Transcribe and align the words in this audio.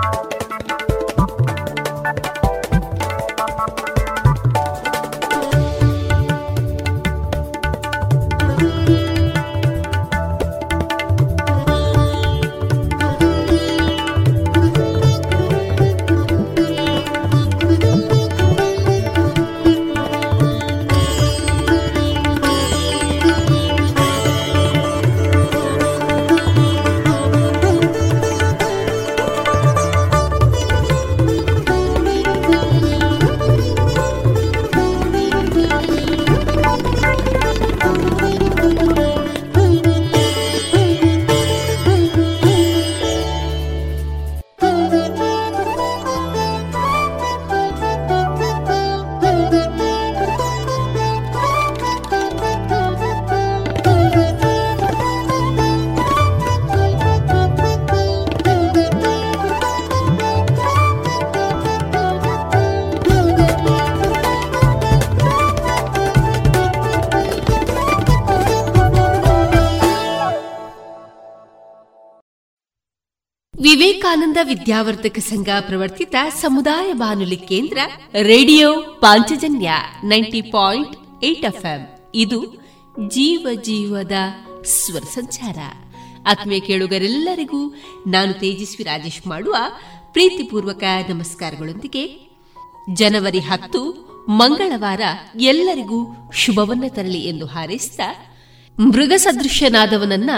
Thank 0.00 0.32
you. 2.26 2.37
Vivekananda 73.88 74.36
ವಿದ್ಯಾವರ್ಧಕ 74.42 75.18
ಸಂಘ 75.18 75.48
ಪ್ರವರ್ತಿತ 75.60 76.14
ಸಮುದಾಯ 76.40 76.92
ಬಾನುಲಿ 76.92 77.36
ಕೇಂದ್ರ 77.36 77.78
radio 78.22 78.82
Panchajanya 78.82 79.70
ninety 80.04 80.42
point 80.42 81.24
eight 81.24 81.44
FM. 81.44 82.10
ಇದು 82.14 82.54
ಜೀವ 83.08 83.46
ಜೀವದ 83.62 84.12
ಸ್ವರ 84.64 85.00
ಸಂಚಾರ. 85.00 85.58
ಆತ್ಮೀಯ 86.26 86.60
ಕೇಳುಗರೆಲ್ಲರಿಗೂ 86.60 87.74
ನಾನು 88.06 88.32
ತೇಜಸ್ವಿ 88.32 88.84
ರಾಜೇಶ್ 88.84 89.26
ಮಾಡುವ 89.26 89.56
ಪ್ರೀತಿಪೂರ್ವಕ 90.12 90.82
ನಮಸ್ಕಾರಗಳೊಂದಿಗೆ 91.08 92.30
ಜನವರಿ 92.92 93.38
ಹತ್ತು, 93.38 93.82
ಮಂಗಳವಾರ 94.28 95.00
ಎಲ್ಲರಿಗೂ 95.40 96.30
ಶುಭವನ್ನ 96.32 96.84
ತರಲಿ 96.88 97.20
ಎಂದು 97.28 97.46
ಹಾರೈಸಿದ 97.46 98.00
ಮೃಗ 98.80 99.12
ಸದೃಶ್ಯನಾದವನನ್ನ 99.16 100.30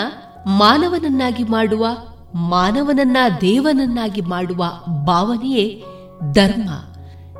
ಮಾನವನನ್ನಾಗಿ 0.46 1.42
ಮಾಡುವ 1.42 1.86
ಮಾನವನನ್ನ 2.34 3.16
ದೇವನನ್ನಾಗಿ 3.40 4.20
ಮಾಡುವ 4.20 4.66
ಭಾವನೆಯೇ 5.04 5.84
ಧರ್ಮ. 6.32 6.70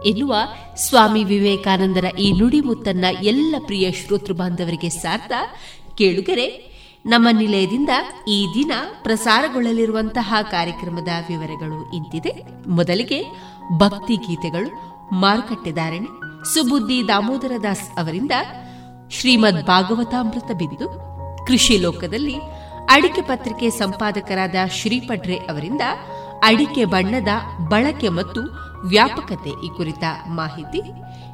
ಎನ್ನುವ 0.05 0.37
ಸ್ವಾಮಿ 0.77 1.25
ವಿವೇಕಾನಂದರ 1.25 2.05
ಈ 2.19 2.33
ನುಡಿಮುತ್ತನ್ನ 2.33 3.05
ಎಲ್ಲ 3.23 3.55
ಪ್ರಿಯ 3.67 3.93
ಶ್ರೋತೃ 3.93 4.33
ಬಾಂಧವರಿಗೆ 4.33 4.89
ಸಾರ್ಥ 4.89 5.33
ಕೇಳುಗರೆ, 5.99 6.71
ನಮ್ಮ 7.07 7.29
ನಿಲಯದಿಂದ 7.33 7.89
ಈ 8.29 8.47
ದಿನ 8.55 8.73
ಪ್ರಸಾರಗೊಳ್ಳಲಿರುವಂತಹ 9.03 10.35
ಕಾರ್ಯಕ್ರಮದ 10.51 11.09
ವಿವರಗಳು 11.29 11.97
ಇಂತಿದೆ. 11.97 12.69
ಮೊದಲಿಗೆ 12.69 13.25
ಭಕ್ತಿ 13.77 14.17
ಗೀತೆಗಳು 14.17 14.91
ಮಾರುಕಟ್ಟೆದಾರಣೆ 15.15 16.07
ಸುಬುದ್ದಿ 16.55 17.09
ದಾಮೋದರ 17.09 17.53
ದಾಸ್ 17.63 17.99
ಅವರಿಂದ 17.99 18.33
ಶ್ರೀಮದ್ 19.11 19.67
ಭಾಗವತಾಮೃತ 19.67 20.45
ಬಿಂದು 20.45 21.11
ಕೃಷಿ 21.47 21.79
ಲೋಕದಲ್ಲಿ 21.79 22.37
ಅಡಿಕೆ 22.91 23.21
ಪತ್ರಿಕೆ 23.21 23.71
ಸಂಪಾದಕರಾದ 23.71 24.55
ಶ್ರೀಪಡ್ರೆ 24.71 25.37
ಅವರಿಂದ 25.37 25.81
ಅಡಿಕೆ 26.43 26.85
ಬಣ್ಣದ 26.85 27.29
ಬಳಕೆ 27.69 28.09
ಮತ್ತು 28.09 28.41
ವ್ಯಾಪಕತೆ 28.87 29.51
ಈ 29.67 29.69
ಕುರಿತ 29.77 30.05
ಮಾಹಿತಿ. 30.29 30.81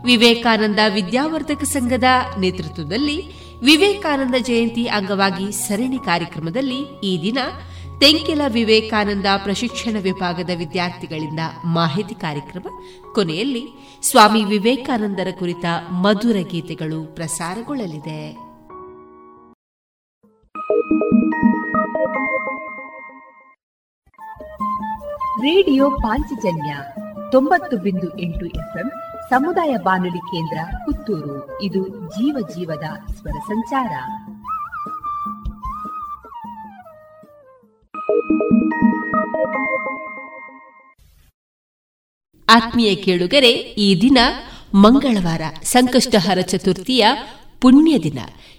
ವಿವೇಕಾನಂದ 0.04 0.78
ವಿದ್ಯಾವರ್ಧಕ 0.94 1.62
ಸಂಘದ 1.64 2.04
ನೇತೃತ್ವದಲ್ಲಿ 2.38 3.18
ವಿವೇಕಾನಂದ 3.62 4.34
ಜಯಂತಿ 4.38 4.88
ಅಂಗವಾಗಿ 4.88 5.52
ಸರಣಿ 5.52 5.98
ಕಾರ್ಯಕ್ರಮದಲ್ಲಿ 5.98 6.80
ಈ 7.04 7.22
ದಿನ 7.22 7.38
ತೆಂಕೆಲ 8.00 8.40
ವಿವೇಕಾನಂದ 8.48 9.26
ಪ್ರಶಿಕ್ಷಣ 9.36 9.96
ವಿಭಾಗದ 10.02 10.50
ವಿದ್ಯಾರ್ಥಿಗಳಿಂದ 10.56 11.40
ಮಾಹಿತಿ 11.64 12.14
ಕಾರ್ಯಕ್ರಮ. 12.14 12.66
ಕೊನೆಯಲ್ಲಿ 13.14 13.64
ಸ್ವಾಮಿ 14.02 14.44
ವಿವೇಕಾನಂದರ 14.44 15.28
ಕುರಿತ 15.38 15.64
ಮಧುರ 15.90 16.36
ಗೀತೆಗಳು 16.50 17.14
ಪ್ರಸಾರಗೊಳ್ಳಲಿದೆ. 17.14 18.46
ರೇಡಿಯೋ 25.36 25.90
ಪಾಂಚಜನ್ಯ 25.90 26.76
ತೊಂಬತ್ತು 27.32 27.76
ಬಿಂದು 27.76 28.18
ಎಂಟು 28.18 28.46
ಎಫ್ಎಂ 28.46 28.90
ಸಮುದಾಯ 29.30 29.76
ಬಾನುಲಿ 29.76 30.18
ಕೇಂದ್ರ 30.18 30.58
ಪುತ್ತೂರು. 30.84 31.62
ಇದು 31.62 31.88
ಜೀವ 31.88 32.36
ಜೀವದ 32.54 33.12
ಸ್ವರ 33.12 33.38
ಸಂಚಾರ. 33.46 33.92
ಆತ್ಮೀಯ 42.48 42.94
ಕೇಳುಗರೆ, 42.94 43.52
ಈ 43.52 44.00
ದಿನ 44.00 44.18
ಮಂಗಳವಾರ 44.74 45.42
ಸಂಕಷ್ಟಹರ 45.62 46.40
ಚತುರ್ಥಿಯ 46.40 47.06
ಪುಣ್ಯ 47.60 47.98
ದಿನ 47.98 48.18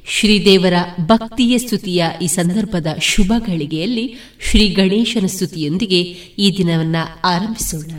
ಶ್ರೀದೇವರ 0.09 0.73
ಭಕ್ತಿಯ 1.01 1.57
ಸ್ತುತಿಯ 1.57 2.05
ಈ 2.21 2.27
ಸಂದರ್ಭದ 2.27 2.88
ಶುಭ 3.01 3.33
ಗಳಿಗೆಯಲ್ಲಿ 3.38 4.15
ಶ್ರೀ 4.49 4.67
ಗಣೇಶನ 4.67 5.25
ಸ್ತುತಿಯೊಂದಿಗೆ 5.25 6.01
ಈ 6.44 6.57
ದಿನವನ್ನ 6.57 6.95
ಆರಂಭಿಸೋಣ. 7.23 7.91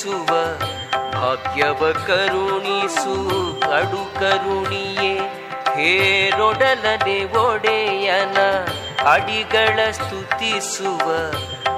ಸ್ತುತಿಸುವ 0.00 0.32
ಭಾಗ್ಯವ 1.12 1.92
ಕರುಣಿಸು, 1.92 3.14
ಕಡು 3.60 4.20
ಕರುಣಿಯೇ, 4.20 5.20
ಹೇರೊಡಲನೆ 5.74 7.38
ಒಡೆಯನ 7.38 8.38
ಅಡಿಗಳ 9.10 9.90
ಸ್ತುತಿಸುವ 9.90 11.30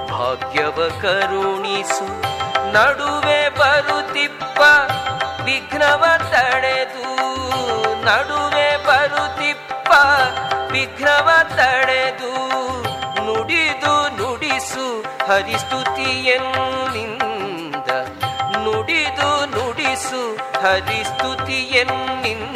ಭಾಗ್ಯವ 0.09 1.01
ಕರುಣಿಸು. 1.01 2.05
ನಡುವೆ 2.71 3.49
ಬರುತ್ತಿಪ್ಪ, 3.49 4.61
ವಿಘ್ನವ 5.43 6.03
ತಡೆದು 6.17 7.05
ನಡುವೆ 8.05 8.85
ಬರುತ್ತಿಪ್ಪ, 8.85 9.91
ವಿಘ್ನವ 10.71 11.29
ತಡೆದು 11.49 12.33
ನುಡಿದು 13.25 14.17
ನುಡಿಸು 14.17 15.03
ಹರಿಸ್ತುತಿಯನ್ನಿಂದ 15.27 17.22
ಹರಿಸ್ತುತಿಯನ್ನಿಂದ 20.63 22.55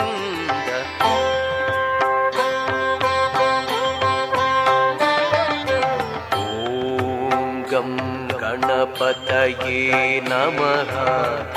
ಓಂ 6.43 7.63
ಗಂ 7.71 7.91
ಗಣಪತಯೇ 8.41 9.79
ನಮಃ. 10.29 10.93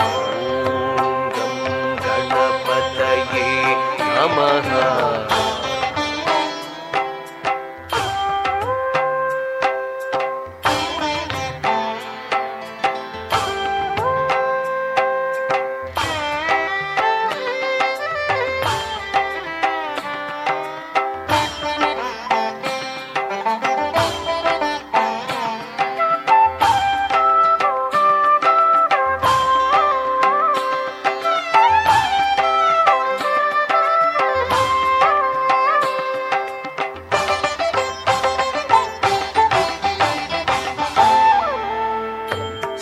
ಓಂ 0.07 1.31
ಗಂ 1.37 1.57
ಗಣಪತಯೇ 2.07 3.49
ನಮಃ. 4.17 4.71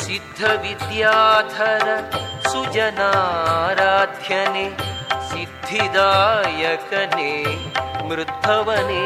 सिद्ध 0.08 0.40
विद्याधर 0.64 1.86
सुजनाराध्यने 2.50 3.02
सिद्धिदायकने 5.30 7.32
मृध्वने 8.08 9.02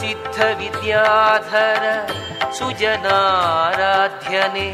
सिद्ध 0.00 0.36
विद्याधर 0.60 1.84
सुजनाराध्यने 2.58 4.66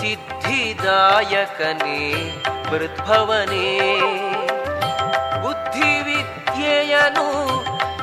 सिद्धिदायकने 0.00 2.00
मृद्भवने 2.72 3.68
बुद्धिविद्येयनु 5.44 7.28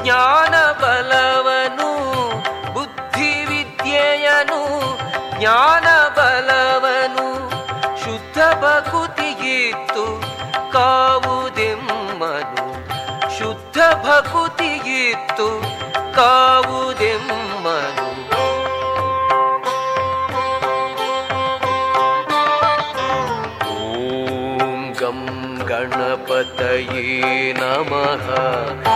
ज्ञानबलवनु 0.05 1.86
ಜ್ಞಾನ 5.39 5.87
ಬಲವನು 6.17 7.27
ಶುದ್ಧ 8.03 8.37
ಭಕುತಿಗಿತ್ತು 8.63 10.05
ಕಾವುದೆಮ್ಮನು 10.71 12.65
ಶುದ್ಧ 13.37 13.77
ಭಕುತಿಗಿತ್ತು 14.05 15.47
ಕಾವುದೆಮ್ಮನು. 16.15 18.07
ಓಂ 23.75 24.93
ಗಂ 24.99 25.19
ಗಣಪತಯೇ 25.65 27.07
ನಮಃ. 27.53 28.86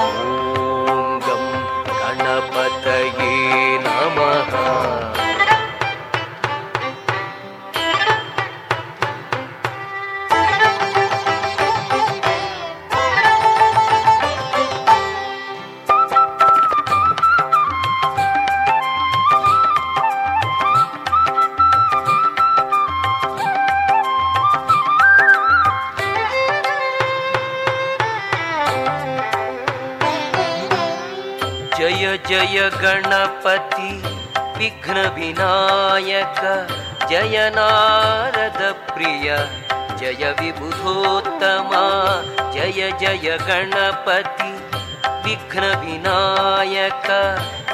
गणपति 32.73 33.91
विघ्नविनायक। 34.57 36.39
जय 37.09 37.51
नारद 37.55 38.59
प्रिय। 38.93 39.49
जय 39.99 40.35
विबुधोत्तमा। 40.39 41.85
जय 42.51 42.91
जय 43.01 43.37
गणपति 43.41 44.51
विघ्नविनायक। 45.25 47.07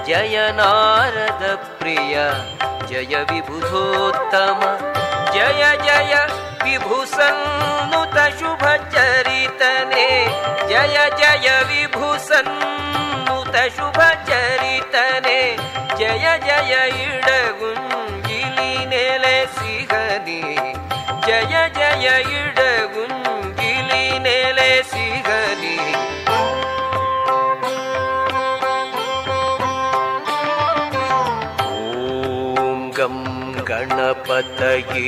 जय 0.07 0.51
नारद 0.55 1.57
प्रिय। 1.79 2.15
जय 2.87 3.25
विबुधोत्तम। 3.31 4.59
जय 5.33 5.77
जय 5.85 6.27
विभूसन्नुत 6.63 8.17
शुभचरितने 8.39 10.07
जय 10.67 10.97
ಸುತ 13.47 13.59
ಶುಭ 13.75 13.99
ಚರಿತನೆ. 14.27 15.39
ಜಯ 15.99 16.25
ಜಯ 16.47 16.73
ಇಡಗುಂಗಿಲಿ 17.03 18.71
ನೆಲೆ 18.91 19.35
ಸಿಗದಿ 19.55 20.41
ಜಯ 21.27 21.53
ಜಯ 21.77 22.07
ಇಡಗುಂಗಿಲಿ 22.39 24.03
ನೆಲೆ 24.25 24.69
ಸಿಗದಿ 24.91 25.77
ಓಂ 31.71 32.81
ಗಂ 32.99 33.17
ಗಣಪತಯೇ 33.69 35.07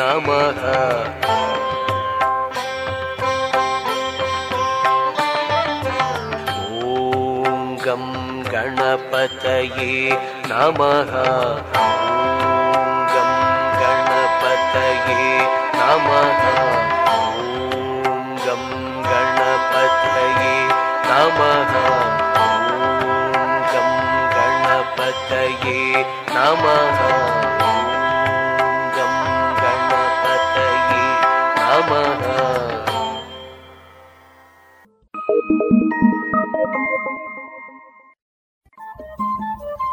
ನಮಃ. 0.00 0.60
गणपतये 9.26 10.10
नमः। 10.46 11.12
गं 13.12 13.32
गणपतये 13.80 15.38
नमः। 15.78 16.42
गं 18.44 18.64
गणपतये 19.08 20.54
नमः। 21.08 21.74
गं 23.72 23.90
गणपतये 24.36 26.04
नमः। 26.36 27.02
गं 28.96 29.18
गणपतये 29.62 31.04
नमः 31.58 32.75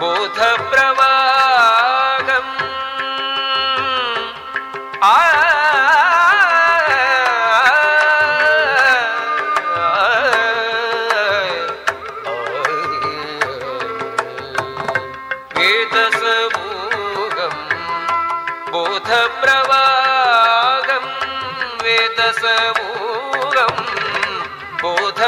बोध 0.00 0.38
प्रवाग 0.70 2.28
वेदसमूगम् 16.22 17.60
बोध 18.72 19.08
प्रवागम् 19.40 21.08
वेदसमूगम् 21.84 23.80
बोध 24.82 25.20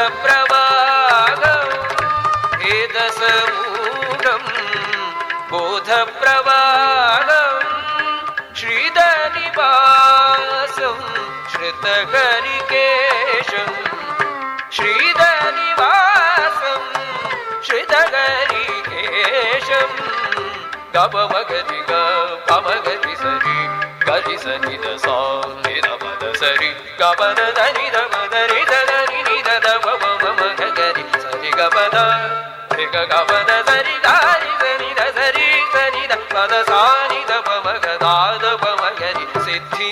श्रितहरिकेशम् 11.83 13.71
श्रीधनिवासम् 14.75 16.05
श्रितहरिकेशम् 17.67 19.17
गपमगति 20.95 21.81
गपमगति 21.91 23.15
सरि 23.23 23.59
गरि 24.07 24.37
सनि 24.45 24.77
द 24.85 24.87
सा 25.05 25.19
निरमद 25.67 26.23
सरि 26.43 26.71
गपद 27.03 27.41
धनि 27.59 27.87
रमद 27.97 28.35
निधनि 28.53 29.21
निधद 29.29 29.67
भव 29.87 30.03
मम 30.23 30.41
गरि 30.79 31.05
सरि 31.25 31.51
गपद 31.59 31.97
ऋग 32.81 32.97
गपद 33.15 33.51
सरि 33.71 33.97
दारि 34.07 34.53
सनि 34.63 34.91
द 35.01 35.11
सरि 35.19 35.51
सनि 35.75 36.05
द 36.07 36.23
पद 36.35 36.53
सानि 36.71 37.21
द 37.31 37.43
पव 37.49 37.67
गदाद 37.87 38.45
पव 38.65 38.83
गरि 39.01 39.27
सिद्धि 39.45 39.92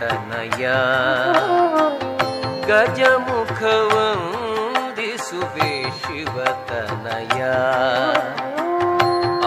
ತನಯ 0.00 0.64
ಗಜಮುಖವಂದಿಸುವೆ 4.30 5.70
ಶಿವತನಯ 6.00 7.40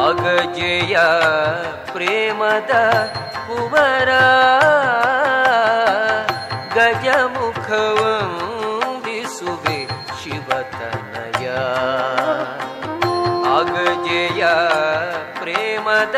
ಅಗಜಯ 0.06 0.96
ಪ್ರೇಮದ 1.92 2.74
ಕುವರ 3.48 4.12
ಗಜಮುಖವಂದಿಸುವೆ 8.44 9.80
ಶಿವತನಯ 10.20 11.48
ಅಗಜಯ 13.56 14.44
ಪ್ರೇಮದ 15.40 16.18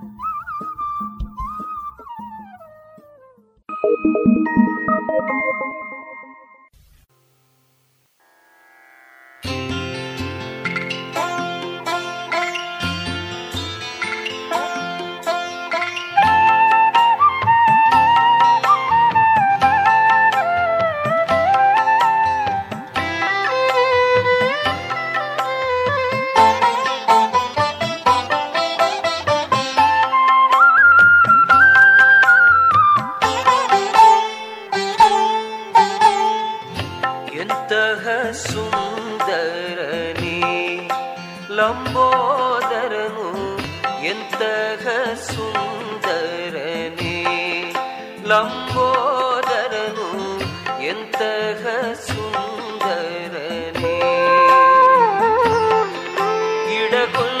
Recuerda 57.01 57.40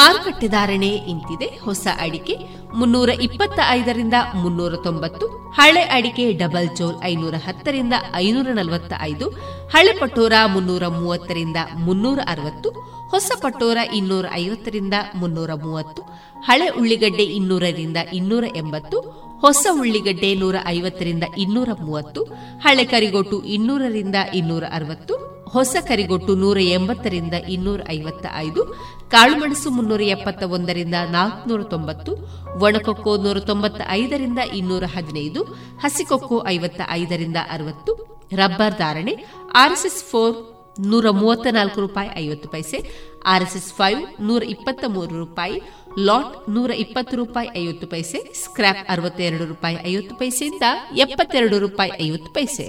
ಮಾರುಕಟ್ಟೆ 0.00 0.48
ಧಾರಣೆ 0.48 0.90
ಇಂತಿದೆ. 1.12 1.46
ಹೊಸ 1.64 1.86
ಅಡಿಕೆ 2.04 2.34
ಮುನ್ನೂರ 2.78 3.10
ಇಪ್ಪತ್ತ 3.26 3.58
ಐದರಿಂದ 3.78 4.16
ಮುನ್ನೂರ 4.42 4.74
ತೊಂಬತ್ತು, 4.84 5.26
ಹಳೆ 5.58 5.82
ಅಡಿಕೆ 5.96 6.24
ಡಬಲ್ 6.42 6.68
ಜೋಲ್ 6.78 6.98
ಐನೂರ 7.04 7.36
ಹತ್ತರಿಂದ 7.46 7.94
ಐನೂರ 8.14 8.48
ನಲವತ್ತ 8.58 8.92
ಐದು 9.08 9.26
ಹಳೆ 9.74 9.92
ಪಟೋರ 10.00 10.34
ಮುನ್ನೂರ 10.54 10.84
ಮೂವತ್ತರಿಂದ 10.98 11.56
ಮುನ್ನೂರ 11.86 12.20
ಅರವತ್ತು, 12.26 12.70
ಹೊಸ 13.08 13.30
ಪಟೋರ 13.42 13.78
ಇನ್ನೂರ 13.98 14.26
ಐವತ್ತರಿಂದ 14.42 14.96
ಮುನ್ನೂರ 15.14 15.50
ಮೂವತ್ತು, 15.64 16.02
ಹಳೆ 16.48 16.68
ಉಳ್ಳಿಗಡ್ಡೆ 16.80 17.26
ಇನ್ನೂರರಿಂದ 17.38 17.98
ಇನ್ನೂರ 18.18 18.44
ಎಂಬತ್ತು, 18.56 19.00
ಹೊಸ 19.44 19.66
ಉಳ್ಳಿಗಡ್ಡೆ 19.80 20.30
ನೂರ 20.34 20.56
ಐವತ್ತರಿಂದ 20.66 21.24
ಇನ್ನೂರ 21.38 21.70
ಮೂವತ್ತು, 21.80 22.22
ಹಳೆ 22.64 22.84
ಕರಿಗೋಟು 22.84 23.38
ಇನ್ನೂರರಿಂದ 23.56 24.14
ಇನ್ನೂರ 24.34 24.64
ಅರವತ್ತು 24.72 25.16
ಹೊಸ 25.54 25.76
ಕರಿಗೊಟ್ಟು 25.88 26.32
ನೂರ 26.34 26.58
ಎಂಬತ್ತರಿಂದ 26.76 27.34
ಇನ್ನೂರ 27.54 27.80
ಐವತ್ತ 27.88 28.26
ಐದು 28.36 28.62
ಕಾಳುಮೆಣಸು 29.14 29.70
ಮುನ್ನೂರ 29.70 30.02
ಎಪ್ಪತ್ತ 30.16 30.42
ಒಂದರಿಂದ 30.56 30.96
ನಾಲ್ಕುನೂರ 31.10 31.62
ತೊಂಬತ್ತು, 31.62 32.12
ಒಣಕೊಕ್ಕೋ 32.60 33.16
ನೂರ 33.16 33.38
ತೊಂಬತ್ತ 33.40 33.80
ಐದರಿಂದ 33.90 34.38
ಇನ್ನೂರ 34.38 34.84
ಹದಿನೈದು, 34.94 35.42
ಹಸಿಕೊಕ್ಕೋ 35.82 36.38
ಐವತ್ತ 36.46 36.80
ಐದರಿಂದ 36.90 37.36
ಅರವತ್ತು, 37.50 37.92
ರಬ್ಬರ್ 38.40 38.78
ಧಾರಣೆ, 38.78 39.14
ಆರ್ಎಸ್ಎಸ್ 39.54 40.02
ಫೋರ್ 40.10 40.36
ನೂರ 40.90 41.06
ಮೂವತ್ತ 41.10 41.46
ನಾಲ್ಕು 41.50 41.80
ರೂಪಾಯಿ 41.80 42.10
ಐವತ್ತು 42.16 42.48
ಪೈಸೆ, 42.48 42.78
ಆರ್ಎಸ್ಎಸ್ 43.26 43.72
ಫೈವ್ 43.72 44.00
ನೂರ 44.20 44.42
ಇಪ್ಪತ್ತ 44.54 44.84
ಮೂರು 44.88 45.14
ರೂಪಾಯಿ, 45.18 45.56
ಲಾಟ್ 46.08 46.50
ನೂರ 46.50 46.70
ಇಪ್ಪತ್ತು 46.84 47.16
ರೂಪಾಯಿ 47.16 47.48
ಐವತ್ತು 47.56 47.86
ಪೈಸೆ 47.86 48.20
ಸ್ಕ್ರಾಪ್ 48.42 48.84
ಅರವತ್ತೆರಡು 48.88 49.44
ರೂಪಾಯಿ 49.44 49.78
ಐವತ್ತು 49.86 50.16
ಪೈಸೆಯಿಂದ 50.16 50.62
ಎಪ್ಪತ್ತೆರಡು 50.96 51.58
ರೂಪಾಯಿ 51.58 51.92
ಐವತ್ತು 52.06 52.32
ಪೈಸೆ. 52.32 52.68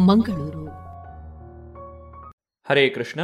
ಮಂಗಳೂರು. 0.00 0.66
ಹರೇ 2.70 2.88
ಕೃಷ್ಣ. 2.88 3.20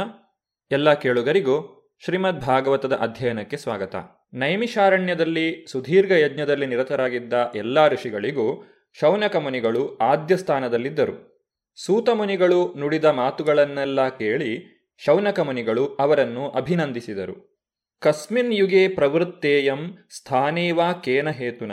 ಎಲ್ಲ 0.71 0.93
ಕೇಳುಗರಿಗೂ 0.93 1.87
ಶ್ರೀಮದ್ 2.05 2.41
ಭಾಗವತದ 2.41 2.93
ಅಧ್ಯಯನಕ್ಕೆ 2.93 3.57
ಸ್ವಾಗತ. 3.57 3.95
ನೈಮಿಷಾರಣ್ಯದಲ್ಲಿ, 4.33 5.65
ಸುದೀರ್ಘ 5.71 6.11
ಯಜ್ಞದಲ್ಲಿ 6.11 6.65
ನಿರತರಾಗಿದ್ದ 6.65 7.51
ಎಲ್ಲ 7.55 7.87
ಋಷಿಗಳಿಗೂ 7.87 8.73
ಶೌನಕ 8.99 9.35
ಮುನಿಗಳು 9.35 9.97
ಆದ್ಯ 9.97 10.37
ಸ್ಥಾನದಲ್ಲಿದ್ದರು. 10.37 11.45
ಸೂತ 11.85 12.09
ಮುನಿಗಳು 12.09 12.73
ನುಡಿದ 12.73 13.05
ಮಾತುಗಳನ್ನೆಲ್ಲ 13.05 14.09
ಕೇಳಿ 14.09 14.77
ಶೌನಕ 14.97 15.39
ಮುನಿಗಳು 15.39 15.85
ಅವರನ್ನು 15.85 16.49
ಅಭಿನಂದಿಸಿದರು. 16.49 17.63
ಕಸ್ಮಿನ್ 17.99 18.53
ಯುಗೆ 18.53 18.87
ಪ್ರವೃತ್ತೇಯಂ 18.87 20.07
ಸ್ಥಾನೇವಾ 20.17 20.93
ಕೇನ 20.93 21.29
ಹೇತುನ 21.29 21.71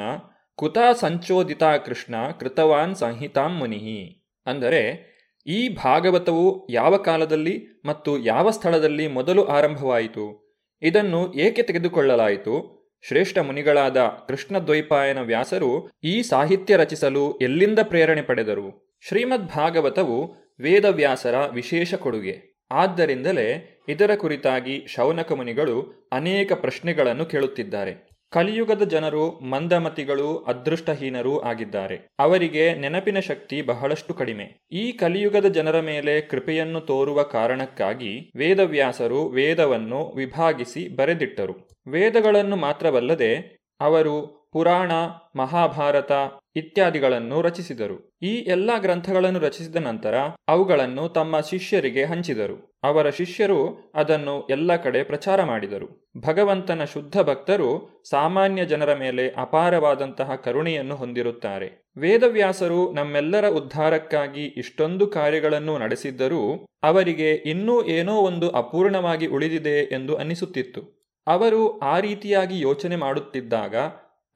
ಕುತಾ 0.54 0.92
ಸಂಚೋದಿತಾ 0.92 1.76
ಕೃಷ್ಣ 1.76 2.14
ಕೃತವಾನ್ 2.40 2.94
ಸಂಹಿತಾಂ 2.94 3.58
ಮುನಿಹಿ. 3.58 4.23
ಅಂದರೆ 4.46 5.14
ಈ 5.46 5.68
ಭಾಗವತವು 5.68 6.66
ಯಾವ 6.70 6.96
ಕಾಲದಲ್ಲಿ 6.96 7.82
ಮತ್ತು 7.84 8.18
ಯಾವ 8.18 8.50
ಸ್ಥಳದಲ್ಲಿ 8.50 9.06
ಮೊದಲು 9.06 9.44
ಆರಂಭವಾಯಿತು? 9.44 10.56
ಇದನ್ನು 10.82 11.34
ಏಕೆ 11.34 11.62
ತೆಗೆದುಕೊಳ್ಳಲಾಯಿತು? 11.62 12.74
ಶ್ರೇಷ್ಠ 13.08 13.38
ಮುನಿಗಳಾದ 13.38 13.96
ಕೃಷ್ಣದ್ವೈಪಾಯನ 14.28 15.20
ವ್ಯಾಸರು 15.20 15.90
ಈ 16.04 16.22
ಸಾಹಿತ್ಯ 16.22 16.76
ರಚಿಸಲು 16.76 17.38
ಎಲ್ಲಿಂದ 17.38 17.78
ಪ್ರೇರಣೆ 17.82 18.22
ಪಡೆದರು? 18.22 18.96
ಶ್ರೀಮದ್ 19.08 19.46
ಭಾಗವತವು 19.46 20.34
ವೇದವ್ಯಾಸರ 20.60 21.46
ವಿಶೇಷ 21.46 21.94
ಕೊಡುಗೆ. 21.94 22.64
ಆದ್ದರಿಂದಲೇ 22.70 23.80
ಇದರ 23.88 24.14
ಕುರಿತಾಗಿ 24.14 24.86
ಶೌನಕ 24.86 25.32
ಮುನಿಗಳು 25.32 26.08
ಅನೇಕ 26.12 26.52
ಪ್ರಶ್ನೆಗಳನ್ನು 26.52 27.26
ಕೇಳುತ್ತಿದ್ದಾರೆ. 27.26 28.13
ಕಲಿಯುಗದ 28.34 28.82
ಜನರು, 28.82 29.30
ಮಂದಮತಿಗಳು, 29.30 30.38
ಅದೃಷ್ಟಹೀನರೂ 30.38 31.38
ಆಗಿದ್ದಾರೆ. 31.38 32.08
ಅವರಿಗೆ 32.18 32.74
ನೆನಪಿನ 32.74 33.18
ಶಕ್ತಿ 33.18 33.62
ಬಹಳಷ್ಟು 33.62 34.14
ಕಡಿಮೆ. 34.14 34.60
ಈ 34.72 34.92
ಕಲಿಯುಗದ 34.92 35.46
ಜನರ 35.46 35.80
ಮೇಲೆ 35.80 36.20
ಕೃಪೆಯನ್ನು 36.20 36.80
ತೋರುವ 36.80 37.22
ಕಾರಣಕ್ಕಾಗಿ 37.22 38.32
ವೇದವ್ಯಾಸರು 38.36 39.26
ವೇದವನ್ನು 39.26 40.14
ವಿಭಾಗಿಸಿ 40.16 40.96
ಬರೆದಿಟ್ಟರು. 40.96 41.68
ವೇದಗಳನ್ನು 41.86 42.56
ಮಾತ್ರವಲ್ಲದೆ, 42.56 43.58
ಅವರು 43.80 44.44
ಪುರಾಣ, 44.52 44.92
ಮಹಾಭಾರತ 45.36 46.12
ಇತ್ಯಾದಿಗಳನ್ನು 46.56 47.42
ರಚಿಸಿದರು. 47.42 48.13
ಈ 48.24 48.32
ಎಲ್ಲ 48.46 48.70
ಗ್ರಂಥಗಳನ್ನು 48.78 49.38
ರಚಿಸಿದ 49.38 49.76
ನಂತರ 49.76 50.16
ಅವುಗಳನ್ನು 50.48 51.08
ತಮ್ಮ 51.08 51.40
ಶಿಷ್ಯರಿಗೆ 51.40 52.04
ಹಂಚಿದರು. 52.04 52.78
ಅವರ 52.84 53.10
ಶಿಷ್ಯರು 53.10 53.92
ಅದನ್ನು 53.94 54.46
ಎಲ್ಲ 54.50 54.76
ಕಡೆ 54.76 55.02
ಪ್ರಚಾರ 55.02 55.44
ಮಾಡಿದರು. 55.44 55.88
ಭಗವಂತನ 56.26 56.84
ಶುದ್ಧ 56.84 57.20
ಭಕ್ತರು 57.20 57.70
ಸಾಮಾನ್ಯ 58.10 58.64
ಜನರ 58.64 58.94
ಮೇಲೆ 58.94 59.28
ಅಪಾರವಾದಂತಹ 59.36 60.34
ಕರುಣೆಯನ್ನು 60.34 60.96
ಹೊಂದಿರುತ್ತಾರೆ. 60.96 61.68
ವೇದವ್ಯಾಸರು 61.96 62.92
ನಮ್ಮೆಲ್ಲರ 62.92 63.48
ಉದ್ಧಾರಕ್ಕಾಗಿ 63.48 64.44
ಇಷ್ಟೊಂದು 64.56 65.06
ಕಾರ್ಯಗಳನ್ನು 65.06 65.78
ನಡೆಸಿದ್ದರೂ 65.78 66.42
ಅವರಿಗೆ 66.82 67.32
ಇನ್ನೂ 67.34 67.82
ಏನೋ 67.82 68.14
ಒಂದು 68.20 68.50
ಅಪೂರ್ಣವಾಗಿ 68.50 69.26
ಉಳಿದಿದೆ 69.26 69.78
ಎಂದು 69.92 70.14
ಅನ್ನಿಸುತ್ತಿತ್ತು 70.16 70.82
ಅವರು 71.26 71.78
ಆ 71.78 72.00
ರೀತಿಯಾಗಿ 72.00 72.60
ಯೋಚನೆ 72.60 72.96
ಮಾಡುತ್ತಿದ್ದಾಗ 72.96 73.76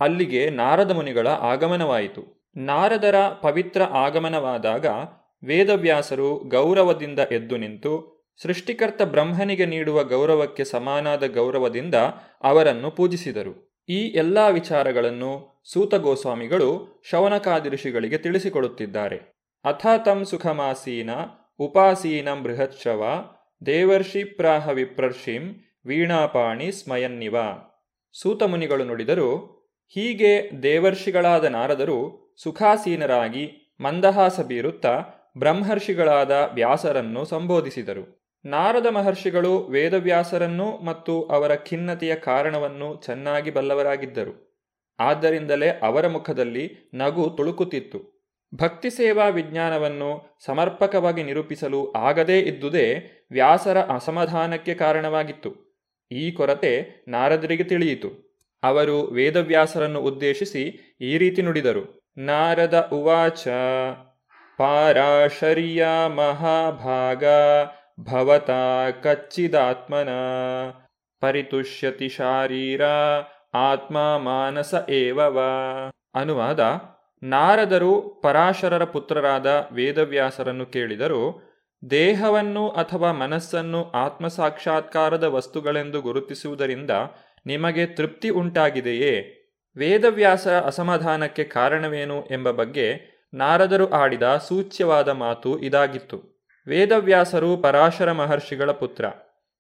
ಅಲ್ಲಿಗೆ 0.00 0.50
ನಾರದ 0.50 0.90
ಮುನಿಗಳ 0.90 1.26
ಆಗಮನವಾಯಿತು. 1.26 2.37
ನಾರದರ 2.56 3.14
ಪವಿತ್ರ 3.28 3.82
ಆಗಮನವಾದಾಗ 3.82 4.86
ವೇದವ್ಯಾಸರು 5.44 6.34
ಗೌರವದಿಂದ 6.34 7.18
ಎದ್ದು 7.18 7.56
ನಿಂತು 7.56 8.18
ಸೃಷ್ಟಿಕರ್ತ 8.42 9.02
ಬ್ರಹ್ಮನಿಗೆ 9.02 9.66
ನೀಡುವ 9.66 10.04
ಗೌರವಕ್ಕೆ 10.04 10.64
ಸಮಾನಾದ 10.64 11.26
ಗೌರವದಿಂದ 11.26 11.94
ಅವರನ್ನು 12.42 12.90
ಪೂಜಿಸಿದರು. 12.90 13.82
ಈ 13.88 13.96
ಎಲ್ಲಾ 13.96 14.48
ವಿಚಾರಗಳನ್ನು 14.48 15.62
ಸೂತ 15.72 15.94
ಗೋಸ್ವಾಮಿಗಳು 15.94 17.02
ಶವನಕಾದಿ 17.10 17.68
ಋಷಿಗಳಿಗೆ 17.68 18.18
ತಿಳಿಸಿಕೊಡುತ್ತಿದ್ದಾರೆ. 18.18 19.16
ಅಥಾತಂ 19.64 20.24
ಸುಖಮಾಸೀನ 20.24 21.10
ಉಪಾಸೀನಂ 21.58 22.42
ಬೃಹತ್ಶವ 22.42 23.24
ದೇವರ್ಷಿ 23.66 24.24
ಪ್ರಾಹ 24.24 24.68
ವಿಪ್ರರ್ಷಿಂ 24.68 25.54
ವೀಣಾಪಾಣಿ 25.86 26.72
ಸ್ಮಯನ್ನಿವ. 26.72 27.36
ಸೂತಮುನಿಗಳು 28.12 28.84
ನುಡಿದರು, 28.84 29.58
ಹೀಗೆ 29.88 30.62
ದೇವರ್ಷಿಗಳಾದ 30.62 31.44
ನಾರದರು 31.44 32.27
ಸುಖಾಸೀನರಾಗಿ 32.42 33.76
ಮಂದಹಾಸ 33.80 34.40
ಬೀರುತ್ತಾ 34.40 35.04
ಬ್ರಹ್ಮರ್ಷಿಗಳಾದ 35.38 36.50
ವ್ಯಾಸರನ್ನು 36.54 37.24
ಸಂಬೋಧಿಸಿದರು. 37.24 38.18
ನಾರದ 38.44 38.86
ಮಹರ್ಷಿಗಳು 38.86 39.58
ವೇದವ್ಯಾಸರನ್ನು 39.58 40.84
ಮತ್ತು 40.84 41.22
ಅವರ 41.22 41.54
ಖಿನ್ನತೆಯ 41.54 42.14
ಕಾರಣವನ್ನು 42.14 43.02
ಚೆನ್ನಾಗಿ 43.04 43.50
ಬಲ್ಲವರಾಗಿದ್ದರು. 43.50 44.62
ಆದ್ದರಿಂದಲೇ 45.00 45.68
ಅವರ 45.68 46.08
ಮುಖದಲ್ಲಿ 46.08 46.90
ನಗು 46.94 47.30
ತುಳುಕುತ್ತಿತ್ತು. 47.30 48.18
ಭಕ್ತಿ 48.54 48.90
ಸೇವಾ 48.90 49.28
ವಿಜ್ಞಾನವನ್ನು 49.28 50.38
ಸಮರ್ಪಕವಾಗಿ 50.44 51.22
ನಿರೂಪಿಸಲು 51.22 51.92
ಆಗದೇ 51.92 52.40
ಇದ್ದುದೇ 52.40 53.04
ವ್ಯಾಸರ 53.30 53.78
ಅಸಮಾಧಾನಕ್ಕೆ 53.78 54.74
ಕಾರಣವಾಗಿತ್ತು. 54.74 55.78
ಈ 56.12 56.30
ಕೊರತೆ 56.30 57.04
ನಾರದರಿಗೆ 57.08 57.64
ತಿಳಿಯಿತು. 57.64 58.28
ಅವರು 58.62 59.02
ವೇದವ್ಯಾಸರನ್ನು 59.02 60.00
ಉದ್ದೇಶಿಸಿ 60.00 60.96
ಈ 61.00 61.18
ರೀತಿ 61.18 61.42
ನುಡಿದರು. 61.42 61.97
ನಾರದ 62.18 62.88
ಉವಾಚ 62.92 63.48
ಪಾರಾಶರ್ಯ 64.58 65.86
ಮಹಾಭಾಗ, 66.06 67.24
ಭವತ 68.00 68.50
ಕಚ್ಚಿದಾತ್ಮನ, 69.02 70.08
ಪರಿತುಷ್ಯತಿ 71.20 72.08
ಶಾರೀರ, 72.08 72.82
ಆತ್ಮ 73.54 73.96
ಮಾನಸ 74.16 74.74
ಏವವ. 74.88 75.40
ಅನುವಾದ, 76.14 76.60
ನಾರದರು 77.22 78.20
ಪರಾಶರರ 78.22 78.84
ಪುತ್ರರಾದ 78.84 79.68
ವೇದವ್ಯಾಸರನ್ನು 79.72 80.66
ಕೇಳಿದರು, 80.66 81.42
ದೇಹವನ್ನು 81.90 82.68
ಅಥವಾ 82.68 83.12
ಮನಸ್ಸನ್ನು 83.12 83.90
ಆತ್ಮಸಾಕ್ಷಾತ್ಕಾರದ 83.90 85.24
ವಸ್ತುಗಳೆಂದು 85.24 86.00
ಗುರುತಿಸುವುದರಿಂದ 86.00 86.90
ನಿಮಗೆ 87.46 87.86
ತೃಪ್ತಿ 87.86 88.28
ಉಂಟಾಗಿದೆಯೇ? 88.28 89.37
ವೇದವ್ಯಾಸರ 89.78 90.60
ಅಸಮಾಧಾನಕ್ಕೆ 90.60 91.44
ಕಾರಣವೇನು 91.44 92.26
ಎಂಬ 92.30 92.50
ಬಗ್ಗೆ 92.50 93.18
ನಾರದರು 93.34 93.90
ಆಡಿದ 93.90 94.36
ಸೂಚ್ಯವಾದ 94.48 95.08
ಮಾತು 95.08 95.58
ಇದಾಗಿತ್ತು. 95.58 96.46
ವೇದವ್ಯಾಸರು 96.66 97.56
ಪರಾಶರ 97.56 98.12
ಮಹರ್ಷಿಗಳ 98.12 98.70
ಪುತ್ರ. 98.70 99.04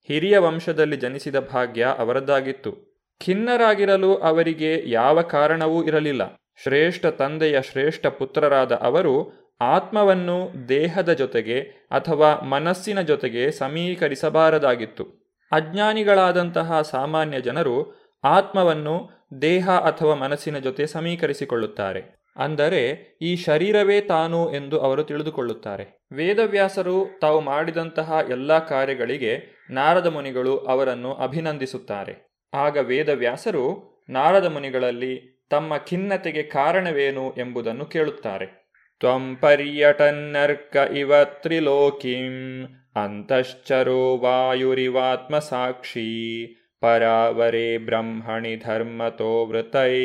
ಹಿರಿಯ 0.08 0.38
ವಂಶದಲ್ಲಿ 0.38 0.96
ಜನಿಸಿದ 0.96 1.38
ಭಾಗ್ಯ 1.40 1.94
ಅವರದ್ದಾಗಿತ್ತು. 1.98 2.98
ಖಿನ್ನರಾಗಿರಲು 3.26 4.16
ಅವರಿಗೆ 4.16 4.90
ಯಾವ 4.90 5.22
ಕಾರಣವೂ 5.22 5.84
ಇರಲಿಲ್ಲ. 5.84 6.40
ಶ್ರೇಷ್ಠ 6.62 7.06
ತಂದೆಯ 7.06 7.62
ಶ್ರೇಷ್ಠ 7.62 8.06
ಪುತ್ರರಾದ 8.06 8.72
ಅವರು 8.72 9.32
ಆತ್ಮವನ್ನು 9.60 10.68
ದೇಹದ 10.68 11.12
ಜೊತೆಗೆ 11.12 11.60
ಅಥವಾ 11.90 12.44
ಮನಸ್ಸಿನ 12.44 13.00
ಜೊತೆಗೆ 13.00 13.50
ಸಮೀಕರಿಸಬಾರದಾಗಿತ್ತು. 13.50 15.04
ಅಜ್ಞಾನಿಗಳಾದಂತಹ 15.52 16.82
ಸಾಮಾನ್ಯ 16.82 17.40
ಜನರು 17.40 18.08
ಆತ್ಮವನ್ನು 18.24 19.17
ದೇಹ 19.42 19.70
ಅಥವಾ 19.70 20.14
ಮನಸ್ಸಿನ 20.14 20.58
ಜೊತೆ 20.58 20.86
ಸಮೀಕರಿಸಿಕೊಳ್ಳುತ್ತಾರೆ. 20.86 22.18
ಅಂದರೆ, 22.36 22.90
ಈ 23.22 23.36
ಶರೀರವೇ 23.36 24.00
ತಾನು 24.00 24.54
ಎಂದು 24.54 24.80
ಅವರು 24.80 25.02
ತಿಳಿದುಕೊಳ್ಳುತ್ತಾರೆ. 25.02 26.06
ವೇದವ್ಯಾಸರು 26.12 27.06
ತಾವು 27.20 27.40
ಮಾಡಿದಂತಹ 27.40 28.18
ಎಲ್ಲ 28.30 28.58
ಕಾರ್ಯಗಳಿಗೆ 28.58 29.64
ನಾರದ 29.70 30.06
ಮುನಿಗಳು 30.06 30.58
ಅವರನ್ನು 30.58 31.14
ಅಭಿನಂದಿಸುತ್ತಾರೆ. 31.14 32.40
ಆಗ 32.54 32.76
ವೇದವ್ಯಾಸರು 32.76 33.98
ನಾರದ 34.10 34.46
ಮುನಿಗಳಲ್ಲಿ 34.46 35.46
ತಮ್ಮ 35.50 35.76
ಖಿನ್ನತೆಗೆ 35.76 36.42
ಕಾರಣವೇನು 36.42 37.34
ಎಂಬುದನ್ನು 37.38 37.86
ಕೇಳುತ್ತಾರೆ. 37.86 38.68
ತ್ವಂ 39.00 39.36
ಪರ್ಯಟನ್ನರ್ಕ 39.36 40.76
ಇವ 40.76 41.24
ತ್ರಿಲೋಕಿಂ 41.24 42.64
ಅಂತಶ್ಚರೋ 42.96 44.16
ವಾಯುರಿವಾತ್ಮ 44.16 45.38
ಸಾಕ್ಷಿ 45.38 46.54
ಪರಾವರೆ 46.80 47.78
ಬ್ರಹ್ಮಣಿ 47.78 48.56
ಧರ್ಮತೋ 48.56 49.46
ವೃತೈ 49.46 49.96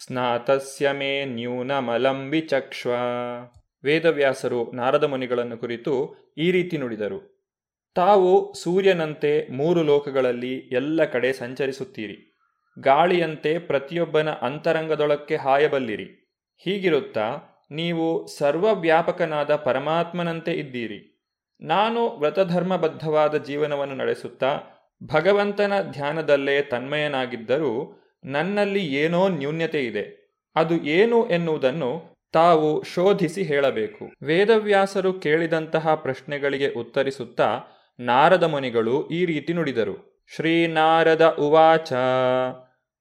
ಸ್ನಾತಸ್ಯ 0.00 0.92
ಮೇ 0.92 1.24
ನ್ಯೂನಮಲಂ 1.24 2.28
ವಿಚಕ್ಷ್ವ 2.30 2.90
ವೇದವ್ಯಾಸರು 3.84 4.72
ನಾರದ 4.72 5.04
ಮುನಿಗಳನ್ನು 5.04 5.56
ಕುರಿತು 5.58 6.14
ಈ 6.38 6.50
ರೀತಿ 6.50 6.78
ನುಡಿದರು. 6.78 7.36
ತಾವು 7.94 8.54
ಸೂರ್ಯನಂತೆ 8.54 9.48
ಮೂರು 9.52 9.82
ಲೋಕಗಳಲ್ಲಿ 9.82 10.54
ಎಲ್ಲ 10.58 11.04
ಕಡೆ 11.04 11.32
ಸಂಚರಿಸುತ್ತೀರಿ. 11.32 12.36
ಗಾಳಿಯಂತೆ 12.78 13.58
ಪ್ರತಿಯೊಬ್ಬನ 13.58 14.30
ಅಂತರಂಗದೊಳಕ್ಕೆ 14.30 15.36
ಹಾಯಬಲ್ಲಿರಿ. 15.36 16.08
ಹೀಗಿರುತ್ತಾ 16.64 17.38
ನೀವು 17.70 18.26
ಸರ್ವವ್ಯಾಪಕನಾದ 18.26 19.56
ಪರಮಾತ್ಮನಂತೆ 19.56 20.52
ಇದ್ದೀರಿ. 20.52 21.00
ನಾನು 21.60 22.08
ವ್ರತಧರ್ಮಬದ್ಧವಾದ 22.08 23.44
ಜೀವನವನ್ನು 23.44 23.94
ನಡೆಸುತ್ತಾ 23.94 24.50
ಭಗವಂತನ 25.02 25.72
ಧ್ಯಾನದಲ್ಲೇ 25.90 26.62
ತನ್ಮಯನಾಗಿದ್ದರೂ 26.62 28.02
ನನ್ನಲ್ಲಿ 28.24 28.86
ಏನೋ 28.94 29.28
ನ್ಯೂನ್ಯತೆ 29.28 29.86
ಇದೆ. 29.86 30.26
ಅದು 30.56 30.84
ಏನು 30.84 31.28
ಎನ್ನುವುದನ್ನು 31.28 32.16
ತಾವು 32.32 32.82
ಶೋಧಿಸಿ 32.82 33.42
ಹೇಳಬೇಕು. 33.42 34.12
ವೇದವ್ಯಾಸರು 34.22 35.12
ಕೇಳಿದಂತಹ 35.12 35.94
ಪ್ರಶ್ನೆಗಳಿಗೆ 35.94 36.68
ಉತ್ತರಿಸುತ್ತಾ 36.68 37.60
ನಾರದ 38.00 38.42
ಮುನಿಗಳು 38.42 39.08
ಈ 39.08 39.24
ರೀತಿ 39.24 39.52
ನುಡಿದರು. 39.52 40.24
ಶ್ರೀನಾರದ 40.36 41.36
ಉವಾಚ, 41.38 41.92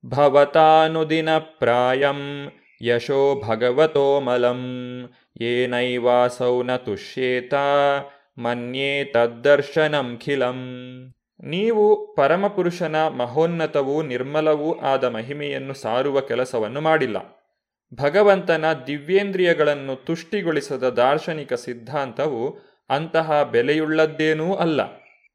ಭವತಾನುದಿನ 0.06 1.38
ಪ್ರಾಯಂ 1.38 2.52
ಯಶೋ 2.82 3.42
ಭಗವತೋ 3.48 4.20
ಮಲಂ 4.20 4.62
ಏನೈವಾಸೌ 5.42 6.64
ನ 6.64 6.76
ತುಷ್ಯೇತ 6.76 7.54
ಮನ್ಯೇ 8.38 9.04
ತದ್ದರ್ಶನಂಖಿಲಂ 9.04 10.60
ನೀವು 11.46 12.16
ಪರಮಪುರುಷನ 12.16 13.08
ಮಹೋನ್ನತವೂ 13.08 14.02
ನಿರ್ಮಲವೂ 14.02 14.74
ಆದ 14.74 15.04
ಮಹಿಮೆಯನ್ನು 15.04 15.74
ಸಾರುವ 15.74 16.22
ಕೆಲಸವನ್ನು 16.22 16.82
ಮಾಡಿಲ್ಲ. 16.82 17.46
ಭಗವಂತನ 17.94 18.66
ದಿವ್ಯೇಂದ್ರಿಯಗಳನ್ನು 18.88 20.06
ತುಷ್ಟಿಗೊಳಿಸದ 20.06 20.90
ದಾರ್ಶನಿಕ 20.90 21.54
ಸಿದ್ಧಾಂತವು 21.54 22.58
ಅಂತಹ 22.90 23.44
ಬೆಲೆಯುಳ್ಳದ್ದೇನೂ 23.44 24.54
ಅಲ್ಲ. 24.54 24.82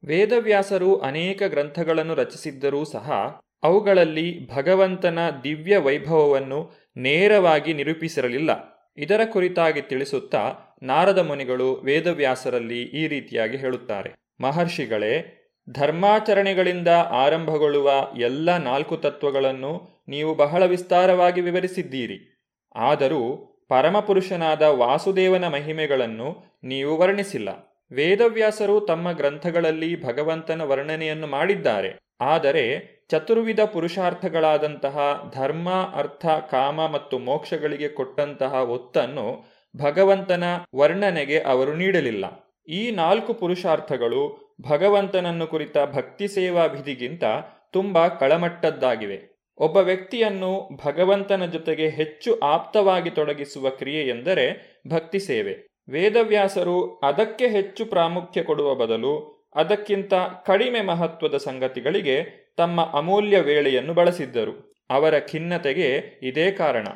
ವೇದವ್ಯಾಸರು 0.06 0.96
ಅನೇಕ 0.96 1.42
ಗ್ರಂಥಗಳನ್ನು 1.42 2.14
ರಚಿಸಿದ್ದರೂ 2.14 2.84
ಸಹ 2.84 3.40
ಅವುಗಳಲ್ಲಿ 3.62 4.54
ಭಗವಂತನ 4.54 5.18
ದಿವ್ಯ 5.44 5.78
ವೈಭವವನ್ನು 5.78 6.72
ನೇರವಾಗಿ 6.96 7.72
ನಿರೂಪಿಸಿರಲಿಲ್ಲ. 7.72 8.50
ಇದರ 8.96 9.20
ಕುರಿತಾಗಿ 9.32 9.82
ತಿಳಿಸುತ್ತಾ 9.82 10.52
ನಾರದ 10.82 11.18
ಮುನಿಗಳು 11.18 11.74
ವೇದವ್ಯಾಸರಲ್ಲಿ 11.74 12.82
ಈ 12.82 13.06
ರೀತಿಯಾಗಿ 13.06 13.56
ಹೇಳುತ್ತಾರೆ. 13.56 14.14
ಮಹರ್ಷಿಗಳೇ 14.40 15.36
ಧರ್ಮಾಚರಣೆಗಳಿಂದ 15.72 16.88
ಆರಂಭಗೊಳ್ಳುವ 17.10 18.08
ಎಲ್ಲ 18.18 18.56
ನಾಲ್ಕು 18.56 18.96
ತತ್ವಗಳನ್ನು 18.96 20.04
ನೀವು 20.08 20.34
ಬಹಳ 20.34 20.64
ವಿಸ್ತಾರವಾಗಿ 20.64 21.40
ವಿವರಿಸಿದ್ದೀರಿ. 21.40 22.46
ಆದರೂ 22.74 23.46
ಪರಮಪುರುಷನಾದ 23.68 24.62
ವಾಸುದೇವನ 24.62 25.48
ಮಹಿಮೆಗಳನ್ನು 25.48 26.58
ನೀವು 26.64 26.96
ವರ್ಣಿಸಿಲ್ಲ. 26.96 27.48
ವೇದವ್ಯಾಸರು 27.92 28.80
ತಮ್ಮ 28.80 29.12
ಗ್ರಂಥಗಳಲ್ಲಿ 29.12 30.04
ಭಗವಂತನ 30.04 30.60
ವರ್ಣನೆಯನ್ನು 30.60 31.26
ಮಾಡಿದ್ದಾರೆ. 31.26 31.98
ಆದರೆ 32.20 33.00
ಚತುರ್ವಿಧ 33.10 33.60
ಪುರುಷಾರ್ಥಗಳಾದಂತಹ 33.60 35.30
ಧರ್ಮ, 35.34 35.70
ಅರ್ಥ, 35.94 36.26
ಕಾಮ 36.26 36.86
ಮತ್ತು 36.86 37.18
ಮೋಕ್ಷಗಳಿಗೆ 37.18 37.88
ಕೊಟ್ಟಂತಹ 37.88 38.54
ಒತ್ತನ್ನು 38.54 39.44
ಭಗವಂತನ 39.76 40.44
ವರ್ಣನೆಗೆ 40.76 41.40
ಅವರು 41.40 41.74
ನೀಡಲಿಲ್ಲ. 41.74 42.24
ಈ 42.68 42.90
ನಾಲ್ಕು 42.90 43.34
ಪುರುಷಾರ್ಥಗಳು 43.34 44.49
ಭಗವಂತನನ್ನು 44.68 45.46
ಕುರಿತ 45.46 45.76
ಭಕ್ತಿ 45.92 46.28
ಸೇವಾ 46.28 46.64
ವಿಧಿಗಿಂತ 46.64 47.24
ತುಂಬ 47.72 48.06
ಕಳಮಟ್ಟದ್ದಾಗಿವೆ. 48.06 49.40
ಒಬ್ಬ 49.58 49.76
ವ್ಯಕ್ತಿಯನ್ನು 49.76 50.68
ಭಗವಂತನ 50.86 51.46
ಜೊತೆಗೆ 51.46 51.88
ಹೆಚ್ಚು 51.88 52.38
ಆಪ್ತವಾಗಿ 52.38 53.10
ತೊಡಗಿಸುವ 53.10 53.70
ಕ್ರಿಯೆ 53.70 54.08
ಎಂದರೆ 54.08 54.80
ಭಕ್ತಿ 54.88 55.18
ಸೇವೆ. 55.18 55.66
ವೇದವ್ಯಾಸರು 55.88 56.96
ಅದಕ್ಕೆ 56.98 57.48
ಹೆಚ್ಚು 57.48 57.86
ಪ್ರಾಮುಖ್ಯ 57.86 58.42
ಕೊಡುವ 58.42 58.74
ಬದಲು 58.74 59.40
ಅದಕ್ಕಿಂತ 59.54 60.14
ಕಡಿಮೆ 60.46 60.80
ಮಹತ್ವದ 60.80 61.36
ಸಂಗತಿಗಳಿಗೆ 61.36 62.50
ತಮ್ಮ 62.56 62.80
ಅಮೂಲ್ಯ 62.80 63.40
ವೇಳೆಯನ್ನು 63.40 63.94
ಬಳಸಿದ್ದರು. 63.94 64.74
ಅವರ 64.90 65.18
ಖಿನ್ನತೆಗೆ 65.18 66.20
ಇದೇ 66.22 66.50
ಕಾರಣ. 66.50 66.88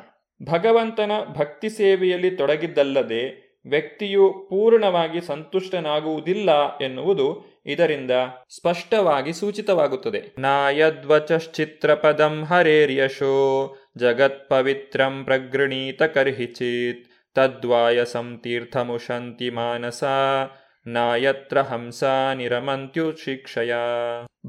ಭಗವಂತನ 0.43 1.11
ಭಕ್ತಿ 1.27 1.69
ಸೇವೆಯಲ್ಲಿ 1.69 2.31
ತೊಡಗಿದ್ದಲ್ಲದೆ 2.31 3.45
ವ್ಯಕ್ತಿಯು 3.69 4.47
ಪೂರ್ಣವಾಗಿ 4.49 5.21
ಸಂತುಷ್ಟನಾಗುವುದಿಲ್ಲ 5.21 6.77
ಎನ್ನುವುದು 6.77 7.54
ಇದರಿಂದ 7.65 8.11
ಸ್ಪಷ್ಟವಾಗಿ 8.55 9.33
ಸೂಚಿತವಾಗುತ್ತದೆ. 9.33 10.35
ನಾಯದ್ವಚಿತ್ರಪದಂ 10.39 12.43
ಹರೇರ್ಯಶೋ 12.43 13.75
ಜಗತ್ 13.97 14.49
ಪವಿತ್ರಂ 14.49 15.23
ಪ್ರಗೃಣೀತ 15.23 16.03
ಕರ್ಹಿಚಿತ್ 16.03 17.05
ತದ್ವಾಯಸಂ 17.35 18.39
ತೀರ್ಥಮುಶಂತಿ 18.43 19.49
ಮಾನಸ, 19.49 20.03
ನಾಯತ್ರ 20.87 21.61
ಹಂಸ 21.61 22.03
ನಿರಮಂತ್ಯು 22.35 23.15
ಶಿಕ್ಷಯ. 23.15 23.73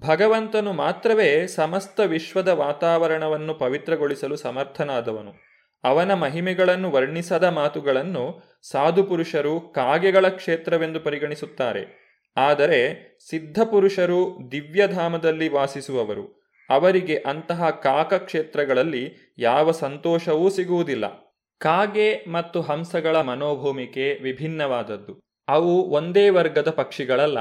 ಭಗವಂತನು 0.07 0.73
ಮಾತ್ರವೇ 0.73 1.47
ಸಮಸ್ತ 1.47 2.01
ವಿಶ್ವದ 2.01 2.49
ವಾತಾವರಣವನ್ನು 2.49 3.55
ಪವಿತ್ರಗೊಳಿಸಲು 3.55 4.37
ಸಮರ್ಥನಾದವನು. 4.37 5.33
ಅವನ 5.85 6.15
ಮಹಿಮೆಗಳನ್ನು 6.15 6.91
ವರ್ಣಿಸದ 6.91 7.45
ಮಾತುಗಳನ್ನು 7.45 8.43
ಸಾಧುಪುರುಷರು 8.71 9.61
ಕಾಗೆಗಳ 9.61 10.29
ಕ್ಷೇತ್ರವೆಂದು 10.29 11.01
ಪರಿಗಣಿಸುತ್ತಾರೆ. 11.01 12.06
ಆದರೆ 12.37 13.03
ಸಿದ್ಧಪುರುಷರು 13.31 14.39
ದಿವ್ಯಧಾಮದಲ್ಲಿ 14.53 15.49
ವಾಸಿಸುವವರು. 15.49 16.43
ಅವರಿಗೆ 16.71 17.17
ಅಂತಹ 17.17 17.71
ಕಾಕಕ್ಷೇತ್ರಗಳಲ್ಲಿ 17.71 19.35
ಯಾವ 19.39 19.71
ಸಂತೋಷವೂ 19.71 20.49
ಸಿಗುವುದಿಲ್ಲ. 20.49 21.35
ಕಾಗೆ 21.59 22.25
ಮತ್ತು 22.29 22.61
ಹಂಸಗಳ 22.61 23.21
ಮನೋಭೂಮಿಕೆ 23.21 24.19
ವಿಭಿನ್ನವಾದದ್ದು. 24.23 25.21
ಅವು 25.49 25.91
ಒಂದೇ 25.91 26.29
ವರ್ಗದ 26.29 26.71
ಪಕ್ಷಿಗಳಲ್ಲ. 26.71 27.39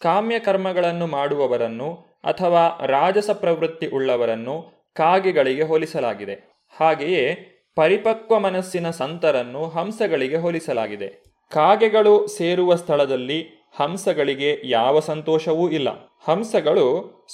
ಕಾಮ್ಯ 0.00 0.38
ಕರ್ಮಗಳನ್ನು 0.38 1.06
ಮಾಡುವವರನ್ನು 1.06 1.94
ಅಥವಾ 2.24 2.86
ರಾಜಸ 2.86 3.30
ಪ್ರವೃತ್ತಿ 3.30 3.86
ಉಳ್ಳವರನ್ನು 3.86 4.82
ಕಾಗೆಗಳಿಗೆ 4.96 5.62
ಹೋಲಿಸಲಾಗಿದೆ. 5.62 6.50
ಹಾಗೆಯೇ 6.80 7.48
ಪರಿಪಕ್ವ 7.74 8.38
ಮನಸ್ಸಿನ 8.38 8.90
ಸಂತರನ್ನು 8.90 9.68
ಹಂಸಗಳಿಗೆ 9.68 10.36
ಹೋಲಿಸಲಾಗಿದೆ. 10.36 11.24
ಕಾಗೆಗಳು 11.50 12.26
ಸೇರುವ 12.26 12.74
ಸ್ಥಳದಲ್ಲಿ 12.74 13.61
ಹಂಸಗಳಿಗೆ 13.76 14.60
ಯಾವ 14.64 15.00
ಸಂತೋಷವೂ 15.00 15.70
ಇಲ್ಲ. 15.70 15.88
ಹಂಸಗಳು 16.24 16.86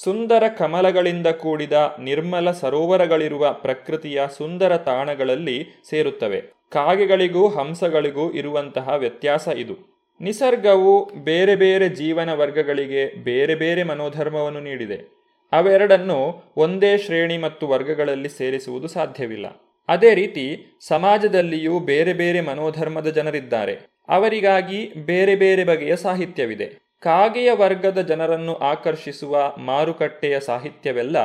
ಸುಂದರ 0.05 0.43
ಕಮಲಗಳಿಂದ 0.59 1.26
ಕೂಡಿದ 1.26 1.97
ನಿರ್ಮಲ 2.01 2.51
ಸರೋವರಗಳಿರುವ 2.51 3.53
ಪ್ರಕೃತಿಯ 3.53 4.22
ಸುಂದರ 4.36 4.76
ತಾಣಗಳಲ್ಲಿ 4.76 5.66
ಸೇರುತ್ತವೆ. 5.91 6.41
ಕಾಗೆಗಳಿಗೂ 6.70 7.49
ಹಂಸಗಳಿಗೂ 7.49 8.30
ಇರುವಂತಹ 8.30 8.89
ವ್ಯತ್ಯಾಸ 8.89 9.49
ಇದು. 9.49 9.99
ನಿಸರ್ಗವು 10.20 11.05
ಬೇರೆ 11.24 11.57
ಬೇರೆ 11.57 11.89
ಜೀವನ 11.89 12.32
ವರ್ಗಗಳಿಗೆ 12.32 13.24
ಬೇರೆ 13.24 13.55
ಬೇರೆ 13.55 13.82
ಮನೋಧರ್ಮವನ್ನು 13.82 14.61
ನೀಡಿದೆ. 14.61 15.18
ಅವೆರಡನ್ನು 15.53 16.53
ಒಂದೇ 16.57 16.99
ಶ್ರೇಣಿ 16.99 17.39
ಮತ್ತು 17.39 17.68
ವರ್ಗಗಳಲ್ಲಿ 17.68 18.28
ಸೇರಿಸುವುದು 18.28 18.89
ಸಾಧ್ಯವಿಲ್ಲ. 18.89 19.47
ಅದೇ 19.89 20.14
ರೀತಿ 20.14 20.78
ಸಮಾಜದಲ್ಲಿಯೂ 20.89 21.78
ಬೇರೆ 21.78 22.12
ಬೇರೆ 22.12 22.41
ಮನೋಧರ್ಮದ 22.41 23.07
ಜನರಿದ್ದಾರೆ. 23.07 23.97
ಅವರಿಗಾಗಿ 24.09 24.93
ಬೇರೆ 25.07 25.37
ಬೇರೆ 25.37 25.65
ಬಗೆಯ 25.65 25.97
ಸಾಹಿತ್ಯವಿದೆ. 25.97 26.89
ಕಾಗೆಯ 27.03 27.53
ವರ್ಗದ 27.53 28.01
ಜನರನ್ನು 28.01 28.55
ಆಕರ್ಷಿಸುವ 28.55 29.55
ಮಾರುಕಟ್ಟೆಯ 29.59 30.41
ಸಾಹಿತ್ಯವೆಲ್ಲ 30.41 31.17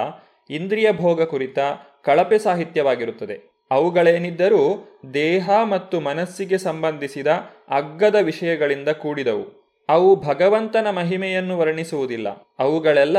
ಇಂದ್ರಿಯ 0.50 0.92
ಭೋಗ 0.92 1.24
ಕುರಿತ 1.24 1.60
ಕಳಪೆ 2.04 2.40
ಸಾಹಿತ್ಯವಾಗಿರುತ್ತದೆ. 2.40 3.54
ಅವುಗಳೇನಿದ್ದರೂ 3.72 4.90
ದೇಹ 5.14 5.50
ಮತ್ತು 5.64 6.00
ಮನಸ್ಸಿಗೆ 6.00 6.58
ಸಂಬಂಧಿಸಿದ 6.58 7.28
ಅಗ್ಗದ 7.70 8.16
ವಿಷಯಗಳಿಂದ 8.16 8.90
ಕೂಡಿದವು. 8.90 9.64
ಅವು 9.90 10.16
ಭಗವಂತನ 10.16 10.90
ಮಹಿಮೆಯನ್ನು 10.90 11.58
ವರ್ಣಿಸುವುದಿಲ್ಲ. 11.58 12.48
ಅವುಗಳೆಲ್ಲ 12.60 13.18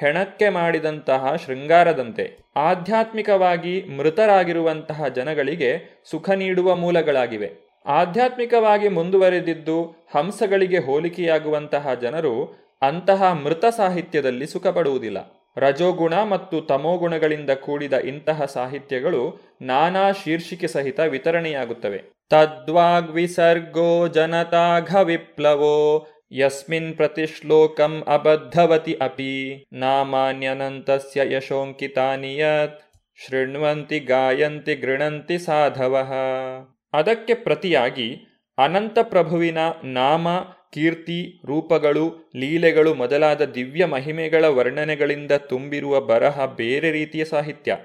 ಹೆಣಕ್ಕೆ 0.00 0.48
ಮಾಡಿದಂತಹ 0.48 1.34
ಶೃಂಗಾರದಂತೆ, 1.46 2.38
ಆಧ್ಯಾತ್ಮಿಕವಾಗಿ 2.56 3.84
ಮೃತರಾಗಿರುವಂತಹ 3.96 5.06
ಜನಗಳಿಗೆ 5.06 6.02
ಸುಖ 6.10 6.30
ನೀಡುವ 6.30 6.76
ಮೂಲಗಳಾಗಿವೆ. 6.76 7.63
ಆಧ್ಯಾತ್ಮಿಕವಾಗಿ 7.86 8.88
ಮುಂದುವರೆದಿದ್ದು 8.88 9.82
ಹಂಸಗಳಿಗೆ 10.14 10.78
ಹೋಲಿಕೆಯಾಗುವಂತಹ 10.78 11.94
ಜನರು 11.94 12.64
ಅಂತಹ 12.82 13.32
ಮೃತ 13.32 13.64
ಸಾಹಿತ್ಯದಲ್ಲಿ 13.64 14.46
ಸುಖಪಡುವುದಿಲ್ಲ. 14.46 15.18
ರಜೋಗುಣ 15.56 16.14
ಮತ್ತು 16.14 16.60
ತಮೋಗುಣಗಳಿಂದ 16.60 17.50
ಕೂಡಿದ 17.50 17.92
ಇಂತಹ 17.92 18.44
ಸಾಹಿತ್ಯಗಳು 18.44 19.40
ನಾನಾ 19.62 20.12
ಶೀರ್ಷಿಕೆ 20.12 20.66
ಸಹಿತ 20.66 21.00
ವಿತರಣೆಯಾಗುತ್ತವೆ. 21.00 22.02
ತದ್ವಾಗ್ವಿಸರ್ಗೋ 22.30 24.08
ಜನತಾಘ 24.08 24.96
ವಿಪ್ಲವೋ 24.96 26.06
ಯಸ್ಮಿನ್ 26.32 26.96
ಪ್ರತಿಶ್ಲೋಕಂ 26.96 28.04
ಅಬದ್ಧವತಿ 28.08 28.94
ಅಪಿ 28.94 29.64
ನಾಮಾನ್ಯನಂತಸ್ಯ 29.72 31.34
ಯಶೋಂಕಿತಾನಿಯತ್ 31.36 32.80
ಶೃಣ್ವಂತಿ 33.16 33.98
ಗಾಯಂತಿ 33.98 34.74
ಗೃಣಂತಿ 34.74 35.38
ಸಾಧವಃ. 35.38 36.12
ಅದಕ್ಕೆ 36.94 37.34
ಪ್ರತಿಯಾಗಿ 37.34 38.08
ಅನಂತ 38.58 38.98
ಪ್ರಭುವಿನ 39.02 39.58
ನಾಮ, 39.84 40.28
ಕೀರ್ತಿ, 40.72 41.42
ರೂಪಗಳು, 41.46 42.32
ಲೀಲೆಗಳು 42.36 42.94
ಮೊದಲಾದ 42.94 43.42
ದಿವ್ಯ 43.44 43.84
ಮಹಿಮೆಗಳ 43.84 44.44
ವರ್ಣನೆಗಳಿಂದ 44.44 45.32
ತುಂಬಿರುವ 45.32 46.00
ಬರಹ 46.00 46.46
ಬೇರೆ 46.46 46.90
ರೀತಿಯ 46.90 47.24
ಸಾಹಿತ್ಯ. 47.24 47.76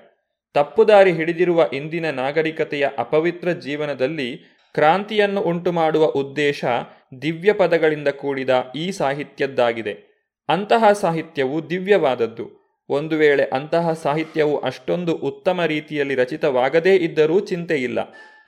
ತಪ್ಪುದಾರಿ 0.53 1.11
ಹಿಡಿದಿರುವ 1.11 1.69
ಇಂದಿನ 1.73 2.09
ನಾಗರಿಕತೆಯ 2.09 2.89
ಅಪವಿತ್ರ 2.97 3.51
ಜೀವನದಲ್ಲಿ 3.51 4.29
ಕ್ರಾಂತಿಯನ್ನು 4.73 5.41
ಉಂಟು 5.41 5.71
ಮಾಡುವ 5.71 6.05
ಉದ್ದೇಶ 6.05 6.65
ದಿವ್ಯ 7.21 7.53
ಪದಗಳಿಂದ 7.53 8.07
ಕೂಡಿದ 8.07 8.71
ಈ 8.75 8.91
ಸಾಹಿತ್ಯದ್ದಾಗಿದೆ. 8.91 9.93
ಅಂತಹ 10.49 10.91
ಸಾಹಿತ್ಯವು 10.91 11.69
ದಿವ್ಯವಾದದ್ದು. 11.69 12.59
ಒಂದು 12.89 13.15
ವೇಳೆ 13.17 13.43
ಅಂತಹ 13.43 13.93
ಸಾಹಿತ್ಯವು 13.93 14.57
ಅಷ್ಟೊಂದು 14.59 15.15
ಉತ್ತಮ 15.15 15.65
ರೀತಿಯಲ್ಲಿ 15.65 16.15
ರಚಿತವಾಗದೇ 16.15 16.95
ಇದ್ದರೂ 16.95 17.39
ಚಿಂತೆಯಿಲ್ಲ. 17.39 17.99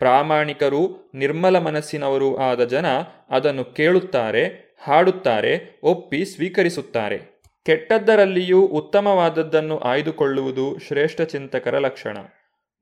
ಪ್ರಾಮಾಣಿಕರು 0.01 0.83
ನಿರ್ಮಲ 1.15 1.57
ಮನಸ್ಸಿನವರು 1.59 2.29
ಆದ 2.41 2.61
ಜನ 2.65 2.87
ಅದನ್ನು 3.29 3.63
ಕೇಳುತ್ತಾರೆ, 3.73 4.43
ಹಾಡುತ್ತಾರೆ, 4.83 5.53
ಒಪ್ಪಿ 5.83 6.25
ಸ್ವೀಕರಿಸುತ್ತಾರೆ. 6.25 7.17
ಕೆಟ್ಟದ್ದರಲ್ಲಿಯೂ 7.65 8.61
ಉತ್ತಮವಾದದ್ದನ್ನು 8.61 9.77
ಆಯ್ದುಕೊಳ್ಳುವುದು 9.77 10.65
ಶ್ರೇಷ್ಠ 10.79 11.21
ಚಿಂತಕರ 11.21 11.75
ಲಕ್ಷಣ. 11.77 12.17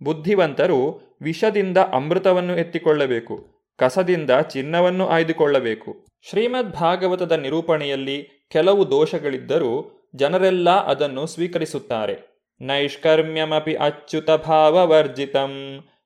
ಬುದ್ಧಿವಂತರು 0.01 0.79
ವಿಷದಿಂದ 1.21 1.77
ಅಮೃತವನ್ನು 1.93 2.53
ಎತ್ತಿಕೊಳ್ಳಬೇಕು, 2.57 3.35
ಕಸದಿಂದ 3.79 4.31
ಚಿನ್ನವನ್ನು 4.49 5.07
ಆಯ್ದುಕೊಳ್ಳಬೇಕು. 5.07 5.91
ಶ್ರೀಮದ್ 6.29 6.73
ಭಾಗವತದ 6.73 7.31
ನಿರೂಪಣೆಯಲ್ಲಿ 7.31 8.17
ಕೆಲವು 8.51 8.81
ದೋಷಗಳಿದ್ದರೂ 8.91 9.73
ಜನರೆಲ್ಲ 10.15 10.69
ಅದನ್ನು 10.85 11.25
ಸ್ವೀಕರಿಸುತ್ತಾರೆ. 11.27 12.15
ನೈಷ್ಕರ್ಮ್ಯಮಪಿ 12.61 13.73
ಅಚ್ಯುತ 13.77 14.31
ಭಾವವರ್ಜಿತಂ 14.45 15.53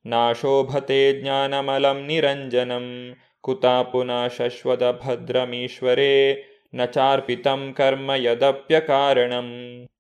ನಾಶೋಭತೆ 0.06 1.22
ಜ್ಞಾನಮಲಂ 1.22 2.06
ನಿರಂಜನಂ 2.08 3.16
ಕುತಾ 3.42 3.84
ಪುನಃ 3.84 4.28
ಶಶ್ವತ 4.28 4.84
ಭದ್ರಮೀಶ್ವರೇ 4.84 6.44
ನ 6.74 6.86
ಚಾರ್ಪಿತಂ 6.86 7.74
ಕರ್ಮ 7.78 8.12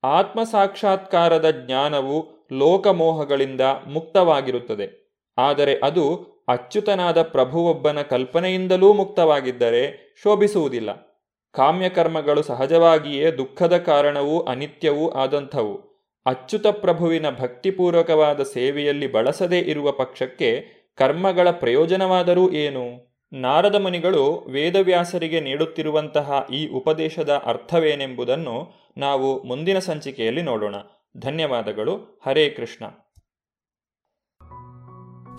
ಆತ್ಮ 0.03 0.43
ಸಾಕ್ಷಾತ್ಕಾರದ 0.43 1.51
ಜ್ಞಾನವು 1.51 2.47
ಲೋಕಮೋಹಗಳಿಂದ 2.51 3.61
ಮುಕ್ತವಾಗಿರುತ್ತದೆ. 3.87 5.15
ಆದರೆ 5.37 5.75
ಅದು 5.83 6.33
ಅಚ್ಯುತನಾದ 6.47 7.21
ಪ್ರಭುವೊಬ್ಬನ 7.21 8.01
ಕಲ್ಪನೆಯಿಂದಲೂ 8.01 8.93
ಮುಕ್ತವಾಗಿದ್ದರೆ 8.93 10.15
ಶೋಭಿಸುವುದಿಲ್ಲ. 10.23 11.19
ಕಾಮ್ಯಕರ್ಮಗಳು 11.53 12.43
ಸಹಜವಾಗಿಯೇ 12.43 13.31
ದುಃಖದ 13.31 13.77
ಕಾರಣವೂ 13.77 14.39
ಅನಿತ್ಯವೂ 14.39 15.09
ಆದಂಥವು. 15.09 15.92
ಅಚ್ಯುತ 16.25 16.67
ಪ್ರಭುವಿನ 16.67 17.29
ಭಕ್ತಿಪೂರ್ವಕವಾದ 17.29 18.43
ಸೇವೆಯಲ್ಲಿ 18.43 19.11
ಬಳಸದೇ 19.11 19.59
ಇರುವ 19.59 19.91
ಪಕ್ಷಕ್ಕೆ 19.91 20.67
ಕರ್ಮಗಳ 20.95 21.51
ಪ್ರಯೋಜನವಾದರೂ 21.51 22.51
ಏನು? 22.51 23.13
ನಾರದ 23.33 23.75
ಮುನಿಗಳು 23.75 24.49
ವೇದವ್ಯಾಸರಿಗೆ 24.49 25.39
ನೀಡುತ್ತಿರುವಂತಹ 25.39 26.47
ಈ 26.53 26.67
ಉಪದೇಶದ 26.67 27.41
ಅರ್ಥವೇನೆಂಬುದನ್ನು 27.45 28.73
ನಾವು 28.97 29.43
ಮುಂದಿನ 29.43 29.79
ಸಂಚಿಕೆಯಲ್ಲಿ 29.79 30.41
ನೋಡೋಣ. 30.41 30.75
ಧನ್ಯವಾದಗಳು. 31.17 32.21
ಹರೇ 32.25 32.49
ಕೃಷ್ಣ. 32.49 32.85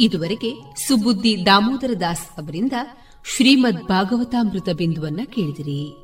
ಇದುವರೆಗೆ 0.01 0.53
ಸುಬುದ್ದಿ 0.89 1.47
ದಾಮೋದರ 1.47 1.91
ದಾಸ್ 2.01 2.31
ಅವರಿಂದ 2.31 2.73
ಶ್ರೀಮದ್ 3.37 3.85
ಭಾಗವತಾಮೃತ 3.85 4.69
ಬಿಂದುವನ್ನ 4.77 5.21
ಕೇಳಿದಿರಿ. 5.25 6.04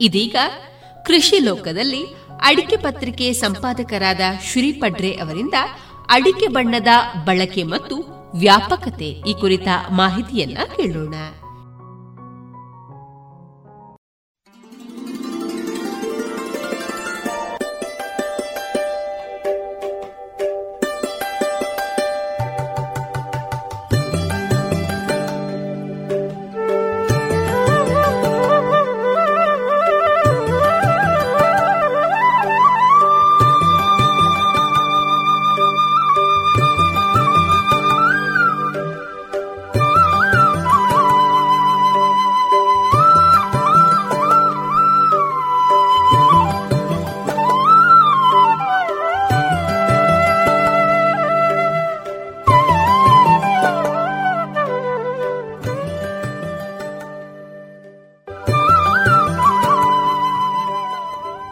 ಇದೀಗ 0.00 0.36
ಕೃಷಿ 1.06 1.38
ಲೋಕದಲ್ಲಿ 1.38 2.02
ಅಡಿಕೆ 2.40 2.76
ಪತ್ರಿಕೆ 2.76 3.32
ಸಂಪಾದಕರಾದ 3.32 4.20
ಶ್ರೀ 4.44 4.72
ಪಡ್ರೆ 4.72 5.10
ಅವರಿಂದ 5.10 5.54
ಅಡಿಕೆ 6.08 6.46
ಬಣ್ಣದ 6.46 6.88
ಬಳಕೆ 7.24 7.62
ಮತ್ತು 7.62 7.96
ವ್ಯಾಪಕತೆ 8.34 9.04
ಈ 9.04 9.34
ಕುರಿತ 9.40 9.68
ಮಾಹಿತಿಯನ್ನ 9.90 10.58
ಕೇಳೋಣ. 10.76 11.14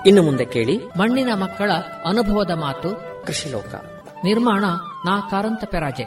ಇನ್ನು 0.07 0.22
ಮುಂದೆ 0.22 0.44
ಕೇಳಿ. 0.44 0.78
ಮಣ್ಣಿನ 0.78 1.28
ಮಕ್ಕಳ 1.34 1.72
ಅನುಭವದ 2.05 2.50
ಮಾತು. 2.50 2.90
ಕೃಷಿಲೋಕ. 3.26 3.74
ನಿರ್ಮಾಣ 4.24 4.64
ನಾ 5.07 5.20
ಕಾರಂತ 5.30 5.64
ಪೆರಾಜೆ. 5.64 6.05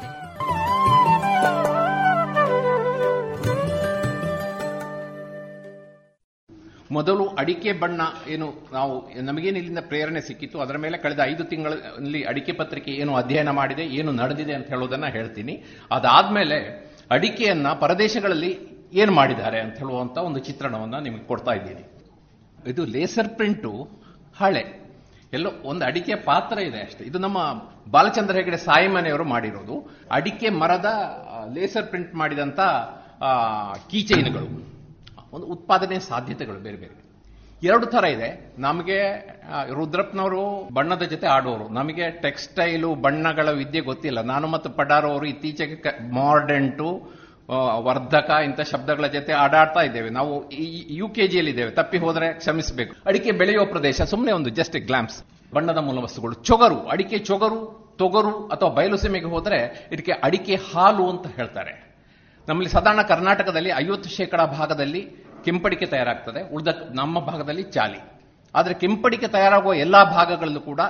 ಮೊದಲು 6.91 7.27
ಅಡಿಕೆ 7.27 7.71
ಬಣ್ಣ 7.71 8.01
ಏನು 8.27 8.53
ನಾವು 8.73 9.09
ನಮಗೇನು 9.21 9.57
ಇಲ್ಲಿಂದ 9.57 9.79
ಪ್ರೇರಣೆ 9.87 10.21
ಸಿಕ್ಕಿತ್ತು 10.21 10.59
ಅದರ 10.59 10.77
ಮೇಲೆ 10.77 10.97
ಕಳೆದ 10.97 11.19
ಐದು 11.23 11.43
ತಿಂಗಳಲ್ಲಿ 11.43 12.23
ಅಡಿಕೆ 12.23 12.51
ಪತ್ರಿಕೆ 12.51 12.91
ಏನು 12.91 13.15
ಅಧ್ಯಯನ 13.15 13.49
ಮಾಡಿದೆ 13.49 13.83
ಏನು 13.83 14.11
ನಡೆದಿದೆ 14.11 14.53
ಅಂತ 14.53 14.67
ಹೇಳೋದನ್ನ 14.67 15.05
ಹೇಳ್ತೀನಿ. 15.05 15.63
ಅದಾದ್ಮೇಲೆ 15.91 16.87
ಅಡಿಕೆಯನ್ನ 17.11 17.67
ಪರದೇಶಗಳಲ್ಲಿ 17.73 18.59
ಏನು 18.93 19.11
ಮಾಡಿದ್ದಾರೆ 19.11 19.59
ಅಂತ 19.59 19.77
ಹೇಳುವಂತ 19.77 20.17
ಒಂದು 20.17 20.39
ಚಿತ್ರಣವನ್ನ 20.39 20.99
ನಿಮಗೆ 20.99 21.27
ಕೊಡ್ತಾ 21.27 21.51
ಇದ್ದೀನಿ. 21.51 21.96
ಇದು 22.65 22.85
ಲೇಸರ್ 22.85 23.29
ಪ್ರಿಂಟು, 23.29 23.89
ಹಳೆ. 24.37 24.87
ಎಲ್ಲೋ 25.33 25.49
ಒಂದು 25.63 25.85
ಅಡಿಕೆ 25.85 26.15
ಪಾತ್ರ 26.15 26.59
ಇದೆ 26.59 26.79
ಅಷ್ಟೇ. 26.79 27.03
ಇದು 27.03 27.19
ನಮ್ಮ 27.19 27.37
ಬಾಲಚಂದ್ರ 27.91 28.35
ಹೆಗಡೆ 28.35 28.57
ಸಾಯಿಮನೆಯವರು 28.57 29.23
ಮಾಡಿರೋದು. 29.23 29.89
ಅಡಿಕೆ 30.11 30.49
ಮರದ 30.49 30.85
ಲೇಸರ್ 31.53 31.87
ಪ್ರಿಂಟ್ 31.87 32.15
ಮಾಡಿದಂಥ 32.15 32.59
ಕೀಚೈನ್ಗಳು. 33.89 34.47
ಒಂದು 35.33 35.45
ಉತ್ಪಾದನೆ 35.45 35.99
ಸಾಧ್ಯತೆಗಳು 35.99 36.59
ಬೇರೆ 36.59 36.77
ಬೇರೆ. 36.77 37.07
ಎರಡು 37.63 37.85
ಥರ 37.85 38.03
ಇದೆ. 38.05 38.53
ನಮಗೆ 38.59 38.99
ರುದ್ರಪ್ಪನವರು 39.73 40.73
ಬಣ್ಣದ 40.73 41.01
ಜೊತೆ 41.03 41.27
ಆಡೋರು. 41.27 41.69
ನಮಗೆ 41.69 42.09
ಟೆಕ್ಸ್ಟೈಲು 42.09 42.95
ಬಣ್ಣಗಳ 42.95 43.49
ವಿದ್ಯೆ 43.49 43.81
ಗೊತ್ತಿಲ್ಲ. 43.81 44.21
ನಾನು 44.21 44.47
ಮತ್ತು 44.47 44.69
ಪಡಾರೋ 44.69 45.09
ಅವರು 45.09 45.25
ಇತ್ತೀಚೆಗೆ 45.25 46.11
ಮಾಡರ್ನ್ 46.11 46.77
ವರ್ಧಕ 47.55 48.29
ಇಂಥ 48.43 48.61
ಶಬ್ದಗಳ 48.61 49.07
ಜೊತೆ 49.07 49.33
ಆಡಾಡ್ತಾ 49.33 49.81
ಇದ್ದೇವೆ. 49.81 50.09
ನಾವು 50.09 50.51
ಯು 50.89 51.09
ಕೆ 51.09 51.27
ಜಿಯಲ್ಲಿ 51.27 51.51
ಇದ್ದೇವೆ 51.51 51.71
ತಪ್ಪಿ 51.71 51.97
ಹೋದರೆ 51.97 52.33
ಕ್ಷಮಿಸಬೇಕು. 52.33 52.95
ಅಡಿಕೆ 53.05 53.31
ಬೆಳೆಯುವ 53.31 53.65
ಪ್ರದೇಶ 53.65 54.01
ಸುಮ್ಮನೆ 54.01 54.31
ಒಂದು 54.31 54.49
ಜಸ್ಟ್ 54.49 54.77
ಗ್ಲಾಮ್ಸ್ 54.77 55.23
ಬಣ್ಣದ 55.53 55.77
ಮೂಲ 55.77 56.03
ವಸ್ತುಗಳು. 56.03 56.33
ಚೊಗರು. 56.33 56.87
ಅಡಿಕೆ 56.87 57.17
ಚೊಗರು, 57.17 57.87
ತೊಗರು 57.97 58.47
ಅಥವಾ 58.47 58.69
ಬಯಲುಸೀಮೆಗೆ 58.69 59.25
ಹೋದರೆ 59.25 59.89
ಇದಕ್ಕೆ 59.91 60.11
ಅಡಿಕೆ 60.11 60.55
ಹಾಲು 60.55 61.09
ಅಂತ 61.09 61.35
ಹೇಳ್ತಾರೆ. 61.35 61.87
ನಮ್ಮಲ್ಲಿ 62.47 62.69
ಸಾಧಾರಣ 62.69 63.01
ಕರ್ನಾಟಕದಲ್ಲಿ 63.01 63.69
ಐವತ್ತು 63.69 64.09
ಶೇಕಡ 64.09 64.41
ಭಾಗದಲ್ಲಿ 64.41 65.01
ಕೆಂಪಡಿಕೆ 65.45 65.85
ತಯಾರಾಗ್ತದೆ. 65.85 66.53
ಉಳಿದ 66.53 66.67
ನಮ್ಮ 66.91 67.19
ಭಾಗದಲ್ಲಿ 67.19 67.63
ಚಾಲಿ 67.63 67.99
ಆದರೆ 68.55 68.73
ಕೆಂಪಡಿಕೆ 68.73 69.27
ತಯಾರಾಗುವ 69.27 69.73
ಎಲ್ಲಾ 69.73 70.03
ಭಾಗಗಳಲ್ಲೂ 70.03 70.59
ಕೂಡ 70.59 70.81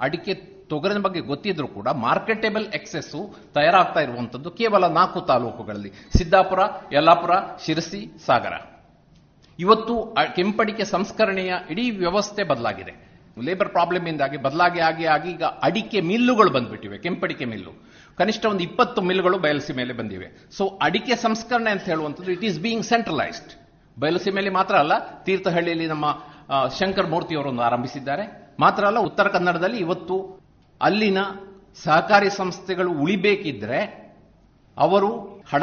ಅಡಿಕೆ 0.00 0.53
ತೊಗರಿನ 0.70 1.00
ಬಗ್ಗೆ 1.06 1.20
ಗೊತ್ತಿದ್ರು 1.30 1.68
ಕೂಡ 1.76 1.88
ಮಾರ್ಕೆಟೇಬಲ್ 2.04 2.66
ಎಕ್ಸೆಸ್ 2.78 3.16
ತಯಾರಾಗ್ತಾ 3.56 4.00
ಇರುವಂತದ್ದು 4.06 4.50
ಕೇವಲ 4.60 4.84
ನಾಲ್ಕು 4.98 5.20
ತಾಲೂಕುಗಳಲ್ಲಿ. 5.30 5.90
ಸಿದ್ದಾಪುರ, 6.18 6.60
ಯಲ್ಲಾಪುರ, 6.96 7.32
ಶಿರಸಿ, 7.64 8.02
ಸಾಗರ. 8.26 8.54
ಇವತ್ತು 9.58 9.94
ಕೆಂಪಡಿಕೆ 10.36 10.84
ಸಂಸ್ಕರಣೆಯ 10.94 11.54
ಇಡೀ 11.72 11.84
ವ್ಯವಸ್ಥೆ 12.02 12.44
ಬದಲಾಗಿದೆ. 12.52 12.94
ಲೇಬರ್ 13.46 13.70
ಪ್ರಾಬ್ಲಮ್ 13.76 14.06
ಇಂದಾಗಿ 14.10 14.36
ಬದಲಾಗಿ 14.36 14.80
ಆಗಿ 14.88 15.04
ಆಗಿ 15.14 15.28
ಈಗ 15.30 15.44
ಅಡಿಕೆ 15.66 16.00
ಮಿಲ್ಲುಗಳು 16.10 16.50
ಬಂದ್ಬಿಟ್ಟಿವೆ, 16.56 16.96
ಕೆಂಪಡಿಕೆ 17.04 17.46
ಮಿಲ್ಲು. 17.52 17.72
ಕನಿಷ್ಠ 18.18 18.44
ಒಂದು 18.50 18.62
ಇಪ್ಪತ್ತು 18.66 19.00
ಮಿಲ್ಗಳು 19.08 19.38
ಬಯಲುಸೀಮೆಯಲ್ಲಿ 19.44 19.96
ಬಂದಿವೆ. 20.00 20.28
ಸೊ 20.56 20.64
ಅಡಿಕೆ 20.86 21.14
ಸಂಸ್ಕರಣೆ 21.16 21.70
ಅಂತ 21.70 21.84
ಹೇಳುವಂಥದ್ದು 21.92 22.32
ಇಟ್ 22.32 22.44
ಈಸ್ 22.48 22.58
ಬೀಯಿಂಗ್ 22.66 22.84
ಸೆಂಟ್ರಲೈಸ್ಡ್ 22.84 23.52
ಬಯಲುಸೀಮೆಯಲ್ಲಿ 23.96 24.52
ಮಾತ್ರ 24.58 24.74
ಅಲ್ಲ, 24.82 24.94
ತೀರ್ಥಹಳ್ಳಿಯಲ್ಲಿ 25.26 25.86
ನಮ್ಮ 25.86 26.06
ಶಂಕರ್ 26.78 27.10
ಮೂರ್ತಿಯವರೊಂದು 27.14 27.62
ಆರಂಭಿಸಿದ್ದಾರೆ. 27.62 28.24
ಮಾತ್ರ 28.60 28.82
ಅಲ್ಲ, 28.86 28.98
ಉತ್ತರ 29.08 29.28
ಕನ್ನಡದಲ್ಲಿ 29.28 29.78
ಇವತ್ತು 29.78 30.16
ಅಲ್ಲಿನ 30.84 31.18
ಸಹಕಾರಿ 31.84 32.30
ಸಂಸ್ಥೆಗಳು 32.30 32.92
ಉಳಿಬೇಕಿದ್ರೆ 32.92 34.04
ಅವರು 34.78 35.34
ಹಣ 35.52 35.62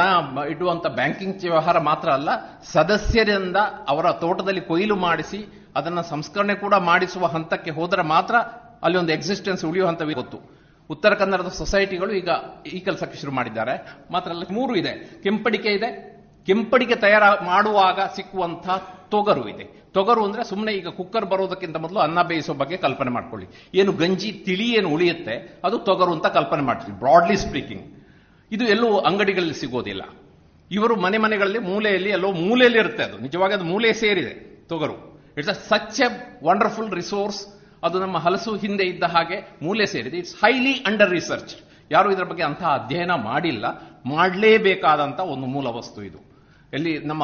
ಇಡುವಂತ 0.50 0.88
ಬ್ಯಾಂಕಿಂಗ್ 0.88 1.42
ವ್ಯವಹಾರ 1.42 1.80
ಮಾತ್ರ 1.80 2.10
ಅಲ್ಲ, 2.10 2.30
ಸದಸ್ಯರಿಂದ 2.64 3.56
ಅವರ 3.88 4.12
ತೋಟದಲ್ಲಿ 4.12 4.62
ಕೊಯ್ಲು 4.62 4.96
ಮಾಡಿಸಿ, 4.96 5.70
ಅದನ್ನು 5.76 6.04
ಸಂಸ್ಕರಣೆ 6.04 6.56
ಕೂಡ 6.56 6.74
ಮಾಡಿಸುವ 6.74 7.26
ಹಂತಕ್ಕೆ 7.26 7.72
ಹೋದರೆ 7.72 8.02
ಮಾತ್ರ 8.02 8.36
ಅಲ್ಲಿ 8.84 8.98
ಒಂದು 8.98 9.14
ಎಕ್ಸಿಸ್ಟೆನ್ಸ್ 9.14 9.66
ಉಳಿಯುವ 9.66 9.88
ಹಂತ 9.88 10.02
ಗೊತ್ತು. 10.02 10.62
ಉತ್ತರ 10.90 11.14
ಕನ್ನಡದ 11.14 11.48
ಸೊಸೈಟಿಗಳು 11.48 12.12
ಈಗ 12.12 12.30
ಈ 12.66 12.80
ಕೆಲಸಕ್ಕೆ 12.80 13.18
ಶುರು 13.20 13.32
ಮಾಡಿದ್ದಾರೆ. 13.32 14.04
ಮಾತ್ರ 14.12 14.32
ಅಲ್ಲ, 14.32 14.44
ಮೂರು 14.52 14.76
ಇದೆ. 14.76 15.22
ಕೆಂಪಡಿಕೆ 15.24 15.70
ಇದೆ. 15.70 16.22
ಕೆಂಪಡಿಕೆ 16.46 16.96
ತಯಾರ 16.96 17.24
ಮಾಡುವಾಗ 17.46 18.00
ಸಿಕ್ಕುವಂತಹ 18.16 18.78
ತೊಗರು 19.12 19.50
ಇದೆ. 19.50 19.81
ತೊಗರು 19.94 20.26
ಅಂದ್ರೆ 20.26 20.44
ಸುಮ್ಮನೆ 20.44 20.72
ಈಗ 20.72 20.88
ಕುಕ್ಕರ್ 20.88 21.26
ಬರೋದಕ್ಕಿಂತ 21.26 21.78
ಮೊದಲು 21.78 22.00
ಅನ್ನ 22.00 22.22
ಬೇಯಿಸೋ 22.22 22.54
ಬಗ್ಗೆ 22.54 22.78
ಕಲ್ಪನೆ 22.78 23.10
ಮಾಡ್ಕೊಳ್ಳಿ. 23.10 23.48
ಏನು 23.74 23.92
ಗಂಜಿ, 23.92 24.32
ತಿಳಿ 24.32 24.74
ಏನು 24.74 24.89
ಉಳಿಯುತ್ತೆ, 24.89 25.62
ಅದು 25.64 25.80
ತೊಗರು 25.80 26.12
ಅಂತ 26.12 26.26
ಕಲ್ಪನೆ 26.26 26.62
ಮಾಡ್ತೀವಿ 26.62 27.00
ಬ್ರಾಡ್ಲಿ 27.00 27.38
ಸ್ಪೀಕಿಂಗ್ 27.38 27.84
ಇದು 28.52 28.66
ಎಲ್ಲೂ 28.66 28.98
ಅಂಗಡಿಗಳಲ್ಲಿ 28.98 29.54
ಸಿಗೋದಿಲ್ಲ. 29.54 30.02
ಇವರು 30.72 30.96
ಮನೆ 30.96 31.18
ಮನೆಗಳಲ್ಲಿ 31.18 31.60
ಮೂಲೆಯಲ್ಲಿ, 31.60 32.10
ಎಲ್ಲೋ 32.10 32.32
ಮೂಲೆಯಲ್ಲಿ 32.32 32.80
ಇರುತ್ತೆ 32.80 33.04
ಅದು. 33.04 33.18
ನಿಜವಾಗಿ 33.18 33.54
ಅದು 33.54 33.64
ಮೂಲೆ 33.64 33.94
ಸೇರಿದೆ, 33.94 34.66
ತೊಗರು. 34.68 35.20
It's 35.38 35.50
a 35.50 35.54
such 35.54 36.02
a 36.02 36.38
wonderful 36.44 36.94
resource 36.94 37.48
ಅದು 37.84 38.00
ನಮ್ಮ 38.00 38.18
ಹಲಸು 38.18 38.56
ಹಿಂದೆ 38.56 38.84
ಇದ್ದ 38.84 39.04
ಹಾಗೆ 39.04 39.50
ಮೂಲೆ 39.62 39.86
ಸೇರಿದೆ. 39.86 40.18
ಇಟ್ಸ್ 40.18 40.36
ಹೈಲಿ 40.36 40.74
ಅಂಡರ್ 40.74 41.10
ರಿಸರ್ಚ್ 41.10 41.56
ಯಾರು 41.92 42.12
ಇದರ 42.12 42.24
ಬಗ್ಗೆ 42.24 42.44
ಅಂತಹ 42.44 42.66
ಅಧ್ಯಯನ 42.66 43.12
ಮಾಡಿಲ್ಲ. 43.12 43.66
ಮಾಡಲೇಬೇಕಾದಂತ 44.06 45.20
ಒಂದು 45.20 45.46
ಮೂಲ 45.46 45.68
ವಸ್ತು 45.68 46.04
ಇದು. 46.04 46.31
ಎಲ್ಲಿ 46.74 47.00
ನಮ್ಮ 47.00 47.24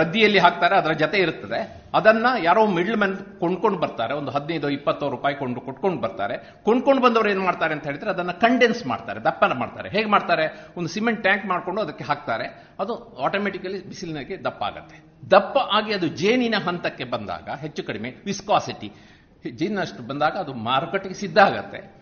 ರದ್ದಿಯಲ್ಲಿ 0.00 0.38
ಹಾಕ್ತಾರೆ, 0.38 0.76
ಅದರ 0.76 0.92
ಜೊತೆ 0.92 1.18
ಇರುತ್ತದೆ. 1.18 1.60
ಅದನ್ನ 1.94 2.26
ಯಾರೋ 2.42 2.66
ಮಿಡ್ಲ್ 2.66 2.96
ಮ್ಯಾನ್ 2.96 3.16
ಕೊಂಡ್ಕೊಂಡು 3.40 3.78
ಬರ್ತಾರೆ, 3.78 4.14
ಒಂದು 4.14 4.30
ಹದಿನೈದು, 4.30 4.70
ಇಪ್ಪತ್ತು 4.70 5.10
ರೂಪಾಯಿ 5.10 5.36
ಕೊಂಡು 5.36 5.60
ಕೊಟ್ಕೊಂಡು 5.60 6.00
ಬರ್ತಾರೆ. 6.00 6.36
ಕೊಂಡ್ಕೊಂಡು 6.64 7.02
ಬಂದವರು 7.02 7.30
ಏನು 7.30 7.44
ಮಾಡ್ತಾರೆ 7.44 7.74
ಅಂತ 7.74 7.84
ಹೇಳಿದ್ರೆ 7.84 8.10
ಅದನ್ನ 8.10 8.30
ಕಂಡೆನ್ಸ್ 8.30 8.86
ಮಾಡ್ತಾರೆ, 8.86 9.20
ದಪ್ಪನ 9.20 9.52
ಮಾಡ್ತಾರೆ. 9.52 9.88
ಹೇಗೆ 9.88 10.10
ಮಾಡ್ತಾರೆ? 10.10 10.46
ಒಂದು 10.76 10.88
ಸಿಮೆಂಟ್ 10.88 11.22
ಟ್ಯಾಂಕ್ 11.22 11.46
ಮಾಡ್ಕೊಂಡು 11.46 11.80
ಅದಕ್ಕೆ 11.80 12.04
ಹಾಕ್ತಾರೆ. 12.04 12.74
ಅದು 12.80 13.16
ಆಟೋಮೆಟಿಕಲಿ 13.22 13.88
ಬಿಸಿಲಿನಾಗೆ 13.88 14.44
ದಪ್ಪ 14.44 14.64
ಆಗುತ್ತೆ. 14.64 14.98
ದಪ್ಪ 15.30 15.58
ಆಗಿ 15.58 15.94
ಅದು 15.94 16.08
ಜೇನಿನ 16.08 16.54
ಹಂತಕ್ಕೆ 16.68 17.04
ಬಂದಾಗ, 17.04 17.48
ಹೆಚ್ಚು 17.60 17.84
ಕಡಿಮೆ 17.84 18.10
ವಿಸ್ಕಾಸಿಟಿ 18.24 18.92
ಜೇನಷ್ಟು 19.50 20.02
ಬಂದಾಗ 20.06 20.32
ಅದು 20.32 20.54
ಮಾರುಕಟ್ಟೆಗೆ 20.54 21.14
ಸಿದ್ಧ 21.14 21.38
ಆಗತ್ತೆ. 21.38 21.93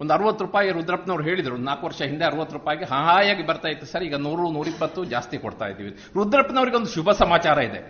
ಒಂದು 0.00 0.12
ಅರವತ್ತು 0.16 0.44
ರೂಪಾಯಿ 0.44 0.70
ರುದ್ರಪ್ಪನವ್ರು 0.78 1.24
ಹೇಳಿದ್ರು, 1.24 1.52
ಒಂದು 1.54 1.66
ನಾಲ್ಕು 1.70 1.86
ವರ್ಷ 1.86 2.00
ಹಿಂದೆ 2.10 2.24
ಅರವತ್ತು 2.24 2.54
ರೂಪಾಯಿಗೆ 2.56 2.84
ಹಾಯಾಗಿ 2.84 3.44
ಬರ್ತಾ 3.50 3.68
ಇತ್ತು. 3.68 3.86
ಸರ್, 3.92 4.02
ಈಗ 4.08 4.16
ನೂರು, 4.26 4.50
ನೂರಿಪ್ಪತ್ತು 4.56 5.04
ಜಾಸ್ತಿ 5.14 5.38
ಕೊಡ್ತಾ 5.44 5.68
ಇದ್ದೀವಿ. 5.72 5.92
ರುದ್ರಪ್ಪನವ್ರಿಗೆ 6.16 6.76
ಒಂದು 6.76 6.90
ಶುಭ 6.96 7.10
ಸಮಾಚಾರ 7.22 7.58
ಇದೆ. 7.68 7.80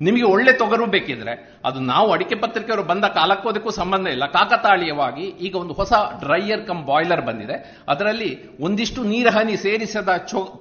ನಿಮಗೆ 0.00 0.26
ಒಳ್ಳೆ 0.34 0.52
ತೊಗರು 0.60 0.84
ಬೇಕಿದ್ರೆ 0.92 1.32
ಅದು 1.68 1.78
ನಾವು 1.80 2.08
ಅಡಿಕೆ 2.12 2.34
ಪತ್ರಿಕೆಯವರು 2.34 2.84
ಬಂದ 2.90 3.04
ಕಾಲಕ್ಕೋದಕ್ಕೂ 3.16 3.70
ಸಂಬಂಧ 3.78 4.06
ಇಲ್ಲ. 4.06 4.26
ಕಾಕತಾಳೀಯವಾಗಿ 4.36 5.26
ಈಗ 5.46 5.54
ಒಂದು 5.62 5.74
ಹೊಸ 5.80 5.92
ಡ್ರೈಯರ್ 6.20 6.62
ಕಮ್ 6.68 6.80
ಬಾಯ್ಲರ್ 6.84 7.22
ಬಂದಿದೆ. 7.26 7.56
ಅದರಲ್ಲಿ 7.88 8.30
ಒಂದಿಷ್ಟು 8.60 9.02
ನೀರು 9.10 9.30
ಹನಿ 9.30 9.56
ಸೇರಿಸದ 9.66 10.14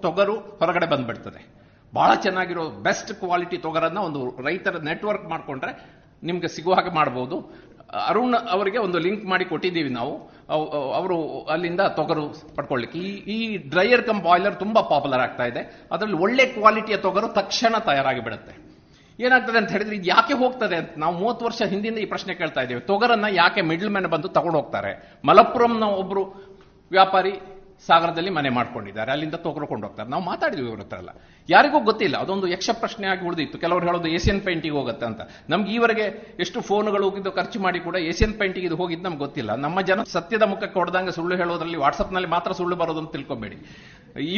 ತೊಗರು 0.06 0.36
ಹೊರಗಡೆ 0.60 0.90
ಬಂದ್ಬಿಡ್ತದೆ. 0.96 1.42
ಬಹಳ 1.94 2.12
ಚೆನ್ನಾಗಿರೋ 2.26 2.64
ಬೆಸ್ಟ್ 2.88 3.14
ಕ್ವಾಲಿಟಿ 3.22 3.58
ತೊಗರನ್ನ 3.68 4.00
ಒಂದು 4.08 4.20
ರೈತರ 4.48 4.82
ನೆಟ್ವರ್ಕ್ 4.90 5.26
ಮಾಡಿಕೊಂಡ್ರೆ 5.30 5.72
ನಿಮ್ಗೆ 6.24 6.50
ಸಿಗುವ 6.56 6.74
ಹಾಗೆ 6.74 6.92
ಮಾಡಬಹುದು 7.00 7.36
ಅರುಣ್ 8.10 8.38
ಅವರಿಗೆ 8.56 8.78
ಒಂದು 8.78 8.98
ಲಿಂಕ್ 9.06 9.24
ಮಾಡಿ 9.26 9.46
ಕೊಟ್ಟಿದ್ದೀವಿ 9.46 9.90
ನಾವು. 9.90 10.14
ಅವರು 10.96 11.44
ಅಲ್ಲಿಂದ 11.44 11.82
ತೊಗರು 11.82 12.56
ಪಡ್ಕೊಳ್ಳಿಕ್ಕೆ. 12.56 13.00
ಈ 13.00 13.10
ಈ 13.36 13.58
ಡ್ರೈಯರ್ 13.58 14.04
ಕಮ್ 14.04 14.22
ಬಾಯ್ಲರ್ 14.22 14.60
ತುಂಬಾ 14.60 14.82
ಪಾಪ್ಯುಲರ್ 14.82 15.22
ಆಗ್ತಾ 15.22 15.46
ಇದೆ. 15.46 15.88
ಅದರಲ್ಲಿ 15.92 16.18
ಒಳ್ಳೆ 16.18 16.46
ಕ್ವಾಲಿಟಿಯ 16.46 16.98
ತೊಗರು 16.98 17.28
ತಕ್ಷಣ 17.28 17.78
ತಯಾರಾಗಿ 17.78 18.20
ಬಿಡುತ್ತೆ. 18.20 18.70
ಏನಾಗ್ತದೆ 19.24 19.58
ಅಂತ 19.58 19.72
ಹೇಳಿದ್ರೆ 19.72 19.96
ಇದು 19.96 20.06
ಯಾಕೆ 20.06 20.34
ಹೋಗ್ತದೆ 20.34 20.76
ಅಂತ 20.76 20.90
ನಾವು 20.98 21.18
ಮೂವತ್ತು 21.18 21.46
ವರ್ಷ 21.46 21.62
ಹಿಂದಿಂದ 21.62 21.98
ಈ 21.98 22.06
ಪ್ರಶ್ನೆ 22.06 22.34
ಕೇಳ್ತಾ 22.34 22.62
ಇದ್ದೇವೆ. 22.62 22.80
ತೊಗರನ್ನ 22.80 23.26
ಯಾಕೆ 23.32 23.62
ಮಿಡ್ಲ್ 23.62 23.90
ಮ್ಯಾನ್ 23.90 24.08
ಬಂದು 24.08 24.28
ತಗೊಂಡು 24.28 24.58
ಹೋಗ್ತಾರೆ 24.58 25.20
ಮಲಪ್ಪುರಂನ 25.26 25.84
ಒಬ್ಬರು 25.84 26.24
ವ್ಯಾಪಾರಿ 26.92 27.32
ಸಾಗರದಲ್ಲಿ 27.88 28.32
ಮನೆ 28.38 28.50
ಮಾಡ್ಕೊಂಡಿದ್ದಾರೆ. 28.58 29.10
ಅಲ್ಲಿಂದ 29.16 29.38
ತೊಗೊಳ್ಕೊಂಡು 29.46 29.86
ಹೋಗ್ತಾರೆ 29.88 30.10
ನಾವು 30.14 30.24
ಮಾತಾಡಿದ್ವಿ 30.30 30.68
ಇವ್ರ 30.72 30.82
ಹತ್ರ 30.86 30.98
ಎಲ್ಲ. 31.04 31.12
ಯಾರಿಗೂ 31.50 31.80
ಗೊತ್ತಿಲ್ಲ. 31.90 32.16
ಅದೊಂದು 32.24 32.48
ಯಕ್ಷ 32.54 32.70
ಪ್ರಶ್ನೆ 32.82 33.08
ಆಗಿ 33.12 33.24
ಉಳಿದಿತ್ತು. 33.28 33.58
ಕೆಲವರು 33.64 33.86
ಹೇಳೋದು 33.90 34.10
ಏಷ್ಯನ್ 34.18 34.42
ಪೇಂಟಿಗೆ 34.48 34.76
ಹೋಗುತ್ತೆ 34.80 35.06
ಅಂತ. 35.10 35.22
ನಮ್ಗೆ 35.52 35.72
ಈವರೆಗೆ 35.78 36.06
ಎಷ್ಟು 36.46 36.62
ಫೋನ್ಗಳು 36.70 37.04
ಹೋಗಿದ್ದು 37.10 37.32
ಖರ್ಚು 37.38 37.60
ಮಾಡಿ 37.66 37.80
ಕೂಡ 37.88 37.96
ಏಷ್ಯನ್ 38.10 38.36
ಪೇಂಟಿಗೆ 38.42 38.68
ಇದು 38.70 38.78
ಹೋಗಿದ್ದು 38.82 39.06
ನಮ್ಗೆ 39.08 39.24
ಗೊತ್ತಿಲ್ಲ. 39.26 39.52
ನಮ್ಮ 39.66 39.82
ಜನ 39.90 40.04
ಸತ್ಯದ 40.16 40.48
ಮುಖಕ್ಕೆ 40.54 40.78
ಹೊಡೆದಂಗೆ 40.80 41.14
ಸುಳ್ಳು 41.18 41.38
ಹೇಳೋದ್ರಲ್ಲಿ 41.44 41.80
ವಾಟ್ಸಪ್ನಲ್ಲಿ 41.86 42.30
ಮಾತ್ರ 42.36 42.52
ಸುಳ್ಳು 42.60 42.78
ಬರೋದು 42.82 43.02
ಅಂತ 43.04 43.12
ತಿಳ್ಕೊಬೇಡಿ. 43.18 43.60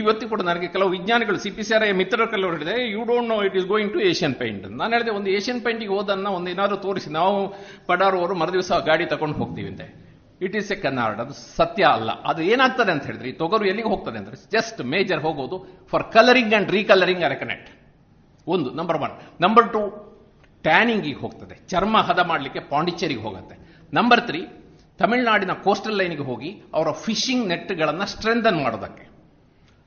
ಇವತ್ತು 0.02 0.26
ಕೂಡ 0.30 0.42
ನನಗೆ 0.52 0.68
ಕೆಲವು 0.68 0.90
ವಿಜ್ಞಾನಿಗಳು 0.98 1.40
ಸಿ 1.46 1.52
ಪಿ 1.58 1.64
ಸಿ 1.64 1.74
ಆರ್ 1.76 1.86
ಮಿತ್ರರು 2.02 2.28
ಕೆಲವರು 2.36 2.56
ಹೇಳಿದೆ 2.58 2.76
you 2.92 3.04
don't 3.12 3.30
know 3.34 3.38
it 3.48 3.58
is 3.62 3.68
going 3.74 3.92
to 3.94 4.00
Asian 4.12 4.36
paint 4.42 4.66
ನಾನು 4.82 4.92
ಹೇಳಿದೆ, 4.98 5.12
ಒಂದು 5.20 5.30
ಏಷ್ಯನ್ 5.38 5.62
ಪೇಂಟಿಗೆ 5.66 5.94
ಹೋದನ್ನ 5.98 6.28
ಒಂದು 6.38 6.50
ಏನಾದರೂ 6.54 6.80
ತೋರಿಸಿ. 6.88 7.12
ನಾವು 7.20 7.36
ಪಡಾರವರು 7.90 8.36
ಮರುದಿವಸ 8.44 8.72
ಗಾಡಿ 8.90 9.06
ತಗೊಂಡು 9.16 9.38
ಹೋಗ್ತೀವಿ 9.42 9.70
ಅಂತೆ. 9.74 9.88
ಇಟ್ 10.42 10.56
ಈಸ್ 10.56 10.72
ಎ 10.72 10.76
ಕನ್ನಾರ್ಡ್ 10.76 11.20
ಅದು 11.20 11.34
ಸತ್ಯ 11.34 11.84
ಅಲ್ಲ. 11.84 12.22
ಅದು 12.22 12.42
ಏನಾಗ್ತದೆ 12.42 12.92
ಅಂತ 12.92 13.06
ಹೇಳಿದ್ರೆ, 13.06 13.30
ಈ 13.30 13.32
ತೊಗರು 13.32 13.66
ಎಲ್ಲಿಗೆ 13.66 13.88
ಹೋಗ್ತದೆ 13.88 14.18
ಅಂದ್ರೆ 14.18 14.36
ಜಸ್ಟ್ 14.52 14.82
ಮೇಜರ್ 14.82 15.22
ಹೋಗೋದು 15.22 15.88
ಫಾರ್ 15.88 16.04
ಕಲರಿಂಗ್ 16.04 16.54
ಅಂಡ್ 16.54 16.72
ರೀಕಲರಿಂಗ್ 16.72 17.24
ಅರೆಕನೆಕ್ಟ್ 17.24 17.70
ಒಂದು 18.48 18.74
ನಂಬರ್ 18.74 18.98
ಒನ್ 18.98 19.42
ನಂಬರ್ 19.42 19.74
ಟು 19.74 20.12
ಟ್ಯಾನಿಂಗಿಗೆ 20.64 21.20
ಹೋಗ್ತದೆ. 21.20 21.56
ಚರ್ಮ 21.68 21.98
ಹದ 21.98 22.20
ಮಾಡಲಿಕ್ಕೆ 22.20 22.60
ಪಾಂಡಿಚೇರಿಗೆ 22.60 23.22
ಹೋಗುತ್ತೆ. 23.22 23.56
ನಂಬರ್ 23.94 24.22
ತ್ರೀ 24.22 24.48
ತಮಿಳುನಾಡಿನ 24.98 25.52
ಕೋಸ್ಟಲ್ 25.52 25.98
ಲೈನ್ಗೆ 25.98 26.24
ಹೋಗಿ 26.24 26.62
ಅವರ 26.74 26.92
ಫಿಶಿಂಗ್ 26.92 27.48
ನೆಟ್ಗಳನ್ನು 27.48 28.06
ಸ್ಟ್ರೆಂಥನ್ 28.06 28.64
ಮಾಡೋದಕ್ಕೆ. 28.64 29.10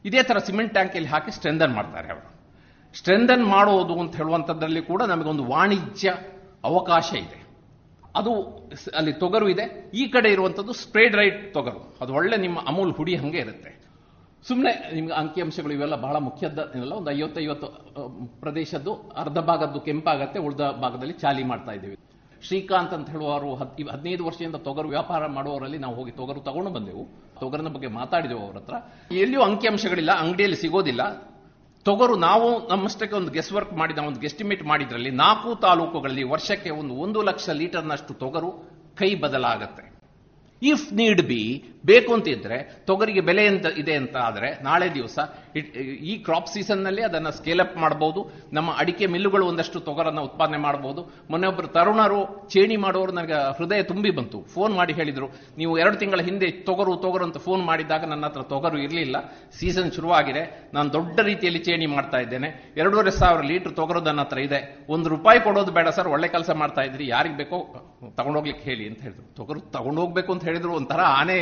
ಇದೇ 0.05 0.23
ಥರ 0.23 0.39
ಸಿಮೆಂಟ್ 0.39 0.73
ಟ್ಯಾಂಕಲ್ಲಿ 0.73 1.09
ಹಾಕಿ 1.09 1.31
ಸ್ಟ್ರೆಂಥನ್ 1.31 1.75
ಮಾಡ್ತಾರೆ 1.75 2.09
ಅವರು. 2.13 2.35
ಸ್ಟ್ರೆಂಥನ್ 2.99 3.45
ಮಾಡೋದು 3.45 4.01
ಅಂತ 4.01 4.17
ಹೇಳುವಂಥದ್ರಲ್ಲಿ 4.17 4.83
ಕೂಡ 4.83 5.03
ನಮಗೊಂದು 5.03 5.45
ವಾಣಿಜ್ಯ 5.45 6.15
ಅವಕಾಶ 6.65 7.13
ಇದೆ. 7.13 7.44
ಅದು 8.17 8.43
ಅಲ್ಲಿ 8.97 9.13
ತೊಗರು 9.13 9.49
ಇದೆ. 9.49 9.91
ಈ 9.95 10.09
ಕಡೆ 10.09 10.29
ಇರುವಂಥದ್ದು 10.33 10.73
ಸ್ಪ್ರೇಡ್ 10.73 11.17
ರೈಟ್ 11.17 11.55
ತೊಗರು. 11.55 11.97
ಅದು 12.01 12.15
ಒಳ್ಳೆ 12.15 12.37
ನಿಮ್ಮ 12.37 12.59
ಅಮೂಲ್ 12.67 12.95
ಹುಡಿ 12.95 13.17
ಹಂಗೆ 13.17 13.39
ಇರುತ್ತೆ. 13.39 13.85
ಸುಮ್ಮನೆ 14.49 14.95
ನಿಮ್ಗೆ 14.95 15.13
ಅಂಕಿಅಂಶಗಳು 15.13 15.73
ಇವೆಲ್ಲ 15.73 15.97
ಬಹಳ 15.97 16.17
ಮುಖ್ಯದ 16.17 16.73
ಇಲ್ಲ 16.75 16.93
ಒಂದು 16.93 17.11
ಐವತ್ತೈವತ್ತು 17.11 17.67
ಪ್ರದೇಶದ್ದು, 18.41 18.95
ಅರ್ಧ 18.95 19.39
ಭಾಗದ್ದು 19.39 19.81
ಕೆಂಪಾಗತ್ತೆ, 19.81 20.39
ಉಳಿದ 20.39 20.61
ಭಾಗದಲ್ಲಿ 20.61 21.13
ಚಾಲಿ 21.13 21.45
ಮಾಡ್ತಾ 21.45 21.73
ಇದ್ದೀವಿ. 21.73 21.97
ಶ್ರೀಕಾಂತ್ 22.43 22.95
ಅಂತ 22.95 23.11
ಹೇಳುವವರು 23.11 23.55
ಹದ್- 23.55 23.91
ಹದಿನೈದು 23.91 24.27
ವರ್ಷದಿಂದ 24.27 24.55
ತೊಗರು 24.55 24.89
ವ್ಯಾಪಾರ 24.89 25.27
ಮಾಡುವವರಲ್ಲಿ 25.27 25.79
ನಾವು 25.79 25.95
ಹೋಗಿ 25.95 26.11
ತೊಗರು 26.11 26.41
ತಗೊಂಡು 26.41 26.71
ಬಂದೆವು. 26.71 27.07
ತೊಗರಿನ 27.41 27.69
ಬಗ್ಗೆ 27.69 27.87
ಮಾತಾಡಿದೆವು 27.87 28.47
ಅವರ 28.47 28.57
ಹತ್ರ. 28.57 28.75
ಎಲ್ಲಿಯೂ 29.15 29.43
ಅಂಕಿಅಂಶಗಳಿಲ್ಲ 29.43 30.13
ಅಂಗಡಿಯಲ್ಲಿ 30.13 30.57
ಸಿಗೋದಿಲ್ಲ. 30.57 31.34
ತೊಗರು 31.85 32.17
ನಾವು 32.17 32.69
ನಮ್ಮಷ್ಟಕ್ಕೆ 32.69 33.17
ಒಂದು 33.17 33.33
ಗೆಸ್ 33.33 33.53
ವರ್ಕ್ 33.53 33.73
ಮಾಡಿದ, 33.73 33.99
ಒಂದು 33.99 34.21
ಗೆಸ್ಟಿಮೇಟ್ 34.21 34.63
ಮಾಡಿದ್ರಲ್ಲಿ 34.63 35.11
ನಾಲ್ಕು 35.11 35.55
ತಾಲೂಕುಗಳಲ್ಲಿ 35.55 36.23
ವರ್ಷಕ್ಕೆ 36.23 36.71
ಒಂದು 36.71 36.95
ಒಂದು 36.95 37.23
ಲಕ್ಷ 37.23 37.49
ಲೀಟರ್ನಷ್ಟು 37.49 38.15
ತೊಗರು 38.15 38.51
ಕೈ 38.97 39.15
ಬದಲಾಗತ್ತೆ. 39.15 39.94
ಇಫ್ 40.63 40.93
ನೀಡ್ 40.93 41.23
ಬಿ 41.23 41.65
ಬೇಕು 41.87 42.15
ಅಂತ 42.15 42.29
ಇದ್ರೆ 42.29 42.77
ತೊಗರಿಗೆ 42.87 43.21
ಬೆಲೆ 43.21 43.47
ಅಂತ 43.47 43.67
ಇದೆ 43.79 43.95
ಅಂತ 43.95 44.17
ಆದ್ರೆ, 44.17 44.63
ನಾಳೆ 44.63 44.95
ದಿವಸ 44.95 45.19
ಈ 46.05 46.17
ಕ್ರಾಪ್ 46.17 46.49
ಸೀಸನ್ನಲ್ಲಿ 46.49 47.03
ಅದನ್ನ 47.03 47.29
ಸ್ಕೇಲ್ 47.29 47.61
ಅಪ್ 47.61 47.77
ಮಾಡಬಹುದು 47.77 48.33
ನಮ್ಮ 48.53 48.71
ಅಡಿಕೆ 48.79 49.07
ಮಿಲ್ಲುಗಳು 49.07 49.47
ಒಂದಷ್ಟು 49.47 49.81
ತೊಗರನ್ನು 49.81 50.23
ಉತ್ಪಾದನೆ 50.23 50.57
ಮಾಡಬಹುದು 50.57 51.11
ಮೊನ್ನೆ 51.31 51.49
ಒಬ್ಬರು 51.49 51.67
ತರುಣರು 51.67 52.49
ಚೇಣಿ 52.49 52.77
ಮಾಡೋರು 52.77 53.13
ನನಗೆ 53.13 53.33
ಹೃದಯ 53.33 53.83
ತುಂಬಿ 53.83 54.11
ಬಂತು. 54.11 54.43
ಫೋನ್ 54.43 54.75
ಮಾಡಿ 54.75 54.93
ಹೇಳಿದ್ರು, 54.93 55.29
ನೀವು 55.59 55.79
ಎರಡು 55.79 55.97
ತಿಂಗಳ 55.97 56.21
ಹಿಂದೆ 56.21 56.51
ತೊಗರು 56.51 56.97
ತೊಗರು 56.97 57.25
ಅಂತ 57.25 57.39
ಫೋನ್ 57.39 57.65
ಮಾಡಿದಾಗ 57.65 58.05
ನನ್ನ 58.05 58.27
ಹತ್ರ 58.27 58.43
ತೊಗರು 58.43 58.79
ಇರಲಿಲ್ಲ. 58.79 59.17
ಸೀಸನ್ 59.59 59.93
ಶುರುವಾಗಿದೆ. 59.93 60.71
ನಾನು 60.75 60.93
ದೊಡ್ಡ 60.93 61.21
ರೀತಿಯಲ್ಲಿ 61.21 61.61
ಚೇಣಿ 61.61 61.87
ಮಾಡ್ತಾ 61.87 62.19
ಇದ್ದೇನೆ. 62.19 62.75
ಎರಡೂವರೆ 62.77 63.11
ಸಾವಿರ 63.11 63.45
ಲೀಟರ್ 63.45 63.77
ತೊಗರು 63.77 64.01
ನನ್ನ 64.01 64.21
ಹತ್ರ 64.21 64.39
ಇದೆ. 64.39 64.79
ಒಂದು 64.89 65.09
ರೂಪಾಯಿ 65.09 65.41
ಕೊಡೋದು 65.41 65.73
ಬೇಡ 65.73 65.89
ಸರ್, 65.89 66.09
ಒಳ್ಳೆ 66.09 66.29
ಕೆಲಸ 66.29 66.51
ಮಾಡ್ತಾ 66.51 66.83
ಇದ್ರಿ. 66.83 67.09
ಯಾರಿಗೆ 67.09 67.37
ಬೇಕೋ, 67.37 67.57
ತಗೊಂಡೋಗ್ಲಿಕ್ಕೆ 68.17 68.71
ಹೇಳಿ 68.71 68.89
ಅಂತ 68.89 69.03
ಹೇಳಿದ್ರು. 69.03 69.35
ತೊಗರು 69.35 69.61
ತಗೊಂಡೋಗ್ಬೇಕು 69.61 70.33
ಅಂತ 70.33 70.44
ಹೇಳಿದ್ರು 70.45 70.73
ಒಂಥರ 70.73 71.01
ಆನೆ, 71.21 71.39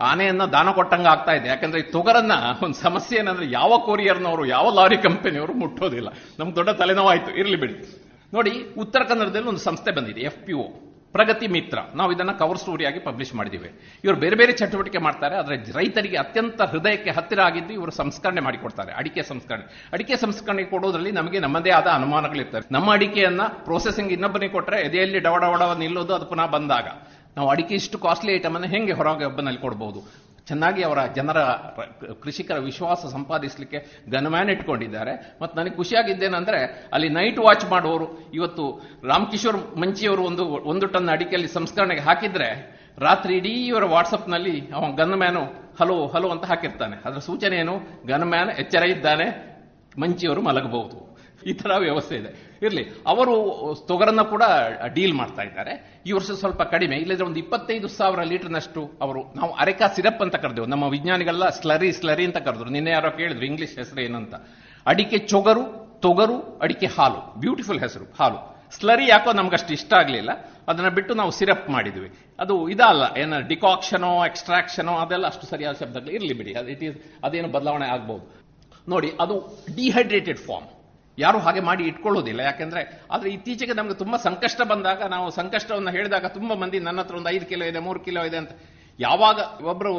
ಆನೆಯನ್ನ 0.00 0.44
ದಾನ 0.44 0.70
ಕೊಟ್ಟಂಗ 0.70 1.06
ಆಗ್ತಾ 1.06 1.32
ಇದೆ. 1.32 1.48
ಯಾಕಂದ್ರೆ 1.48 1.78
ಈ 1.80 1.86
ತೊಗರನ್ನ 1.90 2.34
ಒಂದು 2.62 2.78
ಸಮಸ್ಯೆ 2.78 3.18
ಏನಂದ್ರೆ 3.18 3.46
ಯಾವ 3.50 3.78
ಕೊರಿಯರ್ನವರು, 3.86 4.44
ಯಾವ 4.46 4.74
ಲಾರಿ 4.74 4.96
ಕಂಪನಿಯವರು 4.96 5.54
ಮುಟ್ಟೋದಿಲ್ಲ. 5.54 6.10
ನಮ್ಗೆ 6.38 6.56
ದೊಡ್ಡ 6.56 6.70
ತಲೆನೋವಾಯ್ತು. 6.70 7.32
ಇರ್ಲಿ 7.36 7.56
ಬಿಡಿ. 7.56 7.78
ನೋಡಿ, 8.34 8.52
ಉತ್ತರ 8.78 9.02
ಕನ್ನಡದಲ್ಲಿ 9.08 9.48
ಒಂದು 9.48 9.60
ಸಂಸ್ಥೆ 9.60 9.90
ಬಂದಿದೆ, 9.90 10.20
ಎಫ್ 10.20 10.40
ಪಿ 10.46 10.52
ಒ, 10.52 10.66
ಪ್ರಗತಿ 11.12 11.46
ಮಿತ್ರ. 11.46 11.78
ನಾವು 11.94 12.10
ಇದನ್ನ 12.12 12.32
ಕವರ್ 12.32 12.58
ಸ್ಟೋರಿಯಾಗಿ 12.58 12.98
ಪಬ್ಲಿಷ್ 12.98 13.34
ಮಾಡಿದ್ದೀವಿ 13.34 13.68
ಇವರು 14.04 14.16
ಬೇರೆ 14.16 14.36
ಬೇರೆ 14.36 14.52
ಚಟುವಟಿಕೆ 14.52 14.98
ಮಾಡ್ತಾರೆ, 14.98 15.34
ಆದರೆ 15.36 15.56
ರೈತರಿಗೆ 15.78 16.16
ಅತ್ಯಂತ 16.16 16.62
ಹೃದಯಕ್ಕೆ 16.62 17.10
ಹತ್ತಿರ 17.10 17.40
ಆಗಿದ್ದು 17.40 17.72
ಇವರು 17.72 17.90
ಸಂಸ್ಕರಣೆ 17.90 18.40
ಮಾಡಿಕೊಡ್ತಾರೆ, 18.40 18.92
ಅಡಿಕೆ 18.92 19.22
ಸಂಸ್ಕರಣೆ. 19.22 19.64
ಅಡಿಕೆ 19.92 20.16
ಸಂಸ್ಕರಣೆ 20.16 20.64
ಕೊಡೋದ್ರಲ್ಲಿ 20.64 21.12
ನಮಗೆ 21.12 21.38
ನಮ್ಮದೇ 21.38 21.70
ಆದ 21.70 21.86
ಅನುಮಾನಗಳಿರ್ತವೆ. 21.86 22.66
ನಮ್ಮ 22.70 22.92
ಅಡಿಕೆಯನ್ನ 22.92 23.40
ಪ್ರೊಸೆಸಿಂಗ್ 23.64 24.12
ಇನ್ನೊಬ್ಬನಿಗೆ 24.12 24.52
ಕೊಟ್ಟರೆ 24.52 24.80
ಎದೆಯಲ್ಲಿ 24.80 25.18
ಡವಡವಡವ 25.18 25.64
ಡವಡ 25.64 25.78
ನಿಲ್ಲೋದು 25.78 26.14
ಅದು 26.14 26.26
ಪುನಃ 26.26 26.46
ಬಂದಾಗ. 26.46 26.88
ನಾವು 27.38 27.50
ಅಡಿಕೆ 27.50 27.74
ಇಷ್ಟು 27.74 27.98
ಕಾಸ್ಟ್ಲಿ 27.98 28.34
ಐಟಮ್ 28.34 28.54
ಅನ್ನು 28.54 28.68
ಹೆಂಗೆ 28.68 28.92
ಹೊರಗೆ 28.92 29.24
ಒಬ್ಬನಲ್ಲಿ 29.24 29.60
ಕೊಡ್ಬೋದು? 29.60 30.28
ಚೆನ್ನಾಗಿ 30.46 30.82
ಅವರ 30.82 30.98
ಜನರ 31.16 31.38
ಕೃಷಿಕರ 32.22 32.58
ವಿಶ್ವಾಸ 32.58 33.06
ಸಂಪಾದಿಸಲಿಕ್ಕೆ 33.06 34.02
ಗನ್ಮ್ಯಾನ್ 34.10 34.50
ಇಟ್ಕೊಂಡಿದ್ದಾರೆ. 34.50 35.36
ಮತ್ತು 35.42 35.58
ನನಗೆ 35.58 35.70
ಖುಷಿಯಾಗಿದ್ದೇನೆಂದರೆ, 35.70 36.88
ಅಲ್ಲಿ 36.92 37.08
ನೈಟ್ 37.08 37.38
ವಾಚ್ 37.38 37.64
ಮಾಡುವವರು, 37.64 38.30
ಇವತ್ತು 38.34 38.82
ರಾಮಕಿಶೋರ್ 39.04 39.76
ಮಂಚಿಯವರು 39.76 40.22
ಒಂದು 40.22 40.44
ಒಂದು 40.44 40.86
ಟನ್ 40.86 41.08
ಅಡಿಕೆಯಲ್ಲಿ 41.08 41.48
ಸಂಸ್ಕರಣೆಗೆ 41.48 42.00
ಹಾಕಿದ್ರೆ, 42.00 42.80
ರಾತ್ರಿ 42.98 43.36
ಇಡೀ 43.36 43.48
ಇವರ 43.48 43.84
ವಾಟ್ಸಪ್ನಲ್ಲಿ 43.84 44.72
ಅವ 44.72 44.92
ಗನ್ಮ್ಯಾನು 44.92 45.44
ಹಲೋ 45.80 46.06
ಹಲೋ 46.06 46.28
ಅಂತ 46.28 46.44
ಹಾಕಿರ್ತಾನೆ. 46.44 46.96
ಅದರ 47.04 47.18
ಸೂಚನೆ 47.18 47.56
ಏನು? 47.56 47.80
ಗನ್ಮ್ಯಾನ್ 48.06 48.50
ಎಚ್ಚರ 48.50 48.84
ಇದ್ದಾನೆ, 48.84 49.26
ಮಂಚಿಯವರು 50.00 50.42
ಮಲಗಬಹುದು. 50.42 51.07
ಈ 51.46 51.52
ಥರ 51.52 51.70
ವ್ಯವಸ್ಥೆ 51.78 52.16
ಇದೆ. 52.16 52.58
ಇರಲಿ, 52.62 52.88
ಅವರು 53.06 53.34
ತೊಗರನ್ನ 53.88 54.22
ಕೂಡ 54.22 54.42
ಡೀಲ್ 54.86 55.12
ಮಾಡ್ತಾ 55.12 55.42
ಇದ್ದಾರೆ. 55.42 56.00
ಈ 56.06 56.12
ವರ್ಷ 56.12 56.30
ಸ್ವಲ್ಪ 56.30 56.62
ಕಡಿಮೆ, 56.62 56.96
ಇಲ್ಲದ್ರೆ 56.96 57.26
ಒಂದು 57.26 57.38
ಇಪ್ಪತ್ತೈದು 57.38 57.88
ಸಾವಿರ 57.88 58.22
ಲೀಟರ್ನಷ್ಟು 58.22 58.90
ಅವರು, 59.00 59.32
ನಾವು 59.36 59.52
ಅರೆಕಾ 59.52 59.88
ಸಿರಪ್ 59.88 60.22
ಅಂತ 60.22 60.36
ಕರೆದೆವು. 60.36 60.66
ನಮ್ಮ 60.66 60.84
ವಿಜ್ಞಾನಿಗಳೆಲ್ಲ 60.84 61.48
ಸ್ಲರಿ 61.48 61.92
ಸ್ಲರಿ 61.92 62.24
ಅಂತ 62.24 62.36
ಕರೆದ್ರು. 62.36 62.70
ನಿನ್ನೆ 62.70 62.90
ಯಾರೋ 62.90 63.10
ಕೇಳಿದ್ರು, 63.10 63.46
ಇಂಗ್ಲಿಷ್ 63.46 63.78
ಹೆಸರು 63.78 64.00
ಏನಂತ 64.00 64.34
ಅಡಿಕೆ 64.86 65.18
ಚೊಗರು, 65.18 65.98
ತೊಗರು, 66.00 66.58
ಅಡಿಕೆ 66.58 66.86
ಹಾಲು. 66.86 67.40
ಬ್ಯೂಟಿಫುಲ್ 67.40 67.80
ಹೆಸರು, 67.80 68.04
ಹಾಲು. 68.18 68.58
ಸ್ಲರಿ 68.70 69.08
ಯಾಕೋ 69.08 69.32
ನಮ್ಗಷ್ಟು 69.32 69.72
ಇಷ್ಟ 69.72 69.94
ಆಗಲಿಲ್ಲ. 69.94 70.30
ಅದನ್ನ 70.68 70.88
ಬಿಟ್ಟು 70.88 71.14
ನಾವು 71.14 71.30
ಸಿರಪ್ 71.30 71.70
ಮಾಡಿದ್ವಿ. 71.70 72.10
ಅದು 72.40 72.68
ಇದಲ್ಲ, 72.68 73.16
ಏನ 73.18 73.40
ಡಿಕಾಕ್ಷನೋ, 73.40 74.26
ಎಕ್ಸ್ಟ್ರಾಕ್ಷನೋ, 74.26 74.92
ಅದೆಲ್ಲ 74.92 75.26
ಅಷ್ಟು 75.26 75.46
ಸರಿಯಾದ 75.46 75.74
ಶಬ್ದಗಳು 75.74 76.10
ಇರಲಿ 76.10 76.34
ಬಿಡಿ. 76.34 76.54
ಅದು, 76.54 76.68
ಇಟ್ 76.68 76.82
ಈಸ್, 76.84 76.96
ಅದೇನು 77.24 77.48
ಬದಲಾವಣೆ 77.48 77.86
ಆಗ್ಬಹುದು 77.86 78.44
ನೋಡಿ, 78.88 79.12
ಅದು 79.20 79.64
ಡಿಹೈಡ್ರೇಟೆಡ್ 79.76 80.38
ಫಾರ್ಮ್. 80.38 80.68
ಯಾರು 81.18 81.38
ಹಾಗೆ 81.38 81.60
ಮಾಡಿ 81.60 81.84
ಇಟ್ಕೊಳ್ಳೋದಿಲ್ಲ. 81.84 82.40
ಯಾಕೆಂದ್ರೆ 82.40 82.82
ಆದ್ರೆ 83.10 83.30
ಇತ್ತೀಚೆಗೆ 83.30 83.72
ನಮ್ಗೆ 83.72 83.94
ತುಂಬಾ 83.94 84.18
ಸಂಕಷ್ಟ 84.18 84.60
ಬಂದಾಗ, 84.62 85.02
ನಾವು 85.02 85.30
ಸಂಕಷ್ಟವನ್ನು 85.30 85.90
ಹೇಳಿದಾಗ 85.90 86.26
ತುಂಬಾ 86.26 86.54
ಮಂದಿ 86.54 86.80
ನನ್ನ 86.80 87.00
ಹತ್ರ 87.00 87.14
ಒಂದು 87.14 87.30
ಐದು 87.30 87.46
ಕಿಲೋ 87.46 87.64
ಇದೆ, 87.64 87.78
ಮೂರು 87.78 88.00
ಕಿಲೋ 88.00 88.24
ಇದೆ 88.24 88.36
ಅಂತ. 88.36 88.52
ಯಾವಾಗ 89.00 89.38
ಒಬ್ಬರು 89.62 89.92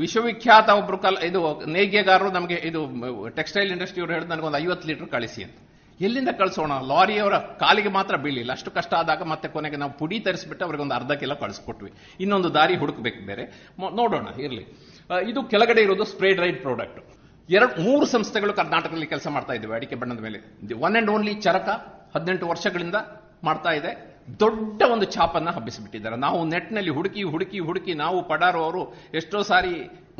ವಿಶ್ವವಿಖ್ಯಾತ 0.00 0.68
ಒಬ್ರು 0.68 0.98
ಕಲ್, 0.98 1.18
ಇದು 1.18 1.40
ನೇಯ್ಗೆಗಾರರು 1.66 2.30
ನಮಗೆ 2.30 2.54
ಇದು 2.54 3.28
ಟೆಕ್ಸ್ಟೈಲ್ 3.28 3.72
ಇಂಡಸ್ಟ್ರಿ 3.72 4.02
ಅವರು 4.02 4.12
ನನಗೆ 4.12 4.28
ನನಗೊಂದು 4.28 4.58
ಐವತ್ತು 4.58 4.88
ಲೀಟರ್ 4.88 5.08
ಕಳಿಸಿ 5.08 5.42
ಅಂತ. 5.44 5.56
ಎಲ್ಲಿಂದ 6.00 6.28
ಕಳಿಸೋಣ? 6.38 6.72
ಲಾರಿಯವರ 6.88 7.36
ಕಾಲಿಗೆ 7.36 7.88
ಮಾತ್ರ 7.88 8.16
ಬೀಳಿಲ್ಲ. 8.16 8.52
ಅಷ್ಟು 8.52 8.70
ಕಷ್ಟ 8.70 8.94
ಆದಾಗ 8.94 9.22
ಮತ್ತೆ 9.22 9.48
ಕೊನೆಗೆ 9.48 9.76
ನಾವು 9.76 9.92
ಪುಡಿ 9.92 10.18
ತರಿಸ್ಬಿಟ್ಟು 10.20 10.64
ಅವ್ರಿಗೆ 10.64 10.82
ಒಂದು 10.82 10.94
ಅರ್ಧ 10.94 11.12
ಕಿಲೋ 11.12 11.36
ಕಳಿಸ್ಕೊಟ್ವಿ. 11.36 11.92
ಇನ್ನೊಂದು 12.20 12.54
ದಾರಿ 12.54 12.76
ಹುಡುಕ್ಬೇಕು 12.76 13.26
ಬೇರೆ. 13.26 13.44
ನೋಡೋಣ, 13.96 14.26
ಇರಲಿ. 14.40 14.64
ಇದು 15.30 15.42
ಕೆಳಗಡೆ 15.42 15.82
ಇರೋದು 15.82 16.04
ಸ್ಪ್ರೇ 16.04 16.32
ಡ್ರೈಡ್ 16.34 16.58
ಪ್ರಾಡಕ್ಟ್. 16.60 17.00
ಎರಡು, 17.50 17.82
ಮೂರು 17.82 18.06
ಸಂಸ್ಥೆಗಳು 18.06 18.52
ಕರ್ನಾಟಕದಲ್ಲಿ 18.52 19.06
ಕೆಲಸ 19.06 19.26
ಮಾಡ್ತಾ 19.26 19.52
ಇದ್ದೇವೆ, 19.52 19.74
ಅಡಿಕೆ 19.74 19.94
ಬಣ್ಣದ 19.94 20.20
ಮೇಲೆ. 20.20 20.38
The 20.68 20.74
one 20.74 20.96
and 20.96 21.10
only 21.10 21.34
Charaka 21.34 21.68
ಹದಿನೆಂಟು 22.14 22.48
ವರ್ಷಗಳಿಂದ 22.48 22.94
ಮಾಡ್ತಾ 23.44 23.70
ಇದೆ. 23.70 24.16
ದೊಡ್ಡ 24.40 24.82
ಒಂದು 24.82 25.06
ಛಾಪನ್ನು 25.12 25.50
ಹಬ್ಬಿಸಿಬಿಟ್ಟಿದ್ದಾರೆ. 25.50 26.16
ನಾವು 26.16 26.44
ನೆಟ್ನಲ್ಲಿ 26.44 26.90
ಹುಡುಕಿ 26.90 27.22
ಹುಡುಕಿ 27.22 27.58
ಹುಡುಕಿ 27.58 27.94
ನಾವು 27.94 28.28
ಪಡಾರು 28.28 28.64
ಅವರು 28.64 28.94
ಎಷ್ಟೋ 29.14 29.42
ಸಾರಿ 29.42 29.74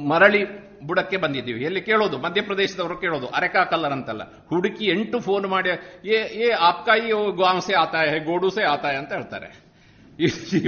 ಮರಳಿ 0.09 0.45
ಬುಡಕ್ಕೆ 0.81 1.17
ಬಂದಿದ್ದೀವಿ. 1.17 1.65
ಎಲ್ಲಿ 1.65 1.81
ಕೇಳೋದು? 1.81 2.19
ಮಧ್ಯಪ್ರದೇಶದವರು 2.19 2.97
ಕೇಳೋದು. 2.97 3.27
ಅರೆಕಾ 3.27 3.65
ಕಲ್ಲರ್ 3.65 3.93
ಅಂತಲ್ಲ. 3.93 4.23
ಹುಡುಕಿ 4.49 4.85
ಎಂಟು 4.85 5.21
ಫೋನ್ 5.21 5.47
ಮಾಡಿ, 5.47 5.71
ಏ 6.09 6.19
ಏ, 6.45 6.51
ಆಪ್ಕಾಯಿ 6.51 7.37
ಗಾಂಸೆ 7.37 7.75
ಆತಾಯ 7.75 8.19
ಗೋಡುಸೆ 8.19 8.65
ಆತಾಯ 8.65 8.97
ಅಂತ 8.97 9.13
ಹೇಳ್ತಾರೆ. 9.13 9.49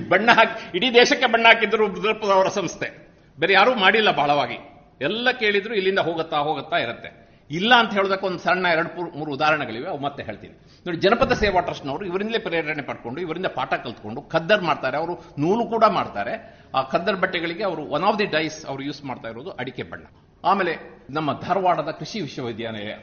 ಬಣ್ಣ 0.09 0.31
ಹಾಕಿ, 0.31 0.71
ಇಡೀ 0.75 0.95
ದೇಶಕ್ಕೆ 0.95 1.27
ಬಣ್ಣ 1.27 1.47
ಹಾಕಿದ್ರು 1.47 2.33
ಅವರ 2.33 2.49
ಸಂಸ್ಥೆ. 2.49 3.09
ಬೇರೆ 3.41 3.53
ಯಾರೂ 3.53 3.75
ಮಾಡಿಲ್ಲ 3.75 4.11
ಬಹಳವಾಗಿ 4.11 4.78
ಎಲ್ಲ 5.01 5.31
ಕೇಳಿದ್ರು 5.31 5.75
ಇಲ್ಲಿಂದ 5.75 5.99
ಹೋಗುತ್ತಾ 5.99 6.39
ಹೋಗುತ್ತಾ 6.39 6.77
ಇರುತ್ತೆ. 6.77 7.29
ಇಲ್ಲ 7.51 7.75
ಅಂತ 7.75 7.93
ಹೇಳೋದಕ್ಕೆ 7.93 8.27
ಒಂದು 8.27 8.39
ಸಣ್ಣ 8.39 8.67
ಎರಡು 8.67 9.19
ಮೂರು- 9.19 9.35
ಉದಾಹರಣೆಗಳಿವೆ, 9.35 9.89
ಅವು 9.89 10.01
ಮತ್ತೆ 10.01 10.23
ಹೇಳ್ತೀನಿ. 10.23 10.55
ನೋಡಿ, 10.87 10.99
ಜನಪದ 10.99 11.33
ಸೇವಾ 11.33 11.61
ಟ್ರಸ್ಟ್ನವರು 11.61 12.07
ಇವರಿಂದಲೇ 12.07 12.39
ಪ್ರೇರಣೆ 12.39 12.83
ಪಡ್ಕೊಂಡು, 12.83 13.21
ಇವರಿಂದ 13.21 13.47
ಪಾಠ 13.47 13.75
ಕಲ್ತ್ಕೊಂಡು, 13.75 14.23
ಖದ್ದರ್ 14.23 14.63
ಮಾಡ್ತಾರೆ, 14.63 14.97
ಅವರು 14.97 15.35
ನೂಲು 15.39 15.67
ಕೂಡ 15.67 15.85
ಮಾಡ್ತಾರೆ. 15.85 16.61
ಆ 16.75 16.83
ಖದ್ದರ್ 16.83 17.17
ಬಟ್ಟೆಗಳಿಗೆ 17.17 17.65
ಅವರು 17.65 17.83
ಒನ್ 17.83 18.05
ಆಫ್ 18.05 18.19
ದಿ 18.19 18.27
ಡೈಸ್ 18.27 18.67
ಅವರು 18.67 18.83
ಯೂಸ್ 18.83 19.05
ಮಾಡ್ತಾ 19.05 19.29
ಇರೋದು 19.29 19.51
ಅಡಿಕೆ 19.51 19.83
ಬಣ್ಣ. 19.83 20.07
ಆಮೇಲೆ 20.45 20.77
ನಮ್ಮ 21.11 21.41
ಧಾರವಾಡದ 21.41 21.91
ಕೃಷಿ 21.91 22.21
ವಿಶ್ವವಿದ್ಯಾಲಯ 22.21 22.95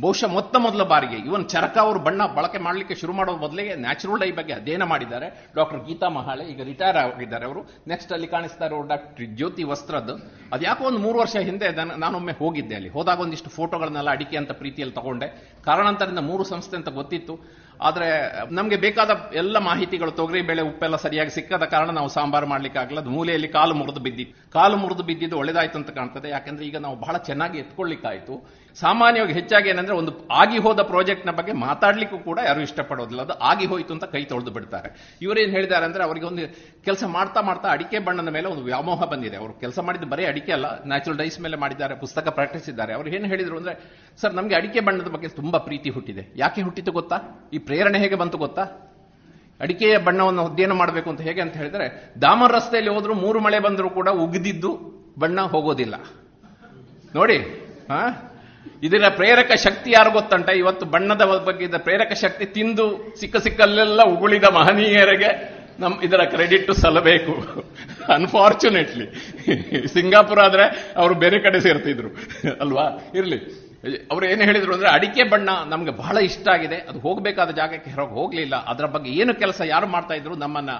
ಬಹುಶಃ 0.00 0.26
ಮೊತ್ತ 0.26 0.56
ಮೊದಲ 0.56 0.82
ಬಾರಿಗೆ 0.82 1.16
ಇವನ್ 1.16 1.48
ಚರಕ 1.48 1.78
ಅವರು 1.78 1.98
ಬಣ್ಣ 2.00 2.26
ಬಳಕೆ 2.26 2.58
ಮಾಡಲಿಕ್ಕೆ 2.58 2.94
ಶುರು 2.94 3.12
ಮಾಡೋ 3.12 3.36
ಮೊದಲಿಗೆ 3.36 3.74
ನ್ಯಾಚುರಲ್ 3.74 4.20
ಡೈ 4.20 4.30
ಬಗ್ಗೆ 4.30 4.52
ಅಧ್ಯಯನ 4.52 4.82
ಮಾಡಿದ್ದಾರೆ. 4.82 5.48
ಡಾಕ್ಟರ್ 5.54 5.84
ಗೀತಾ 5.84 6.08
ಮಹಾಳೆ 6.08 6.44
ಈಗ 6.44 6.62
ರಿಟೈರ್ 6.62 6.96
ಆಗಿದ್ದಾರೆ 6.96 7.46
ಅವರು. 7.46 7.60
ನೆಕ್ಸ್ಟ್ 7.88 8.12
ಅಲ್ಲಿ 8.12 8.26
ಕಾಣಿಸ್ತಾ 8.26 8.66
ಇರೋ 8.66 8.82
ಡಾಕ್ಟರ್ 8.88 9.26
ಜ್ಯೋತಿ 9.26 9.62
ವಸ್ತ್ರದ್ದು 9.62 10.14
ಅದ್ಯಾಕೋ 10.52 10.84
ಒಂದು 10.84 10.98
ಮೂರು 10.98 11.18
ವರ್ಷ 11.18 11.36
ಹಿಂದೆ 11.36 11.98
ನಾನೊಮ್ಮೆ 11.98 12.32
ಹೋಗಿದ್ದೆ 12.32 12.74
ಅಲ್ಲಿ. 12.74 12.88
ಹೋದಾಗ 12.88 13.20
ಒಂದಿಷ್ಟು 13.20 13.50
ಫೋಟೋಗಳನ್ನೆಲ್ಲ 13.50 14.10
ಅಡಿಕೆ 14.10 14.36
ಅಂತ 14.36 14.52
ಪ್ರೀತಿಯಲ್ಲಿ 14.52 14.94
ತಗೊಂಡೆ. 14.94 15.54
ಕಾರಣಾಂತರದಿಂದ 15.64 16.18
ಮೂರು 16.18 16.44
ಸಂಸ್ಥೆ 16.44 16.76
ಅಂತ 16.76 16.88
ಗೊತ್ತಿತ್ತು. 16.88 17.64
ಆದರೆ, 17.80 18.32
ನಮಗೆ 18.54 18.76
ಬೇಕಾದ 18.76 19.30
ಎಲ್ಲ 19.34 19.58
ಮಾಹಿತಿಗಳು, 19.58 20.10
ತೊಗರಿ 20.10 20.42
ಬೇಳೆ 20.42 20.62
ಉಪ್ಪೆಲ್ಲ 20.62 20.96
ಸರಿಯಾಗಿ 20.96 21.30
ಸಿಕ್ಕದ 21.30 21.62
ಕಾರಣ 21.64 21.90
ನಾವು 21.90 22.08
ಸಾಂಬಾರು 22.08 22.46
ಮಾಡ್ಲಿಕ್ಕೆ 22.46 22.80
ಆಗಲ್ಲ 22.80 23.00
ಅದು 23.00 23.10
ಮೂಲೆಯಲ್ಲಿ 23.10 23.48
ಕಾಲು 23.48 23.74
ಮುರಿದು 23.74 24.00
ಬಿದ್ದಿತ್ತು. 24.00 24.52
ಕಾಲು 24.52 24.76
ಮುರಿದು 24.76 25.02
ಬಿದ್ದಿದ್ದು 25.02 25.38
ಒಳ್ಳೇದಾಯ್ತು 25.38 25.78
ಅಂತ 25.78 25.90
ಕಾಣ್ತದೆ. 25.90 26.30
ಯಾಕಂದ್ರೆ 26.30 26.66
ಈಗ 26.66 26.76
ನಾವು 26.76 26.96
ಬಹಳ 26.96 27.16
ಚೆನ್ನಾಗಿ 27.16 27.58
ಎತ್ಕೊಳ್ಳಿಕ್ಕಾಯ್ತು 27.58 28.63
ಸಾಮಾನ್ಯವಾಗಿ 28.74 29.32
ಹೆಚ್ಚಾಗಿ 29.32 29.68
ಏನಂದ್ರೆ 29.68 29.94
ಒಂದು 29.94 30.28
ಆಗಿ 30.28 30.58
ಹೋದ 30.58 30.80
ಪ್ರಾಜೆಕ್ಟ್ನ 30.80 31.30
ಬಗ್ಗೆ 31.30 31.52
ಮಾತಾಡ್ಲಿಕ್ಕೂ 31.52 32.18
ಕೂಡ 32.18 32.38
ಯಾರು 32.46 32.60
ಇಷ್ಟಪಡೋದಿಲ್ಲ. 32.60 33.22
ಅದು 33.22 33.32
ಆಗಿ 33.32 33.66
ಹೋಯಿತು 33.66 33.94
ಅಂತ 33.94 34.04
ಕೈ 34.04 34.24
ತೊಳೆದು 34.24 34.50
ಬಿಡ್ತಾರೆ. 34.50 35.16
ಇವರೇನು 35.22 35.50
ಹೇಳಿದ್ದಾರೆ 35.52 35.84
ಅಂದ್ರೆ 35.84 36.04
ಅವರಿಗೆ 36.04 36.26
ಒಂದು 36.26 36.54
ಕೆಲಸ 36.84 37.04
ಮಾಡ್ತಾ 37.06 37.40
ಮಾಡ್ತಾ 37.40 37.68
ಅಡಿಕೆ 37.68 37.98
ಬಣ್ಣದ 37.98 38.28
ಮೇಲೆ 38.28 38.46
ಒಂದು 38.46 38.64
ವ್ಯಾಮೋಹ 38.64 39.04
ಬಂದಿದೆ. 39.04 39.36
ಅವರು 39.36 39.52
ಕೆಲಸ 39.52 39.78
ಮಾಡಿದ್ದು 39.78 40.08
ಬರೀ 40.08 40.24
ಅಡಿಕೆ 40.24 40.52
ಅಲ್ಲ 40.52 40.84
ನ್ಯಾಚುರಲ್ 40.84 41.18
ಡೈಸ್ 41.18 41.40
ಮೇಲೆ 41.40 41.56
ಮಾಡಿದ್ದಾರೆ, 41.56 41.94
ಪುಸ್ತಕ 41.94 42.28
ಪ್ರಕಟಿಸಿದ್ದಾರೆ. 42.28 42.94
ಅವ್ರು 42.94 43.10
ಏನು 43.10 43.26
ಹೇಳಿದ್ರು 43.26 43.56
ಅಂದ್ರೆ, 43.56 43.76
ಸರ್, 44.20 44.34
ನಮಗೆ 44.34 44.54
ಅಡಿಕೆ 44.54 44.80
ಬಣ್ಣದ 44.80 45.06
ಬಗ್ಗೆ 45.06 45.28
ತುಂಬಾ 45.28 45.58
ಪ್ರೀತಿ 45.58 45.90
ಹುಟ್ಟಿದೆ. 45.90 46.32
ಯಾಕೆ 46.36 46.62
ಹುಟ್ಟಿತು 46.62 46.92
ಗೊತ್ತಾ? 46.92 47.48
ಈ 47.52 47.58
ಪ್ರೇರಣೆ 47.58 47.98
ಹೇಗೆ 47.98 48.14
ಬಂತು 48.14 48.38
ಗೊತ್ತಾ? 48.38 48.62
ಅಡಿಕೆಯ 49.60 49.98
ಬಣ್ಣವನ್ನು 49.98 50.46
ಅಧ್ಯಯನ 50.46 50.72
ಮಾಡಬೇಕು 50.72 51.10
ಅಂತ 51.10 51.20
ಹೇಗೆ 51.20 51.40
ಅಂತ 51.40 51.56
ಹೇಳಿದ್ರೆ 51.56 52.14
ದಾಮರ್ 52.22 52.52
ರಸ್ತೆಯಲ್ಲಿ 52.52 52.90
ಹೋದ್ರು 52.90 53.14
ಮೂರು 53.14 53.40
ಮಳೆ 53.40 53.58
ಬಂದರೂ 53.58 53.90
ಕೂಡ 53.90 54.08
ಉಗಿದಿದ್ದು 54.08 54.78
ಬಣ್ಣ 55.18 55.40
ಹೋಗೋದಿಲ್ಲ. 55.40 55.94
ನೋಡಿ 57.14 57.60
ಆ 57.90 58.08
ಇದರ 58.82 59.08
ಪ್ರೇರಕ 59.08 59.52
ಶಕ್ತಿ 59.52 59.90
ಯಾರು 59.90 60.10
ಗೊತ್ತಂಟ? 60.10 60.48
ಇವತ್ತು 60.48 60.86
ಬಣ್ಣದ 60.86 61.22
ಬಗ್ಗೆ 61.22 61.64
ಇದ್ದ 61.64 61.74
ಪ್ರೇರಕ 61.76 62.12
ಶಕ್ತಿ 62.12 62.46
ತಿಂದು 62.46 63.16
ಸಿಕ್ಕ 63.20 63.36
ಸಿಕ್ಕಲ್ಲೆಲ್ಲ 63.36 64.02
ಉಗುಳಿದ 64.02 64.44
ಮಹನೀಯರಿಗೆ 64.44 65.64
ನಮ್ 65.80 65.92
ಇದರ 66.02 66.24
ಕ್ರೆಡಿಟ್ 66.24 66.72
ಸಲ್ಲಬೇಕು 66.72 67.64
ಅನ್ಫಾರ್ಚುನೇಟ್ಲಿ 68.12 69.06
ಸಿಂಗಾಪುರ 69.86 70.40
ಆದ್ರೆ 70.40 70.94
ಅವರು 70.96 71.14
ಬೇರೆ 71.14 71.38
ಕಡೆ 71.38 71.60
ಸೇರ್ತಿದ್ರು. 71.60 72.08
ಅಲ್ವಾ? 72.60 73.10
ಇರ್ಲಿ. 73.14 73.64
ಅವ್ರು 74.10 74.26
ಏನು 74.26 74.42
ಹೇಳಿದ್ರು 74.42 74.74
ಅಂದ್ರೆ 74.74 74.90
ಅಡಿಕೆ 74.90 75.22
ಬಣ್ಣ 75.22 75.48
ನಮ್ಗೆ 75.66 75.90
ಬಹಳ 75.90 76.16
ಇಷ್ಟ 76.16 76.48
ಆಗಿದೆ. 76.48 76.76
ಅದು 76.76 76.98
ಹೋಗಬೇಕಾದ 76.98 77.50
ಜಾಗಕ್ಕೆ 77.50 77.90
ಹೊರಗೆ 77.90 78.12
ಹೋಗ್ಲಿಲ್ಲ. 78.12 78.64
ಅದರ 78.64 78.84
ಬಗ್ಗೆ 78.84 79.10
ಏನು 79.10 79.34
ಕೆಲಸ 79.34 79.60
ಯಾರು 79.64 79.86
ಮಾಡ್ತಾ 79.86 80.14
ಇದ್ರು 80.14 80.36
ನಮ್ಮನ್ನ 80.36 80.70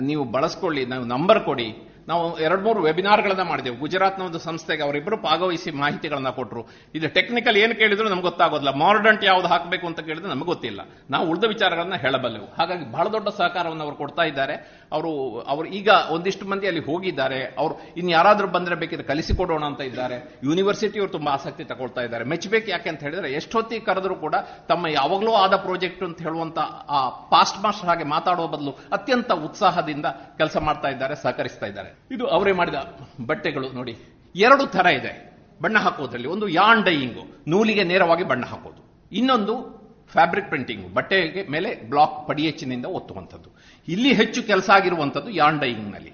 ನೀವು 0.00 0.24
ಬಳಸ್ಕೊಳ್ಳಿ, 0.24 0.86
ನಾವು 0.86 1.04
ನಂಬರ್ 1.04 1.40
ಕೊಡಿ. 1.40 1.93
ನಾವು 2.08 2.38
ಎರಡು 2.38 2.62
ಮೂರು 2.62 2.82
ವೆಬಿನಾರ್ಗಳನ್ನ 2.82 3.42
ಮಾಡಿದೆವು. 3.42 3.76
ಗುಜರಾತ್ನ 3.76 4.22
ಒಂದು 4.22 4.38
ಸಂಸ್ಥೆಗೆ 4.38 4.82
ಅವರಿಬ್ಬರು 4.82 5.16
ಭಾಗವಹಿಸಿ 5.16 5.70
ಮಾಹಿತಿಗಳನ್ನ 5.70 6.28
ಕೊಟ್ಟರು 6.28 6.66
ಇದು 6.94 7.08
ಟೆಕ್ನಿಕಲ್ 7.08 7.56
ಏನು 7.56 7.74
ಕೇಳಿದ್ರು 7.74 8.08
ನಮ್ಗೆ 8.08 8.22
ಗೊತ್ತಾಗೋದಿಲ್ಲ. 8.22 8.74
ಮಾರ್ಡಂಟ್ 8.74 9.24
ಯಾವ್ದು 9.24 9.46
ಹಾಕಬೇಕು 9.46 9.86
ಅಂತ 9.86 10.00
ಕೇಳಿದ್ರೆ 10.00 10.28
ನಮಗೆ 10.28 10.44
ಗೊತ್ತಿಲ್ಲ. 10.44 10.80
ನಾವು 11.10 11.30
ಉಳಿದ 11.30 11.44
ವಿಚಾರಗಳನ್ನ 11.44 11.94
ಹೇಳಬಲ್ಲೆವು. 11.94 12.46
ಹಾಗಾಗಿ 12.46 12.92
ಬಹಳ 12.92 13.08
ದೊಡ್ಡ 13.08 13.28
ಸಹಕಾರವನ್ನು 13.28 13.84
ಅವರು 13.84 13.96
ಕೊಡ್ತಾ 13.96 14.22
ಇದ್ದಾರೆ. 14.22 14.83
ಅವರು 14.92 15.40
ಅವರು 15.40 15.68
ಈಗ 15.68 15.88
ಒಂದಿಷ್ಟು 16.10 16.46
ಮಂದಿ 16.46 16.66
ಅಲ್ಲಿ 16.66 16.84
ಹೋಗಿದ್ದಾರೆ. 16.84 17.44
ಅವರು 17.58 17.74
ಇನ್ನು 17.96 18.12
ಯಾರಾದರೂ 18.12 18.46
ಬಂದ್ರೆ 18.46 18.74
ಬೇಕಿದ್ರೆ 18.74 19.06
ಕಲಿಸಿಕೊಡೋಣ 19.06 19.64
ಅಂತ 19.64 19.80
ಇದ್ದಾರೆ. 19.80 20.38
ಯೂನಿವರ್ಸಿಟಿಯವರು 20.44 21.12
ತುಂಬಾ 21.12 21.32
ಆಸಕ್ತಿ 21.32 21.64
ತಗೊಳ್ತಾ 21.64 22.00
ಇದ್ದಾರೆ. 22.00 22.24
ಮೆಚ್ಚಬೇಕು 22.24 22.70
ಯಾಕೆ 22.70 22.88
ಅಂತ 22.88 23.02
ಹೇಳಿದ್ರೆ 23.02 23.32
ಎಷ್ಟೊತ್ತಿಗೆ 23.32 23.84
ಕರೆದ್ರು 23.84 24.14
ಕೂಡ 24.14 24.34
ತಮ್ಮ 24.68 24.86
ಯಾವಾಗಲೂ 24.86 25.32
ಆದ 25.32 25.56
ಪ್ರಾಜೆಕ್ಟ್ 25.56 26.02
ಅಂತ 26.02 26.22
ಹೇಳುವಂತ 26.22 26.58
ಆ 26.88 27.08
ಪಾಸ್ಟ್ 27.08 27.64
ಮಾಸ್ಟರ್ 27.64 27.88
ಹಾಗೆ 27.88 28.04
ಮಾತಾಡುವ 28.04 28.46
ಬದಲು 28.46 28.70
ಅತ್ಯಂತ 28.70 29.32
ಉತ್ಸಾಹದಿಂದ 29.32 30.06
ಕೆಲಸ 30.36 30.56
ಮಾಡ್ತಾ 30.56 30.88
ಇದ್ದಾರೆ, 30.88 31.14
ಸಹಕರಿಸ್ತಾ 31.14 31.66
ಇದ್ದಾರೆ. 31.66 31.98
ಇದು 32.10 32.26
ಅವರೇ 32.26 32.52
ಮಾಡಿದ 32.52 32.74
ಬಟ್ಟೆಗಳು 33.26 33.72
ನೋಡಿ. 33.72 33.98
ಎರಡು 34.36 34.66
ತರ 34.66 34.86
ಇದೆ. 34.86 35.34
ಬಣ್ಣ 35.62 35.78
ಹಾಕೋದ್ರಲ್ಲಿ 35.78 36.28
ಒಂದು 36.28 36.48
ಯಾನ್ 36.48 36.84
ಡೈಯಿಂಗು 36.84 37.50
ನೂಲಿಗೆ 37.50 37.84
ನೇರವಾಗಿ 37.84 38.24
ಬಣ್ಣ 38.24 38.44
ಹಾಕೋದು 38.44 39.08
ಇನ್ನೊಂದು 39.12 39.84
ಫ್ಯಾಬ್ರಿಕ್ 40.12 40.48
ಪ್ರಿಂಟಿಂಗ್ 40.48 40.94
ಬಟ್ಟೆಗೆ 40.94 41.46
ಮೇಲೆ 41.50 41.74
ಬ್ಲಾಕ್ 41.74 42.28
ಪಡಿಯಚ್ಚಿನಿಂದ 42.28 42.86
ಒತ್ತುವಂಥದ್ದು. 42.86 43.53
ಇಲ್ಲಿ 43.88 44.12
ಹೆಚ್ಚು 44.20 44.42
ಕೆಲಸ 44.52 44.68
ಆಗಿರುವಂಥದ್ದು 44.78 45.30
ಯಾನ್ 45.42 45.60
ಡೈಯಿಂಗ್ನಲ್ಲಿ 45.64 46.12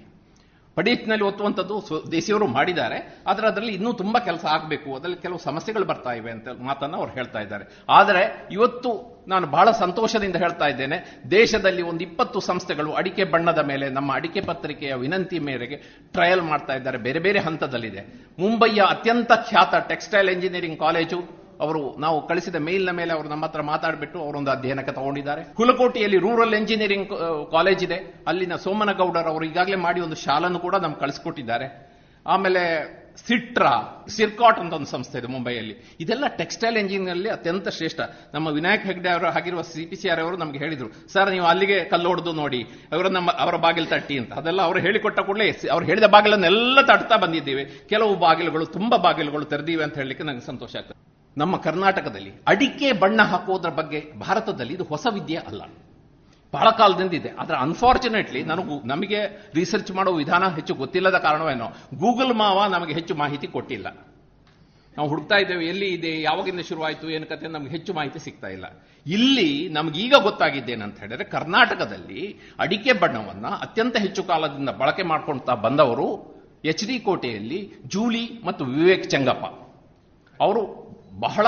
ಪಡೀಟ್ನಲ್ಲಿ 0.77 1.25
ಒತ್ತುವಂಥದ್ದು 1.29 1.75
ದೇಶಿಯವರು 2.11 2.45
ಮಾಡಿದ್ದಾರೆ, 2.57 2.97
ಆದರೆ 3.29 3.45
ಅದರಲ್ಲಿ 3.49 3.73
ಇನ್ನೂ 3.77 3.91
ತುಂಬ 4.01 4.17
ಕೆಲಸ 4.27 4.45
ಆಗಬೇಕು, 4.55 4.89
ಅದರಲ್ಲಿ 4.97 5.17
ಕೆಲವು 5.25 5.39
ಸಮಸ್ಯೆಗಳು 5.47 5.85
ಬರ್ತಾ 5.89 6.11
ಇವೆ 6.19 6.31
ಅಂತ 6.35 6.47
ಮಾತನ್ನು 6.67 6.97
ಅವ್ರು 6.99 7.11
ಹೇಳ್ತಾ 7.17 7.39
ಇದ್ದಾರೆ. 7.45 7.65
ಆದರೆ 7.97 8.21
ಇವತ್ತು 8.57 8.91
ನಾನು 9.31 9.47
ಬಹಳ 9.55 9.71
ಸಂತೋಷದಿಂದ 9.81 10.37
ಹೇಳ್ತಾ 10.43 10.67
ಇದ್ದೇನೆ, 10.73 10.97
ದೇಶದಲ್ಲಿ 11.31 11.83
ಒಂದು 11.89 12.01
ಇಪ್ಪತ್ತು 12.07 12.39
ಸಂಸ್ಥೆಗಳು 12.49 12.93
ಅಡಿಕೆ 13.01 13.25
ಬಣ್ಣದ 13.33 13.63
ಮೇಲೆ 13.71 13.89
ನಮ್ಮ 13.97 14.15
ಅಡಿಕೆ 14.19 14.43
ಪತ್ರಿಕೆಯ 14.51 14.93
ವಿನಂತಿ 15.03 15.39
ಮೇರೆಗೆ 15.49 15.79
ಟ್ರಯಲ್ 16.15 16.43
ಮಾಡ್ತಾ 16.51 16.75
ಇದ್ದಾರೆ, 16.79 16.99
ಬೇರೆ 17.07 17.21
ಬೇರೆ 17.27 17.41
ಹಂತದಲ್ಲಿದೆ. 17.49 18.03
ಮುಂಬೈಯ 18.43 18.81
ಅತ್ಯಂತ 18.95 19.31
ಖ್ಯಾತ 19.49 19.73
ಟೆಕ್ಸ್ಟೈಲ್ 19.91 20.31
ಇಂಜಿನಿಯರಿಂಗ್ 20.37 20.79
ಕಾಲೇಜು 20.85 21.21
ಅವರು 21.65 21.81
ನಾವು 22.05 22.17
ಕಳಿಸಿದ 22.29 22.57
ಮೇಲ್ನ 22.67 22.93
ಮೇಲೆ 22.99 23.11
ಅವರು 23.17 23.27
ನಮ್ಮ 23.33 23.45
ಹತ್ರ 23.47 23.63
ಮಾತಾಡಿಬಿಟ್ಟು 23.71 24.17
ಅವರೊಂದು 24.25 24.51
ಅಧ್ಯಯನಕ್ಕೆ 24.55 24.95
ತಗೊಂಡಿದ್ದಾರೆ. 24.99 25.43
ಹುಲಕೋಟಿಯಲ್ಲಿ 25.59 26.19
ರೂರಲ್ 26.25 26.57
ಎಂಜಿನಿಯರಿಂಗ್ 26.61 27.13
ಕಾಲೇಜ್ 27.55 27.83
ಇದೆ. 27.89 27.99
ಅಲ್ಲಿನ 28.31 28.57
ಸೋಮನಗೌಡರ್ 28.65 29.29
ಅವರು 29.33 29.45
ಈಗಾಗಲೇ 29.51 29.79
ಮಾಡಿ 29.87 30.01
ಒಂದು 30.07 30.19
ಶಾಲನ್ನು 30.25 30.61
ಕೂಡ 30.65 30.75
ನಮ್ಗೆ 30.85 31.01
ಕಳಿಸ್ಕೊಟ್ಟಿದ್ದಾರೆ. 31.05 31.69
ಆಮೇಲೆ 32.25 32.63
ಸಿಟ್ರಾ, 33.27 33.71
ಸಿರ್ಕಾಟ್ 34.15 34.59
ಅಂತ 34.61 34.73
ಒಂದು 34.77 34.89
ಸಂಸ್ಥೆ 34.91 35.17
ಇದೆ 35.19 35.29
ಮುಂಬೈಯಲ್ಲಿ. 35.33 35.73
ಇದೆಲ್ಲ 36.03 36.25
ಟೆಕ್ಸ್ಟೈಲ್ 36.41 36.77
ಇಂಜಿನಿಯರ್ 36.81 37.25
ಅತ್ಯಂತ 37.35 37.69
ಶ್ರೇಷ್ಠ. 37.77 37.99
ನಮ್ಮ 38.35 38.47
ವಿನಾಯಕ್ 38.57 38.85
ಹೆಗ್ಡೆ 38.89 39.09
ಅವರು 39.15 39.27
ಆಗಿರುವ 39.39 39.61
ಸಿ 39.71 39.83
ಪಿ 39.89 39.97
ಸಿ 40.01 40.09
ಆರ್ 40.13 40.21
ಅವರು 40.25 40.37
ನಮ್ಗೆ 40.43 40.59
ಹೇಳಿದ್ರು, 40.63 40.87
ಸರ್, 41.13 41.31
ನೀವು 41.35 41.47
ಅಲ್ಲಿಗೆ 41.51 41.77
ಕಲ್ಲೋಡ್ದು 41.93 42.33
ನೋಡಿ, 42.41 42.61
ಅವರು 42.93 43.09
ನಮ್ಮ, 43.17 43.29
ಅವರ 43.45 43.55
ಬಾಗಿಲು 43.65 43.89
ತಟ್ಟಿ 43.93 44.17
ಅಂತ. 44.21 44.33
ಅದೆಲ್ಲ 44.41 44.61
ಅವರು 44.69 44.79
ಹೇಳಿಕೊಟ್ಟ 44.87 45.19
ಕೂಡಲೇ 45.29 45.47
ಅವ್ರು 45.75 45.85
ಹೇಳಿದ 45.91 46.09
ಬಾಗಿಲನ್ನೆಲ್ಲ 46.15 46.81
ತಟ್ತಾ 46.91 47.17
ಬಂದಿದ್ದೀವಿ. 47.25 47.65
ಕೆಲವು 47.93 48.15
ಬಾಗಿಲುಗಳು, 48.25 48.67
ತುಂಬಾ 48.77 48.99
ಬಾಗಿಲುಗಳು 49.07 49.47
ತೆರೆದಿವೆ 49.53 49.85
ಅಂತ 49.87 49.97
ಹೇಳಲಿಕ್ಕೆ 50.03 50.25
ನನಗೆ 50.29 50.47
ಸಂತೋಷ 50.51 50.75
ಆಗ್ತದೆ. 50.81 50.99
ನಮ್ಮ 51.37 51.57
ಕರ್ನಾಟಕದಲ್ಲಿ 51.57 52.31
ಅಡಿಕೆ 52.47 52.91
ಬಣ್ಣ 52.91 53.21
ಹಾಕೋದ್ರ 53.21 53.69
ಬಗ್ಗೆ 53.69 54.19
ಭಾರತದಲ್ಲಿ 54.19 54.73
ಇದು 54.73 54.83
ಹೊಸ 54.83 55.07
ವಿದ್ಯೆ 55.09 55.35
ಅಲ್ಲ. 55.35 55.61
ಬಹಳ 56.53 56.69
ಕಾಲದಿಂದ 56.69 57.13
ಇದೆ. 57.13 57.29
ಆದ್ರೆ 57.29 57.57
ಅನ್ಫಾರ್ಚುನೇಟ್ಲಿ 57.57 58.43
ನನಗೂ 58.43 58.83
ನಮಗೆ 58.83 59.49
ರಿಸರ್ಚ್ 59.53 59.91
ಮಾಡೋ 59.91 60.13
ವಿಧಾನ 60.13 60.47
ಹೆಚ್ಚು 60.47 60.73
ಗೊತ್ತಿಲ್ಲದ 60.73 61.17
ಕಾರಣವೇನೋ, 61.17 61.65
ಗೂಗಲ್ 61.95 62.33
ಮಾವ 62.33 62.65
ನಮಗೆ 62.65 62.93
ಹೆಚ್ಚು 62.93 63.15
ಮಾಹಿತಿ 63.15 63.47
ಕೊಟ್ಟಿಲ್ಲ. 63.47 63.87
ನಾವು 64.97 65.09
ಹುಡುಕ್ತಾ 65.09 65.35
ಇದ್ದೇವೆ, 65.35 65.65
ಎಲ್ಲಿ 65.65 65.85
ಇದೆ, 65.85 66.21
ಯಾವಾಗಿಂದ 66.21 66.59
ಶುರುವಾಯಿತು, 66.59 67.09
ಏನು 67.09 67.25
ಕತೆ 67.25 67.47
ನಮ್ಗೆ 67.47 67.69
ಹೆಚ್ಚು 67.69 67.93
ಮಾಹಿತಿ 67.93 68.19
ಸಿಗ್ತಾ 68.19 68.47
ಇಲ್ಲ. 68.47 68.65
ಇಲ್ಲಿ 69.05 69.69
ನಮಗೀಗ 69.69 70.13
ಗೊತ್ತಾಗಿದ್ದೇನಂತ 70.23 70.99
ಹೇಳಿದ್ರೆ 70.99 71.23
ಕರ್ನಾಟಕದಲ್ಲಿ 71.23 72.35
ಅಡಿಕೆ 72.59 72.93
ಬಣ್ಣವನ್ನ 72.93 73.47
ಅತ್ಯಂತ 73.47 73.97
ಹೆಚ್ಚು 73.97 74.23
ಕಾಲದಿಂದ 74.23 74.69
ಬಳಕೆ 74.69 75.03
ಮಾಡ್ಕೊಳ್ತಾ 75.03 75.53
ಬಂದವರು 75.55 76.35
ಎಚ್ 76.65 76.85
ಡಿ 76.85 76.99
ಕೋಟೆಯಲ್ಲಿ 76.99 77.73
ಜೂಲಿ 77.85 78.41
ಮತ್ತು 78.45 78.65
ವಿವೇಕ್ 78.65 79.09
ಚಂಗಪ್ಪ. 79.09 79.45
ಅವರು 80.41 80.91
ಬಹಳ 81.19 81.47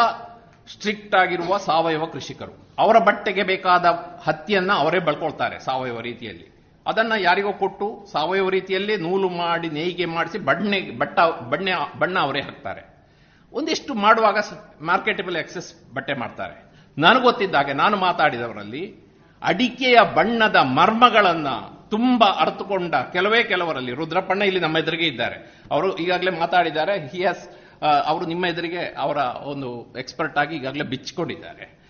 ಸ್ಟ್ರಿಕ್ಟ್ 0.74 1.16
ಆಗಿರುವ 1.16 1.58
ಸಾವಯವ 1.58 2.06
ಕೃಷಿಕರು. 2.06 2.76
ಅವರ 2.78 2.98
ಬಟ್ಟೆಗೆ 2.98 3.44
ಬೇಕಾದ 3.44 3.86
ಹತ್ತಿಯನ್ನ 4.24 4.72
ಅವರೇ 4.74 5.00
ಬಳ್ಕೊಳ್ತಾರೆ 5.00 5.60
ಸಾವಯವ 5.60 6.00
ರೀತಿಯಲ್ಲಿ. 6.00 6.54
ಅದನ್ನ 6.88 7.14
ಯಾರಿಗೋ 7.20 7.54
ಕೊಟ್ಟು 7.54 8.08
ಸಾವಯವ 8.12 8.50
ರೀತಿಯಲ್ಲಿ 8.50 8.98
ನೂಲು 8.98 9.30
ಮಾಡಿ, 9.30 9.70
ನೇಯ್ಗೆ 9.70 10.06
ಮಾಡಿಸಿ 10.06 10.38
ಬಣ್ಣೆ, 10.38 10.98
ಬಟ್ಟ, 10.98 11.20
ಬಣ್ಣೆ, 11.50 11.72
ಬಣ್ಣ 12.00 12.20
ಅವರೇ 12.20 12.42
ಹಾಕ್ತಾರೆ. 12.42 12.94
ಒಂದಿಷ್ಟು 13.54 13.94
ಮಾಡುವಾಗ 13.94 14.38
ಮಾರ್ಕೆಟಬಲ್ 14.82 15.38
ಎಕ್ಸೆಸ್ 15.38 15.94
ಬಟ್ಟೆ 15.94 16.14
ಮಾಡ್ತಾರೆ. 16.14 16.74
ನನಗೆ 16.98 17.22
ಗೊತ್ತಿದ್ದಾಗೆ 17.22 17.74
ನಾನು 17.74 17.98
ಮಾತಾಡಿದವರಲ್ಲಿ 17.98 18.96
ಅಡಿಕೆಯ 19.44 19.98
ಬಣ್ಣದ 20.16 20.56
ಮರ್ಮಗಳನ್ನ 20.56 21.48
ತುಂಬಾ 21.90 22.28
ಅರ್ಥಕೊಂಡ 22.28 22.96
ಕೆಲವೇ 22.96 23.44
ಕೆಲವರಲ್ಲಿ, 23.44 23.92
ರುದ್ರಪ್ಪಣ್ಣ 23.92 24.42
ಇಲ್ಲಿ 24.42 24.60
ನಮ್ಮ 24.60 24.78
ಎದುರಿಗೆ 24.78 25.08
ಇದ್ದಾರೆ. 25.08 25.62
ಅವರು 25.72 25.98
ಈಗಾಗಲೇ 25.98 26.40
ಮಾತಾಡಿದ್ದಾರೆ 26.40 27.08
ಹಿ 27.08 27.18
ಹ್ಯಾಸ್ 27.18 27.63
ಅವರು 27.84 28.26
ನಿಮ್ಮ 28.26 28.46
ಎದುರಿಗೆ 28.46 28.84
ಅವರ 29.00 29.18
ಒಂದು 29.44 29.94
ಎಕ್ಸ್ಪರ್ಟ್ 30.00 30.38
ಆಗಿ 30.38 30.56
ಈಗಾಗಲೇ 30.56 30.84
ಬಿಚ್ಚಿಕೊಂಡಿದ್ದಾರೆ. 30.84 31.84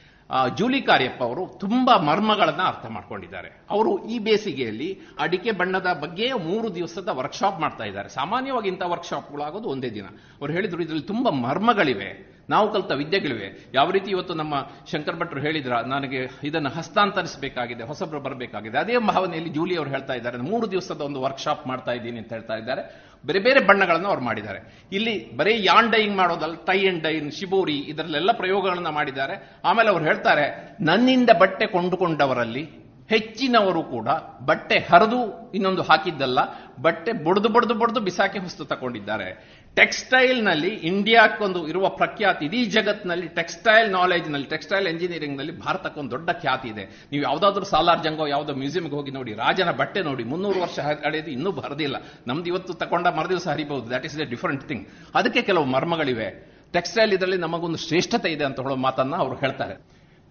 ಜೂಲಿ 0.57 0.81
ಕಾರ್ಯಪ್ಪ 0.81 1.23
ಅವರು 1.23 1.47
ತುಂಬಾ 1.59 1.97
ಮರ್ಮಗಳನ್ನ 1.97 2.61
ಅರ್ಥ 2.61 2.85
ಮಾಡ್ಕೊಂಡಿದ್ದಾರೆ. 2.85 3.65
ಅವರು 3.69 4.07
ಈ 4.07 4.19
ಬೇಸಿಗೆಯಲ್ಲಿ 4.19 4.99
ಅಡಿಕೆ 5.19 5.51
ಬಣ್ಣದ 5.51 5.93
ಬಗ್ಗೆ 6.01 6.33
ಮೂರು 6.33 6.75
ದಿವಸದ 6.75 7.09
ವರ್ಕ್ಶಾಪ್ 7.11 7.59
ಮಾಡ್ತಾ 7.59 7.83
ಇದ್ದಾರೆ. 7.83 8.09
ಸಾಮಾನ್ಯವಾಗಿ 8.09 8.69
ಇಂಥ 8.69 8.81
ವರ್ಕ್ಶಾಪ್ಗಳಾಗೋದು 8.85 9.69
ಒಂದೇ 9.69 9.89
ದಿನ. 9.89 10.05
ಅವರು 10.39 10.53
ಹೇಳಿದ್ರು, 10.53 10.83
ಇದರಲ್ಲಿ 10.83 11.03
ತುಂಬಾ 11.03 11.31
ಮರ್ಮಗಳಿವೆ. 11.31 12.33
ನಾವು 12.49 12.73
ಕಲಿತ 12.73 12.91
ವಿದ್ಯೆಗಳಿವೆ. 12.91 13.71
ಯಾವ 13.73 13.91
ರೀತಿ 13.91 14.11
ಇವತ್ತು 14.11 14.33
ನಮ್ಮ 14.33 14.55
ಶಂಕರ್ 14.91 15.19
ಭಟ್ರು 15.19 15.41
ಹೇಳಿದ್ರ, 15.41 15.73
ನನಗೆ 15.73 16.29
ಇದನ್ನು 16.43 16.69
ಹಸ್ತಾಂತರಿಸಬೇಕಾಗಿದೆ, 16.69 17.83
ಹೊಸಬ್ರು 17.83 18.19
ಬರಬೇಕಾಗಿದೆ. 18.19 18.77
ಅದೇ 18.77 18.97
ಭಾವನೆಯಲ್ಲಿ 18.97 19.49
ಜೂಲಿ 19.49 19.77
ಅವರು 19.77 19.89
ಹೇಳ್ತಾ 19.89 20.13
ಇದ್ದಾರೆ. 20.13 20.37
ಮೂರು 20.37 20.71
ದಿವಸದ 20.71 21.01
ಒಂದು 21.01 21.21
ವರ್ಕ್ಶಾಪ್ 21.21 21.67
ಮಾಡ್ತಾ 21.67 21.91
ಇದ್ದೀನಿ 21.91 22.17
ಅಂತ 22.17 22.33
ಹೇಳ್ತಾ 22.33 22.55
ಇದ್ದಾರೆ. 22.55 22.81
ಬೇರೆ 23.25 23.39
ಬೇರೆ 23.39 23.59
ಬಣ್ಣಗಳನ್ನು 23.59 24.07
ಅವ್ರು 24.07 24.23
ಮಾಡಿದ್ದಾರೆ. 24.23 24.59
ಇಲ್ಲಿ 24.91 25.37
ಬರೀ 25.37 25.63
ಯಾನ್ 25.63 25.91
ಡೈಯಿಂಗ್ 25.91 26.17
ಮಾಡೋದಲ್ಲ 26.17 26.55
ಟೈ 26.65 26.87
ಅಂಡ್ 26.87 27.03
ಡೈನ್, 27.03 27.31
ಶಿಬೋರಿ, 27.31 27.77
ಇದರಲ್ಲೆಲ್ಲ 27.91 28.31
ಪ್ರಯೋಗಗಳನ್ನ 28.31 28.89
ಮಾಡಿದ್ದಾರೆ. 28.89 29.61
ಆಮೇಲೆ 29.65 29.89
ಅವ್ರು 29.89 30.05
ಹೇಳ್ತಾರೆ, 30.05 30.75
ನನ್ನಿಂದ 30.81 31.29
ಬಟ್ಟೆ 31.39 31.65
ಕೊಂಡುಕೊಂಡವರಲ್ಲಿ 31.65 32.63
ಹೆಚ್ಚಿನವರು 33.09 33.83
ಕೂಡ 33.83 34.09
ಬಟ್ಟೆ 34.45 34.77
ಹರಿದು 34.91 35.51
ಇನ್ನೊಂದು 35.53 35.81
ಹಾಕಿದ್ದಲ್ಲ, 35.81 36.39
ಬಟ್ಟೆ 36.81 37.11
ಬೊಡ್ದು 37.23 37.49
ಬೊಡ್ದು 37.49 37.73
ಬೊಡ್ದು 37.73 37.99
ಬಿಸಾಕಿ 37.99 38.39
ಹೊಸ್ತು 38.39 38.65
ತಗೊಂಡಿದ್ದಾರೆ 38.65 39.27
ಟೆಕ್ಸ್ಟೈಲ್ನಲ್ಲಿ 39.75 40.67
ಇಂಡಿಯಾಕ್ಕೊಂದು 40.67 41.67
ಇರುವ 41.67 41.89
ಪ್ರಖ್ಯಾತಿ, 41.89 42.45
ಇಡೀ 42.45 42.65
ಜಗತ್ತಿನಲ್ಲಿ 42.65 43.27
ಟೆಕ್ಸ್ಟೈಲ್ 43.27 43.91
ನಾಲೆಜ್ನಲ್ಲಿ 43.91 44.47
ಟೆಕ್ಸ್ಟೈಲ್ 44.47 44.87
ಇಂಜಿನಿಯರಿಂಗ್ನಲ್ಲಿ 44.87 45.51
ನಲ್ಲಿ 45.51 45.65
ಭಾರತಕ್ಕೆ 45.65 45.99
ಒಂದು 45.99 46.11
ದೊಡ್ಡ 46.11 46.29
ಖ್ಯಾತಿ 46.31 46.67
ಇದೆ. 46.67 46.83
ನೀವು 47.11 47.23
ಯಾವುದಾದ್ರೂ 47.23 47.65
ಸಾಲಾರ್ 47.65 48.03
ಜಂಗೋ 48.03 48.27
ಯಾವುದೋ 48.27 48.53
ಮ್ಯೂಸಿಯಂಗೆ 48.53 48.95
ಹೋಗಿ 48.95 49.11
ನೋಡಿ, 49.11 49.33
ರಾಜನ 49.33 49.71
ಬಟ್ಟೆ 49.71 50.01
ನೋಡಿ, 50.01 50.23
ಮುನ್ನೂರು 50.23 50.61
ವರ್ಷ 50.61 50.79
ಹಳೆಯದು 50.79 51.31
ಇನ್ನೂ 51.31 51.51
ಬರದಿಲ್ಲ. 51.51 51.95
ನಮ್ದು 52.27 52.45
ಇವತ್ತು 52.45 52.73
ತಗೊಂಡ 52.73 53.07
ಮರದಿವ 53.07 53.37
ಸಹ 53.37 53.51
ಹರಿಬಹುದು. 53.51 53.89
That 53.89 54.05
is 54.05 54.19
a 54.19 54.25
different 54.25 54.67
thing 54.67 54.87
ಅದಕ್ಕೆ 55.15 55.41
ಕೆಲವು 55.41 55.65
ಮರ್ಮಗಳಿವೆ. 55.65 56.47
ಟೆಕ್ಸ್ಟೈಲ್ 56.73 57.13
ಇದರಲ್ಲಿ 57.13 57.37
ನಮಗೊಂದು 57.37 57.77
ಶ್ರೇಷ್ಠತೆ 57.77 58.31
ಇದೆ 58.31 58.43
ಅಂತ 58.43 58.59
ಹೇಳೋ 58.59 58.75
ಮಾತನ್ನ 58.75 59.15
ಅವರು 59.15 59.35
ಹೇಳ್ತಾರೆ. 59.35 59.73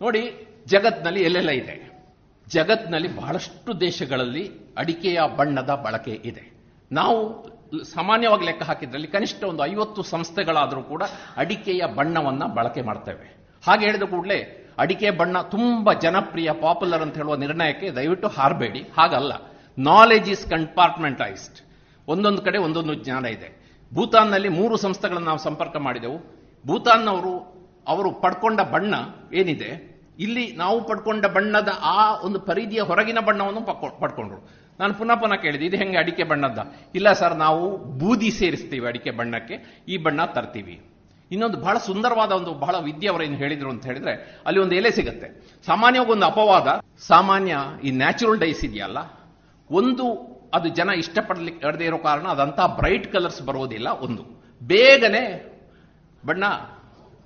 ನೋಡಿ, 0.00 0.48
ಜಗತ್ನಲ್ಲಿ 0.66 1.22
ಎಲ್ಲೆಲ್ಲ 1.22 1.50
ಇದೆ? 1.50 1.90
ಜಗತ್ನಲ್ಲಿ 2.48 3.16
ಬಹಳಷ್ಟು 3.16 3.80
ದೇಶಗಳಲ್ಲಿ 3.80 4.50
ಅಡಿಕೆಯ 4.78 5.20
ಬಣ್ಣದ 5.36 5.70
ಬಳಕೆ 5.84 6.10
ಇದೆ. 6.10 6.52
ನಾವು 6.92 7.52
ಸಾಮಾನ್ಯವಾಗಿ 7.80 8.44
ಲೆಕ್ಕ 8.44 8.62
ಹಾಕಿದ್ರಲ್ಲಿ 8.62 9.08
ಕನಿಷ್ಠ 9.08 9.44
ಒಂದು 9.44 9.66
ಐವತ್ತು 9.66 10.02
ಸಂಸ್ಥೆಗಳಾದರೂ 10.02 10.82
ಕೂಡ 10.82 11.02
ಅಡಿಕೆಯ 11.36 11.82
ಬಣ್ಣವನ್ನ 11.96 12.44
ಬಳಕೆ 12.44 12.82
ಮಾಡ್ತೇವೆ. 12.82 13.36
ಹಾಗೆ 13.66 13.86
ಹೇಳಿದ 13.86 14.02
ಕೂಡಲೇ 14.02 14.58
ಅಡಿಕೆ 14.78 15.10
ಬಣ್ಣ 15.10 15.40
ತುಂಬ 15.40 15.92
ಜನಪ್ರಿಯ 15.92 16.52
ಪಾಪ್ಯುಲರ್ 16.52 17.02
ಅಂತ 17.02 17.14
ಹೇಳುವ 17.14 17.34
ನಿರ್ಣಯಕ್ಕೆ 17.34 17.90
ದಯವಿಟ್ಟು 17.90 18.28
ಹಾರಬೇಡಿ. 18.28 18.80
ಹಾಗಲ್ಲ. 18.80 19.32
ನಾಲೆಜ್ 19.78 20.30
ಈಸ್ 20.30 20.46
ಕಂಪಾರ್ಟ್ಮೆಂಟೈಸ್ಡ್ 20.46 21.58
ಒಂದೊಂದು 22.08 22.42
ಕಡೆ 22.42 22.58
ಒಂದೊಂದು 22.58 22.94
ಜ್ಞಾನ 22.94 23.26
ಇದೆ. 23.26 23.76
ಭೂತಾನ್ನಲ್ಲಿ 23.94 24.48
ಮೂರು 24.48 24.76
ಸಂಸ್ಥೆಗಳನ್ನು 24.76 25.26
ನಾವು 25.26 25.38
ಸಂಪರ್ಕ 25.38 25.76
ಮಾಡಿದೆವು. 25.76 26.18
ಭೂತಾನ್ನವರು 26.66 27.52
ಅವರು 27.88 28.10
ಪಡ್ಕೊಂಡ 28.10 28.60
ಬಣ್ಣ 28.60 28.94
ಏನಿದೆ? 29.34 29.92
ಇಲ್ಲಿ 30.18 30.56
ನಾವು 30.56 30.84
ಪಡ್ಕೊಂಡ 30.84 31.26
ಬಣ್ಣದ 31.26 31.68
ಆ 31.80 32.20
ಒಂದು 32.20 32.40
ಪರಿಧಿಯ 32.40 32.80
ಹೊರಗಿನ 32.80 33.18
ಬಣ್ಣವನ್ನು 33.18 33.60
ಪಡ್ಕೊ- 33.60 34.00
ಪಡ್ಕೊಂಡ್ರು. 34.00 34.61
ನಾನು 34.82 34.94
ಪುನಃ 34.94 35.14
ಪುನಃ 35.14 35.34
ಕೇಳಿದೆ, 35.34 35.64
ಇದು 35.66 35.76
ಹೆಂಗೆ 35.76 35.98
ಅಡಿಕೆ 35.98 36.24
ಬಣ್ಣದ್ದ? 36.24 36.58
ಇಲ್ಲ 36.94 37.12
ಸರ್, 37.12 37.36
ನಾವು 37.36 37.76
ಬೂದಿ 37.98 38.30
ಸೇರಿಸ್ತೀವಿ 38.30 38.86
ಅಡಿಕೆ 38.86 39.10
ಬಣ್ಣಕ್ಕೆ, 39.10 39.84
ಈ 39.88 39.96
ಬಣ್ಣ 39.96 40.24
ತರ್ತೀವಿ. 40.24 40.76
ಇನ್ನೊಂದು 41.30 41.58
ಬಹಳ 41.60 41.76
ಸುಂದರವಾದ 41.78 42.32
ಒಂದು, 42.32 42.52
ಬಹಳ 42.54 42.74
ವಿದ್ಯೆ 42.78 43.10
ಏನು 43.24 43.36
ಹೇಳಿದ್ರು 43.36 43.70
ಅಂತ 43.70 43.86
ಹೇಳಿದ್ರೆ, 43.86 44.42
ಅಲ್ಲಿ 44.46 44.60
ಒಂದು 44.60 44.74
ಎಲೆ 44.74 44.90
ಸಿಗುತ್ತೆ. 44.90 45.28
ಸಾಮಾನ್ಯವಾಗಿ 45.66 46.12
ಒಂದು 46.12 46.26
ಅಪವಾದ, 46.26 46.68
ಸಾಮಾನ್ಯ 47.06 47.56
ಈ 47.84 47.90
ನ್ಯಾಚುರಲ್ 47.90 48.40
ಡೈಸ್ 48.40 48.64
ಇದೆಯಲ್ಲ, 48.64 48.98
ಒಂದು 49.70 50.06
ಅದು 50.54 50.68
ಜನ 50.68 50.90
ಇಷ್ಟಪಡಲಿಕ್ಕೆ 50.96 51.66
ಅಡದೇ 51.66 51.84
ಇರೋ 51.84 51.98
ಕಾರಣ 51.98 52.26
ಅದಂತ 52.26 52.60
ಬ್ರೈಟ್ 52.60 53.12
ಕಲರ್ಸ್ 53.12 53.42
ಬರೋದಿಲ್ಲ, 53.42 53.88
ಒಂದು. 53.88 54.22
ಬೇಗನೆ 54.62 55.22
ಬಣ್ಣ 56.26 56.44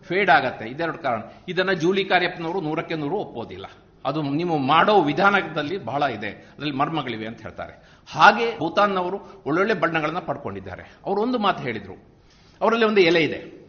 ಫೇಡ್ 0.06 0.30
ಆಗತ್ತೆ, 0.30 0.66
ಇದೆರಡು 0.68 0.98
ಕಾರಣ. 0.98 1.22
ಇದನ್ನ 1.48 1.72
ಜೂಲಿ 1.72 2.04
ಕಾರ್ಯಪ್ಪನವರು 2.04 2.60
ನೂರಕ್ಕೆ 2.60 2.94
ನೂರು 2.94 3.16
ಒಪ್ಪೋದಿಲ್ಲ. 3.16 3.66
ಅದು 4.06 4.22
ನೀವು 4.22 4.58
ಮಾಡೋ 4.58 5.00
ವಿಧಾನದಲ್ಲಿ 5.00 5.84
ಬಹಳ 5.84 6.02
ಇದೆ. 6.02 6.28
ಅದರಲ್ಲಿ 6.28 6.76
ಮರ್ಮಗಳಿವೆ 6.76 7.26
ಅಂತ 7.26 7.42
ಹೇಳ್ತಾರೆ. 7.42 8.02
ಹಾಗೆ 8.12 8.58
ಭೂತಾನ್ನವರು 8.58 9.42
ಒಳ್ಳೊಳ್ಳೆ 9.46 9.74
ಬಣ್ಣಗಳನ್ನು 9.74 10.20
ಪಡ್ಕೊಂಡಿದ್ದಾರೆ. 10.20 10.82
ಅವರು 11.06 11.22
ಒಂದು 11.22 11.38
ಮಾತು 11.38 11.62
ಹೇಳಿದರು. 11.62 12.16
ಅವರಲ್ಲಿ 12.60 12.84
ಒಂದು 12.86 13.00
ಎಲೆ 13.00 13.24
ಇದೆ. 13.24 13.68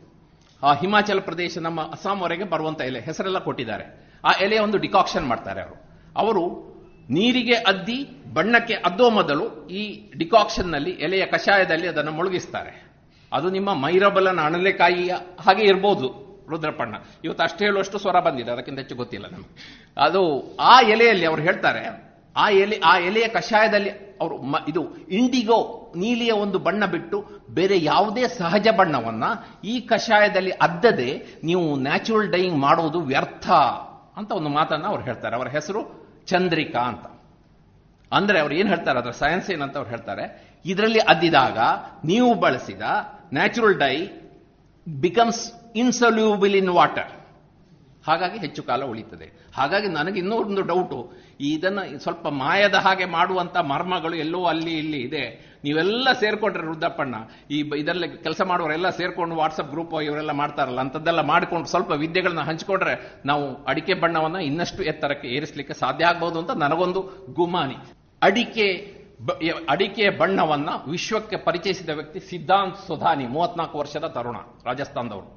ಆ 0.64 0.74
ಹಿಮಾಚಲ 0.74 1.20
ಪ್ರದೇಶ 1.20 1.58
ನಮ್ಮ 1.58 1.82
ಅಸ್ಸಾಂವರೆಗೆ 1.82 2.44
ಬರುವಂತ 2.44 2.82
ಎಲೆ, 2.82 3.00
ಹೆಸರೆಲ್ಲ 3.00 3.40
ಕೊಟ್ಟಿದ್ದಾರೆ. 3.40 4.12
ಆ 4.26 4.32
ಎಲೆಯ 4.42 4.60
ಒಂದು 4.60 4.78
ಡಿಕಾಕ್ಷನ್ 4.78 5.28
ಮಾಡ್ತಾರೆ 5.28 5.62
ಅವರು. 5.62 5.90
ಅವರು 6.18 6.68
ನೀರಿಗೆ 7.10 7.54
ಅದ್ದಿ 7.54 8.24
ಬಣ್ಣಕ್ಕೆ 8.34 8.74
ಅದ್ದೋ 8.74 9.10
ಮೊದಲು 9.10 9.68
ಈ 9.68 10.12
ಡಿಕಾಕ್ಷನ್ನಲ್ಲಿ 10.18 10.90
ಎಲೆಯ 10.90 11.26
ಕಷಾಯದಲ್ಲಿ 11.26 11.88
ಅದನ್ನು 11.88 12.12
ಮುಳುಗಿಸ್ತಾರೆ. 12.12 12.88
ಅದು 13.34 13.50
ನಿಮ್ಮ 13.50 13.74
ಮೈರಬಲನ 13.74 14.42
ಅಣಲೆಕಾಯಿಯ 14.42 15.16
ಹಾಗೆ 15.40 15.64
ಇರ್ಬೋದು. 15.64 16.27
ರುದ್ರಪಣ್ಣ 16.50 16.96
ಇವತ್ತು 17.24 17.44
ಅಷ್ಟು 17.44 17.62
ಹೇಳುವಷ್ಟು 17.66 17.98
ಸ್ವರ 18.00 18.20
ಬಂದಿದೆ, 18.20 18.52
ಅದಕ್ಕಿಂತ 18.52 18.80
ಹೆಚ್ಚು 18.80 18.96
ಗೊತ್ತಿಲ್ಲ 18.96 19.26
ನಮಗೆ. 19.32 19.50
ಅದು 19.98 20.22
ಆ 20.74 20.76
ಎಲೆಯಲ್ಲಿ 20.94 21.26
ಅವರು 21.26 21.42
ಹೇಳ್ತಾರೆ, 21.42 21.84
ಆ 22.36 22.46
ಎಲೆ, 22.64 22.78
ಆ 22.86 22.94
ಎಲೆಯ 23.00 23.28
ಕಷಾಯದಲ್ಲಿ 23.28 23.92
ಅವರು 24.22 24.36
ಇದು 24.68 24.82
ಇಂಡಿಗೋ 25.10 25.58
ನೀಲಿಯ 25.96 26.32
ಒಂದು 26.32 26.60
ಬಣ್ಣ 26.60 26.84
ಬಿಟ್ಟು 26.86 27.18
ಬೇರೆ 27.50 27.76
ಯಾವುದೇ 27.84 28.24
ಸಹಜ 28.28 28.68
ಬಣ್ಣವನ್ನ 28.78 29.26
ಈ 29.64 29.76
ಕಷಾಯದಲ್ಲಿ 29.92 30.52
ಅದ್ದದೆ 30.52 31.10
ನೀವು 31.44 31.66
ನ್ಯಾಚುರಲ್ 31.78 32.32
ಡೈಯಿಂಗ್ 32.32 32.60
ಮಾಡುವುದು 32.60 33.00
ವ್ಯರ್ಥ 33.02 33.48
ಅಂತ 34.18 34.32
ಒಂದು 34.32 34.50
ಮಾತನ್ನ 34.50 34.86
ಅವ್ರು 34.86 35.04
ಹೇಳ್ತಾರೆ. 35.04 35.36
ಅವರ 35.36 35.48
ಹೆಸರು 35.48 35.82
ಚಂದ್ರಿಕಾ 36.26 36.80
ಅಂತ. 36.80 37.06
ಅಂದ್ರೆ 38.12 38.38
ಅವ್ರು 38.40 38.56
ಏನ್ 38.56 38.68
ಹೇಳ್ತಾರೆ, 38.68 38.98
ಅದರ 39.00 39.12
ಸೈನ್ಸ್ 39.12 39.48
ಏನಂತ 39.52 39.76
ಅವ್ರು 39.78 39.90
ಹೇಳ್ತಾರೆ, 39.90 40.26
ಇದರಲ್ಲಿ 40.66 41.00
ಅದ್ದಿದಾಗ 41.00 41.60
ನೀವು 42.06 42.30
ಬಳಸಿದ 42.34 42.82
natural 43.34 43.78
dye 43.80 43.96
becomes 44.88 45.42
insoluble 45.76 46.56
in 46.62 46.74
water 46.80 47.14
ಹಾಗಾಗಿ 48.08 48.38
ಹೆಚ್ಚು 48.44 48.62
ಕಾಲ 48.64 48.84
ಉಳಿತದೆ. 48.84 49.26
ಹಾಗಾಗಿ 49.56 49.88
ನನಗೆ 49.88 50.20
ಇನ್ನೊಂದು 50.20 50.62
ಡೌಟು 50.62 51.00
ಇದನ್ನು 51.40 52.00
ಸ್ವಲ್ಪ 52.04 52.28
ಮಾಯದ 52.28 52.76
ಹಾಗೆ 52.86 53.06
ಮಾಡುವಂಥ 53.06 53.58
ಮರ್ಮಗಳು 53.72 54.16
ಎಲ್ಲೋ 54.16 54.44
ಅಲ್ಲಿ 54.44 54.74
ಇಲ್ಲಿ 54.78 55.00
ಇದೆ. 55.08 55.24
ನೀವೆಲ್ಲ 55.64 56.08
ಸೇರ್ಕೊಂಡ್ರೆ 56.20 56.64
ರುದ್ರಪ್ಪಣ್ಣ 56.68 57.16
ಈ 57.52 57.60
ಇದರಲ್ಲಿ 57.82 58.24
ಕೆಲಸ 58.26 58.42
ಮಾಡುವವರೆಲ್ಲ 58.42 58.90
ಸೇರ್ಕೊಂಡು 58.90 59.36
ವಾಟ್ಸಪ್ 59.36 59.72
ಗ್ರೂಪ್ 59.72 59.96
ಇವರೆಲ್ಲ 60.02 60.32
ಮಾಡ್ತಾರಲ್ಲ, 60.32 60.80
ಅಂಥದ್ದೆಲ್ಲ 60.80 61.22
ಮಾಡಿಕೊಂಡು 61.22 61.70
ಸ್ವಲ್ಪ 61.70 61.92
ವಿದ್ಯೆಗಳನ್ನ 61.92 62.42
ಹಂಚಿಕೊಂಡ್ರೆ 62.42 63.24
ನಾವು 63.26 63.66
ಅಡಿಕೆ 63.66 63.94
ಬಣ್ಣವನ್ನು 63.94 64.40
ಇನ್ನಷ್ಟು 64.40 64.84
ಎತ್ತರಕ್ಕೆ 64.84 65.28
ಏರಿಸಲಿಕ್ಕೆ 65.28 65.74
ಸಾಧ್ಯ 65.74 66.06
ಆಗ್ಬೋದು 66.06 66.40
ಅಂತ 66.40 66.52
ನನಗೊಂದು 66.52 67.02
ಗುಮಾನಿ. 67.34 67.78
ಅಡಿಕೆ 68.22 68.98
ಅಡಿಕೆಯ 69.70 70.10
ಬಣ್ಣವನ್ನು 70.10 70.92
ವಿಶ್ವಕ್ಕೆ 70.92 71.38
ಪರಿಚಯಿಸಿದ 71.38 71.90
ವ್ಯಕ್ತಿ 71.90 72.20
ಸಿದ್ಧಾಂತ್ 72.20 72.78
ಸುಧಾನಿ, 72.88 73.28
ಮೂವತ್ನಾಲ್ಕು 73.28 73.78
ವರ್ಷದ 73.78 74.08
ತರುಣ 74.08 74.38
ರಾಜಸ್ಥಾನದವರು 74.66 75.37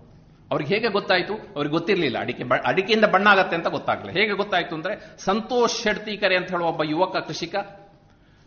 ಅವ್ರಿಗೆ 0.50 0.74
ಹೇಗೆ 0.74 0.88
ಗೊತ್ತಾಯಿತು? 0.88 1.34
ಅವ್ರಿಗೆ 1.34 1.72
ಗೊತ್ತಿರಲಿಲ್ಲ. 1.72 2.18
ಅಡಿಕೆ 2.18 2.42
ಅಡಿಕೆಯಿಂದ 2.66 3.04
ಬಣ್ಣ 3.04 3.26
ಆಗತ್ತೆ 3.26 3.56
ಅಂತ 3.56 3.66
ಗೊತ್ತಾಗಲಿಲ್ಲ. 3.66 4.20
ಹೇಗೆ 4.20 4.32
ಗೊತ್ತಾಯಿತು 4.32 4.74
ಅಂದ್ರೆ 4.74 5.16
ಸಂತೋಷ್ 5.18 5.82
ಶೆಡ್ತೀಕರೆ 5.82 6.36
ಅಂತ 6.36 6.50
ಹೇಳುವ 6.50 6.68
ಒಬ್ಬ 6.68 6.82
ಯುವಕ 6.82 7.16
ಕೃಷಿಕ 7.16 7.54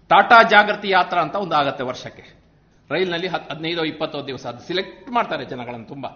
ಟಾಟಾ 0.09 0.43
ಜಾಗೃತಿ 0.43 0.89
ಯಾತ್ರಾ 0.89 1.21
ಅಂತ 1.21 1.35
ಒಂದು 1.35 1.55
ಆಗತ್ತೆ 1.55 1.83
ವರ್ಷಕ್ಕೆ. 1.83 2.43
ರೈಲ್ನಲ್ಲಿ 2.91 3.27
ಹತ್- 3.27 3.51
ಹದಿನೈದು 3.51 3.85
ಇಪ್ಪತ್ತೋ 3.85 4.27
ದಿವಸ 4.27 4.45
ಅದು 4.45 4.59
ಸಿಲೆಕ್ಟ್ 4.59 5.09
ಮಾಡ್ತಾರೆ 5.09 5.45
ಜನಗಳನ್ನು 5.45 5.87
ತುಂಬಾ. 5.87 6.09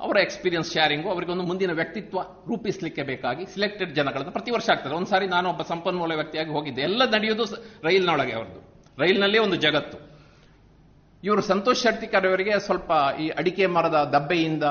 ಅವರ 0.00 0.16
ಎಕ್ಸ್ಪೀರಿಯನ್ಸ್ 0.16 0.72
ಶೇರಿಂಗು 0.72 1.10
ಅವರಿಗೊಂದು 1.10 1.42
ಮುಂದಿನ 1.42 1.72
ವ್ಯಕ್ತಿತ್ವ 1.72 2.22
ರೂಪಿಸಲಿಕ್ಕೆ 2.22 3.02
ಬೇಕಾಗಿ 3.02 3.46
ಸಿಲೆಕ್ಟೆಡ್ 3.46 3.94
ಜನಗಳನ್ನು 3.94 4.32
ಪ್ರತಿ 4.32 4.50
ವರ್ಷ 4.50 4.70
ಆಗ್ತದೆ. 4.70 4.94
ಒಂದ್ಸಾರಿ 4.94 5.26
ನಾನು 5.26 5.50
ಒಬ್ಬ 5.50 5.62
ಸಂಪನ್ಮೂಲ 5.62 6.14
ವ್ಯಕ್ತಿಯಾಗಿ 6.14 6.50
ಹೋಗಿದ್ದೆ. 6.50 6.82
ಎಲ್ಲ 6.82 7.10
ನಡೆಯೋದು 7.10 7.44
ರೈಲ್ನೊಳಗೆ 7.84 8.32
ಅವ್ರದ್ದು. 8.32 8.84
ರೈಲ್ನಲ್ಲೇ 8.98 9.38
ಒಂದು 9.38 9.56
ಜಗತ್ತು. 9.56 9.98
ಇವರು 11.24 11.42
ಸಂತೋಷ್ 11.42 11.82
ಶೆಟ್ಟಿಕರ್ 11.82 12.26
ಅವರಿಗೆ 12.26 12.58
ಸ್ವಲ್ಪ 12.58 12.92
ಈ 13.20 13.28
ಅಡಿಕೆ 13.28 13.66
ಮರದ 13.66 14.10
ದಬ್ಬೆಯಿಂದ 14.12 14.64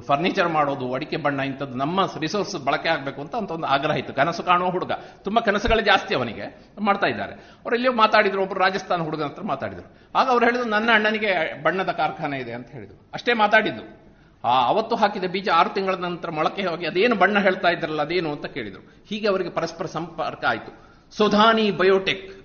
ಫರ್ನಿಚರ್ 0.00 0.48
ಮಾಡೋದು, 0.48 0.94
ಅಡಿಕೆ 0.94 1.16
ಬಣ್ಣ 1.16 1.40
ಇಂಥದ್ದು 1.40 1.74
ನಮ್ಮ 1.74 2.00
ರಿಸೋರ್ಸ್ 2.20 2.56
ಬಳಕೆ 2.56 2.88
ಆಗಬೇಕು 2.88 3.20
ಅಂತ 3.20 3.34
ಅಂತ 3.34 3.50
ಒಂದು 3.50 3.66
ಆಗ್ರಹ 3.66 3.96
ಇತ್ತು. 3.96 4.14
ಕನಸು 4.14 4.42
ಕಾಣುವ 4.42 4.70
ಹುಡುಗ. 4.70 4.92
ತುಂಬಾ 5.24 5.40
ಕನಸುಗಳೇ 5.40 5.82
ಜಾಸ್ತಿ 5.82 6.14
ಅವನಿಗೆ. 6.14 6.72
ಮಾಡ್ತಾ 6.80 7.06
ಇದ್ದಾರೆ. 7.06 7.32
ಅವ್ರು 7.32 7.74
ಎಲ್ಲಿಯೋ 7.74 7.92
ಮಾತಾಡಿದ್ರು 7.92 8.42
ಒಬ್ಬರು 8.42 8.60
ರಾಜಸ್ಥಾನ 8.60 9.00
ಹುಡುಗನ 9.00 9.24
ಹತ್ರ 9.24 9.42
ಮಾತಾಡಿದ್ರು. 9.42 9.96
ಆಗ 10.14 10.28
ಅವ್ರು 10.28 10.44
ಹೇಳಿದ್ರು, 10.44 10.68
ನನ್ನ 10.68 10.90
ಅಣ್ಣನಿಗೆ 10.94 11.62
ಬಣ್ಣದ 11.62 11.88
ಕಾರ್ಖಾನೆ 11.88 12.38
ಇದೆ 12.38 12.52
ಅಂತ 12.52 12.70
ಹೇಳಿದ್ರು. 12.70 13.10
ಅಷ್ಟೇ 13.14 13.32
ಮಾತಾಡಿದ್ದು. 13.32 14.02
ಆ, 14.44 14.66
ಅವತ್ತು 14.66 14.96
ಹಾಕಿದ 14.96 15.24
ಬೀಜ 15.24 15.48
ಆರು 15.48 15.70
ತಿಂಗಳ 15.70 15.94
ನಂತರ 15.94 16.30
ಮೊಳಕೆ 16.30 16.66
ಹೋಗಿ 16.66 16.86
ಅದೇನು 16.86 17.14
ಬಣ್ಣ 17.14 17.38
ಹೇಳ್ತಾ 17.38 17.68
ಇದ್ರಲ್ಲ, 17.68 18.02
ಅದೇನು 18.02 18.32
ಅಂತ 18.32 18.46
ಕೇಳಿದ್ರು. 18.46 19.04
ಹೀಗೆ 19.06 19.28
ಅವರಿಗೆ 19.28 19.50
ಪರಸ್ಪರ 19.50 19.86
ಸಂಪರ್ಕ 19.86 20.44
ಆಯಿತು. 20.44 20.92
ಸುಧಾನಿ 21.16 21.70
ಬಯೋಟೆಕ್ 21.70 22.42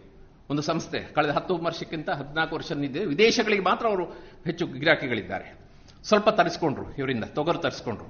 ಒಂದು 0.49 0.61
ಸಂಸ್ಥೆ. 0.61 0.99
ಕಳೆದ 0.99 1.29
ಹತ್ತು 1.29 1.57
ವರ್ಷಕ್ಕಿಂತ 1.57 2.09
ಹದಿನಾಲ್ಕು 2.09 2.55
ವರ್ಷ 2.55 2.71
ವಿದೇಶಗಳಿಗೆ 3.07 3.61
ಮಾತ್ರ 3.61 3.87
ಅವರು 3.87 4.05
ಹೆಚ್ಚು 4.45 4.67
ಗಿರಾಕಿಗಳಿದ್ದಾರೆ. 4.67 5.66
ಸ್ವಲ್ಪ 6.07 6.29
ತರಿಸ್ಕೊಂಡ್ರು, 6.39 6.85
ಇವರಿಂದ 6.99 7.25
ತೊಗರು 7.37 7.59
ತರಿಸ್ಕೊಂಡ್ರು. 7.65 8.09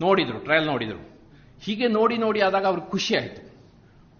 ನೋಡಿದ್ರು 0.00 0.38
ಟ್ರಯಲ್ 0.46 0.66
ನೋಡಿದ್ರು. 0.66 1.00
ಹೀಗೆ 1.64 1.86
ನೋಡಿ 1.98 2.16
ನೋಡಿ 2.24 2.40
ಆದಾಗ 2.40 2.66
ಅವ್ರಿಗೆ 2.70 2.90
ಖುಷಿ 2.90 3.14
ಆಯಿತು. 3.16 3.40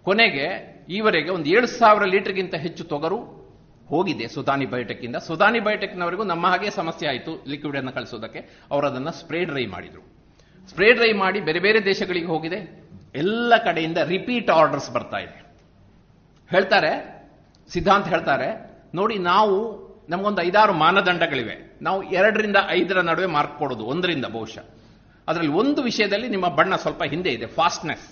ಕೊನೆಗೆ 0.03 0.45
ಈವರೆಗೆ 0.89 1.29
ಒಂದು 1.29 1.49
ಏಳು 1.49 1.67
ಸಾವಿರ 1.67 2.03
ಲೀಟರ್ಗಿಂತ 2.05 2.55
ಹೆಚ್ಚು 2.65 2.83
ತೊಗರು 2.83 3.19
ಹೋಗಿದೆ 3.89 4.27
ಸುಧಾನಿ 4.27 4.65
ಬಯೋಟೆಕ್ 4.65 5.01
ಇಂದ 5.03 5.17
ಸುಧಾನಿ 5.27 5.59
ಬಯೋಟೆಕ್ನವರೆಗೂ 5.59 6.23
ನಮ್ಮ 6.23 6.47
ಹಾಗೆ 6.47 6.69
ಸಮಸ್ಯೆ 6.69 7.07
ಆಯಿತು 7.09 7.31
ಲಿಕ್ವಿಡ್ 7.47 7.77
ಅನ್ನು 7.77 7.91
ಕಳಿಸೋದಕ್ಕೆ. 7.91 8.39
ಅವರು 8.71 8.85
ಅದನ್ನ 8.87 9.09
ಸ್ಪ್ರೇ 9.09 9.39
ಡ್ರೈ 9.45 9.65
ಮಾಡಿದ್ರು. 9.65 10.01
ಸ್ಪ್ರೇ 10.69 10.87
ಡ್ರೈ 10.93 11.11
ಮಾಡಿ 11.23 11.39
ಬೇರೆ 11.47 11.59
ಬೇರೆ 11.59 11.79
ದೇಶಗಳಿಗೆ 11.85 12.25
ಹೋಗಿದೆ. 12.25 12.59
ಎಲ್ಲ 13.15 13.53
ಕಡೆಯಿಂದ 13.65 13.97
ರಿಪೀಟ್ 13.97 14.49
ಆರ್ಡರ್ಸ್ 14.49 14.89
ಬರ್ತಾ 14.91 15.17
ಇದೆ. 15.17 15.37
ಹೇಳ್ತಾರೆ, 16.49 16.91
ಸಿದ್ಧಾಂತ 17.69 18.07
ಹೇಳ್ತಾರೆ, 18.07 18.49
ನೋಡಿ 18.95 19.17
ನಾವು 19.31 19.57
ನಮಗೊಂದು 20.11 20.41
ಐದಾರು 20.41 20.73
ಮಾನದಂಡಗಳಿವೆ. 20.73 21.79
ನಾವು 21.81 22.03
ಎರಡರಿಂದ 22.03 22.59
ಐದರ 22.69 23.01
ನಡುವೆ 23.01 23.25
ಮಾರ್ಕ್ 23.25 23.59
ಕೊಡೋದು, 23.59 23.85
ಒಂದರಿಂದ 23.85 24.25
ಬಹುಶಃ. 24.25 24.65
ಅದರಲ್ಲಿ 25.27 25.51
ಒಂದು 25.51 25.83
ವಿಷಯದಲ್ಲಿ 25.83 26.27
ನಿಮ್ಮ 26.27 26.47
ಬಣ್ಣ 26.47 26.75
ಸ್ವಲ್ಪ 26.75 27.03
ಹಿಂದೆ 27.03 27.29
ಇದೆ 27.29 27.45
ಫಾಸ್ಟ್ನೆಸ್ 27.45 28.07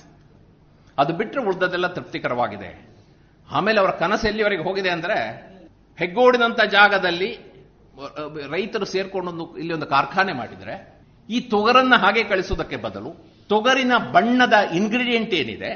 ಅದು 0.97 1.13
ಬಿಟ್ಟರೆ 1.13 1.41
ಉಳಿದದೆಲ್ಲ 1.43 1.87
ತೃಪ್ತಿಕರವಾಗಿದೆ. 1.87 2.89
ಆಮೇಲೆ 3.51 3.79
ಅವರ 3.79 3.91
ಕನಸು 3.91 4.27
ಎಲ್ಲಿವರೆಗೆ 4.27 4.63
ಹೋಗಿದೆ 4.63 4.89
ಅಂದ್ರೆ 4.89 5.17
ಹೆಗ್ಗೋಡಿನಂಥ 5.97 6.61
ಜಾಗದಲ್ಲಿ, 6.61 7.29
ರೈತರು 8.51 8.85
ಸೇರ್ಕೊಂಡೊಂದು, 8.85 9.57
ಇಲ್ಲಿ 9.57 9.73
ಒಂದು 9.73 9.85
ಕಾರ್ಖಾನೆ 9.85 10.33
ಮಾಡಿದ್ರೆ, 10.33 10.75
ಈ 11.29 11.39
ತೊಗರನ್ನ 11.39 11.95
ಹಾಗೆ 11.95 12.23
ಕಳಿಸೋದಕ್ಕೆ 12.23 12.75
ಬದಲು, 12.75 13.11
ತೊಗರಿನ 13.49 13.97
ಬಣ್ಣದ 14.11 14.53
ಇಂಗ್ರೀಡಿಯೆಂಟ್ 14.75 15.33
ಏನಿದೆ, 15.33 15.71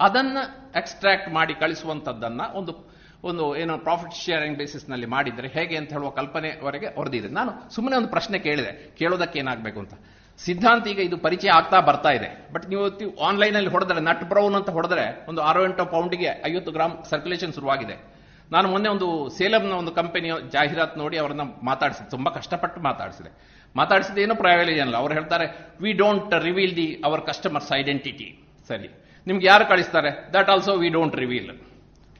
ಅದನ್ನ 0.00 0.38
ಎಕ್ಸ್ಟ್ರಾಕ್ಟ್ 0.76 1.28
ಮಾಡಿ 1.32 1.54
ಕಳಿಸುವಂತದ್ದನ್ನ 1.54 2.40
ಒಂದು 2.54 2.97
ಒಂದು 3.24 3.56
ಏನು 3.56 3.78
ಪ್ರಾಫಿಟ್ 3.78 4.14
ಶೇರಿಂಗ್ 4.14 4.58
ಬೇಸಿಸ್ನಲ್ಲಿ 4.58 5.06
ಮಾಡಿದ್ರೆ 5.06 5.48
ಹೇಗೆ 5.48 5.76
ಅಂತ 5.76 5.92
ಹೇಳುವ 5.92 6.10
ಕಲ್ಪನೆವರೆಗೆ 6.10 6.86
ಹೊರದಿದೆ 6.86 7.28
ನಾನು 7.28 7.74
ಸುಮ್ಮನೆ 7.74 7.96
ಒಂದು 7.96 8.08
ಪ್ರಶ್ನೆ 8.08 8.38
ಕೇಳಿದೆ. 8.38 8.94
ಕೇಳೋದಕ್ಕೆ 8.98 9.38
ಏನಾಗಬೇಕು 9.38 9.80
ಅಂತ. 9.80 9.94
ಸಿದ್ಧಾಂತ 10.38 10.86
ಈಗ 10.86 10.98
ಇದು 10.98 11.16
ಪರಿಚಯ 11.16 11.48
ಆಗ್ತಾ 11.48 11.80
ಬರ್ತಾ 11.80 12.10
ಇದೆ. 12.10 12.52
ಬಟ್ 12.52 12.68
ನೀವು 12.68 13.18
ಆನ್ಲೈನ್ 13.18 13.56
ಅಲ್ಲಿ 13.56 13.70
ಹೊಡೆದ್ರೆ 13.70 14.00
ನಟ್ 14.00 14.24
ಬ್ರೌನ್ 14.24 14.54
ಅಂತ 14.54 14.70
ಹೊಡೆದ್ರೆ 14.70 15.26
ಒಂದು 15.28 15.42
ಆರು 15.42 15.64
ಎಂಟು 15.64 15.86
ಪೌಂಡ್ಗೆ 15.86 16.26
ಐವತ್ತು 16.46 16.72
ಗ್ರಾಮ್ 16.72 17.04
ಸರ್ಕ್ಯುಲೇಷನ್ 17.04 17.52
ಶುರುವಾಗಿದೆ. 17.52 18.18
ನಾನು 18.52 18.68
ಮೊನ್ನೆ 18.68 18.88
ಒಂದು 18.88 19.28
ಸೇಲಂನ 19.28 19.72
ಒಂದು 19.72 19.92
ಕಂಪನಿಯ 19.92 20.32
ಜಾಹೀರಾತು 20.52 20.98
ನೋಡಿ 20.98 21.18
ಅವರನ್ನ 21.18 21.40
ಮಾತಾಡಿಸಿದೆ 21.62 22.10
ತುಂಬಾ 22.10 22.32
ಕಷ್ಟಪಟ್ಟು 22.32 22.80
ಮಾತಾಡಿಸಿದೆ. 22.80 23.30
ಮಾತಾಡಿಸಿದ 23.76 24.18
ಏನು 24.18 24.34
ಪ್ರಯೋಜನ 24.34 24.94
ಅವ್ರು 24.94 25.14
ಹೇಳ್ತಾರೆ 25.14 25.74
we 25.80 25.92
don't 25.92 26.34
reveal 26.34 26.76
the 26.76 27.02
our 27.04 27.26
customers 27.26 27.72
identity 27.72 28.44
ಸರಿ. 28.68 28.88
ನಿಮ್ಗೆ 29.26 29.46
ಯಾರು 29.46 29.66
ಕಳಿಸ್ತಾರೆ? 29.68 30.28
That 30.34 30.50
also 30.50 30.76
we 30.76 30.88
don't 30.88 31.16
reveal 31.16 31.50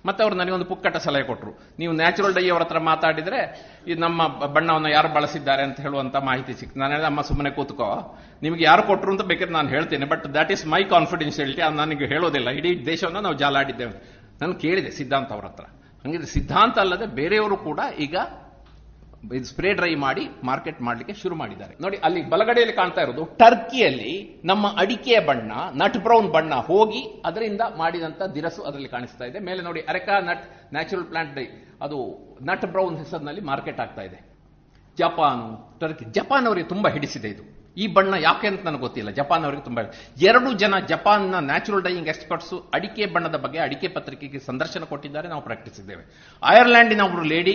ಮತ್ತೆ 0.07 0.23
ಅವ್ರು 0.23 0.37
ನನಗೆ 0.37 0.53
ಒಂದು 0.53 0.65
ಪುಕ್ಕಟ 0.65 0.97
ಸಲಹೆ 0.97 1.23
ಕೊಟ್ಟರು 1.23 1.59
ನೀವು 1.79 1.93
ನ್ಯಾಚುರಲ್ 1.93 2.35
ಡೈ 2.35 2.49
ಅವರ 2.49 2.63
ಹತ್ರ 2.63 2.79
ಮಾತಾಡಿದ್ರೆ, 2.79 3.41
ಈ 3.89 3.95
ನಮ್ಮ 3.95 4.29
ಬಣ್ಣವನ್ನು 4.29 4.89
ಯಾರು 4.89 5.09
ಬಳಸಿದ್ದಾರೆ 5.09 5.63
ಅಂತ 5.63 5.81
ಹೇಳುವಂತ 5.81 6.17
ಮಾಹಿತಿ 6.17 6.53
ಸಿಕ್ತು. 6.53 6.79
ನಾನು 6.79 6.93
ಹೇಳಿದೆ 6.93 7.07
ಅಮ್ಮ 7.07 7.21
ಸುಮ್ಮನೆ 7.21 7.51
ಕೂತ್ಕೋ. 7.51 8.19
ನಿಮ್ಗೆ 8.43 8.65
ಯಾರು 8.65 8.83
ಕೊಟ್ಟರು 8.83 9.11
ಅಂತ 9.11 9.23
ಬೇಕಾದ್ರೆ 9.23 9.55
ನಾನು 9.55 9.69
ಹೇಳ್ತೇನೆ 9.69 10.07
but 10.07 10.35
that 10.35 10.53
is 10.53 10.67
my 10.67 10.85
confidentiality 10.85 11.63
ಅದು 11.63 11.77
ನನಗೆ 11.77 12.07
ಹೇಳೋದಿಲ್ಲ. 12.07 12.51
ಇಡೀ 12.51 12.87
ದೇಶವನ್ನು 12.87 13.21
ನಾವು 13.21 13.35
ಜಾಲಾಡಿದ್ದೇವೆ 13.35 14.19
ನಾನು 14.41 14.55
ಕೇಳಿದೆ 14.55 14.91
ಸಿದ್ಧಾಂತ 14.91 15.33
ಅವರ 15.33 15.45
ಹತ್ರ. 15.45 15.65
ಹಂಗಿದ್ರೆ 16.05 16.27
ಸಿದ್ಧಾಂತ 16.27 16.79
ಅಲ್ಲದೆ 16.79 17.07
ಬೇರೆಯವರು 17.07 17.57
ಕೂಡ 17.57 17.81
ಈಗ 17.99 18.17
ಸ್ಪ್ರೇ 19.45 19.75
ಡ್ರೈ 19.75 19.95
ಮಾಡಿ 19.95 20.29
ಮಾರ್ಕೆಟ್ 20.45 20.81
ಮಾಡಲಿಕ್ಕೆ 20.81 21.15
ಶುರು 21.15 21.35
ಮಾಡಿದ್ದಾರೆ. 21.35 21.77
ನೋಡಿ, 21.81 21.97
ಅಲ್ಲಿ 21.97 22.31
ಬಲಗಡೆಯಲ್ಲಿ 22.31 22.77
ಕಾಣ್ತಾ 22.77 23.01
ಇರೋದು 23.01 23.25
ಟರ್ಕಿಯಲ್ಲಿ 23.25 24.43
ನಮ್ಮ 24.45 24.67
ಅಡಿಕೆಯ 24.79 25.21
ಬಣ್ಣ 25.21 25.53
ನಟ್ 25.75 25.99
ಬ್ರೌನ್ 25.99 26.29
ಬಣ್ಣ 26.29 26.55
ಹೋಗಿ 26.55 27.23
ಅದರಿಂದ 27.25 27.61
ಮಾಡಿದಂತ 27.77 28.23
ದಿರಸು 28.23 28.63
ಅದರಲ್ಲಿ 28.63 28.89
ಕಾಣಿಸ್ತಾ 28.89 29.25
ಇದೆ. 29.25 29.39
ಮೇಲೆ 29.39 29.63
ನೋಡಿ, 29.63 29.81
areca 29.81 30.21
nut 30.21 30.73
natural 30.73 31.05
plant 31.05 31.35
dye 31.35 31.45
ಅದು 31.83 31.99
ನಟ್ 32.43 32.65
ಬ್ರೌನ್ 32.65 32.99
ಹೆಸರಿನಲ್ಲಿ 32.99 33.41
ಮಾರ್ಕೆಟ್ 33.41 33.81
ಆಗ್ತಾ 33.81 34.03
ಇದೆ. 34.03 34.19
ಜಪಾನು 34.99 35.79
ಟರ್ಕಿ 35.81 36.05
ಜಪಾನ್ 36.05 36.47
ಅವರಿಗೆ 36.47 36.69
ತುಂಬಾ 36.69 36.91
ಹಿಡಿಸಿದೆ 36.91 37.29
ಇದು. 37.29 37.59
ಈ 37.77 37.87
ಬಣ್ಣ 37.87 38.15
ಯಾಕೆ 38.21 38.47
ಅಂತ 38.47 38.65
ನನಗೆ 38.65 38.81
ಗೊತ್ತಿಲ್ಲ. 38.81 39.11
ಜಪಾನ್ 39.11 39.45
ಅವರಿಗೆ 39.45 39.65
ತುಂಬಾ 39.65 39.83
ಎರಡು 40.19 40.53
ಜನ 40.53 40.79
ಜಪಾನ್ನ 40.87 41.35
ನ್ಯಾಚುರಲ್ 41.39 41.83
ಡೈಯಿಂಗ್ 41.83 42.09
ಎಕ್ಸ್ಪರ್ಟ್ಸ್ 42.09 42.55
ಅಡಿಕೆ 42.75 43.07
ಬಣ್ಣದ 43.07 43.37
ಬಗ್ಗೆ 43.37 43.59
ಅಡಿಕೆ 43.59 43.89
ಪತ್ರಿಕೆಗೆ 43.89 44.39
ಸಂದರ್ಶನ 44.39 44.85
ಕೊಟ್ಟಿದ್ದಾರೆ. 44.85 45.29
ನಾವು 45.29 45.43
ಪ್ರಕಟಿಸಿದ್ದೇವೆ 45.43 46.03
ಐರ್ಲೆಂಡಿನ 46.43 47.01
ಒಬ್ಬರು 47.01 47.23
ಲೇಡಿ 47.23 47.55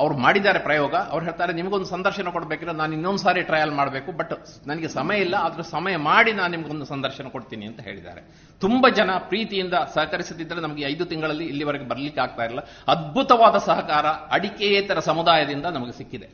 ಅವ್ರು 0.00 0.14
ಮಾಡಿದ್ದಾರೆ 0.24 0.60
ಪ್ರಯೋಗ, 0.66 0.92
ಅವ್ರು 1.12 1.24
ಹೇಳ್ತಾರೆ, 1.28 1.52
ನಿಮಗೊಂದು 1.58 1.88
ಸಂದರ್ಶನ 1.94 2.30
ಕೊಡಬೇಕಿದ್ರೆ 2.34 2.74
ನಾನು 2.80 2.92
ಇನ್ನೊಂದು 2.96 3.22
ಸಾರಿ 3.24 3.40
ಟ್ರಯಲ್ 3.50 3.72
ಮಾಡಬೇಕು 3.80 4.10
ಬಟ್ 4.20 4.32
ನನಗೆ 4.70 4.88
ಸಮಯ 4.98 5.24
ಇಲ್ಲ, 5.24 5.34
ಆದರೂ 5.46 5.64
ಸಮಯ 5.72 5.96
ಮಾಡಿ 6.10 6.32
ನಾನು 6.38 6.52
ನಿಮ್ಗೊಂದು 6.56 6.86
ಸಂದರ್ಶನ 6.92 7.26
ಕೊಡ್ತೀನಿ 7.34 7.66
ಅಂತ 7.70 7.80
ಹೇಳಿದ್ದಾರೆ. 7.88 8.22
ತುಂಬಾ 8.62 8.90
ಜನ 9.00 9.10
ಪ್ರೀತಿಯಿಂದ 9.32 9.74
ಸಹಕರಿಸದಿದ್ದರೆ 9.96 10.62
ನಮಗೆ 10.66 10.86
ಐದು 10.92 11.06
ತಿಂಗಳಲ್ಲಿ 11.10 11.48
ಇಲ್ಲಿವರೆಗೆ 11.52 11.88
ಬರಲಿಕ್ಕೆ 11.92 12.22
ಆಗ್ತಾ 12.26 12.44
ಇರಲಿಲ್ಲ 12.46 12.64
ಅದ್ಭುತವಾದ 12.94 13.58
ಸಹಕಾರ 13.68 14.06
ಅಡಿಕೆಯೇತರ 14.38 15.00
ಸಮುದಾಯದಿಂದ 15.10 15.66
ನಮಗೆ 15.78 15.96
ಸಿಕ್ಕಿದೆ. 16.00 16.28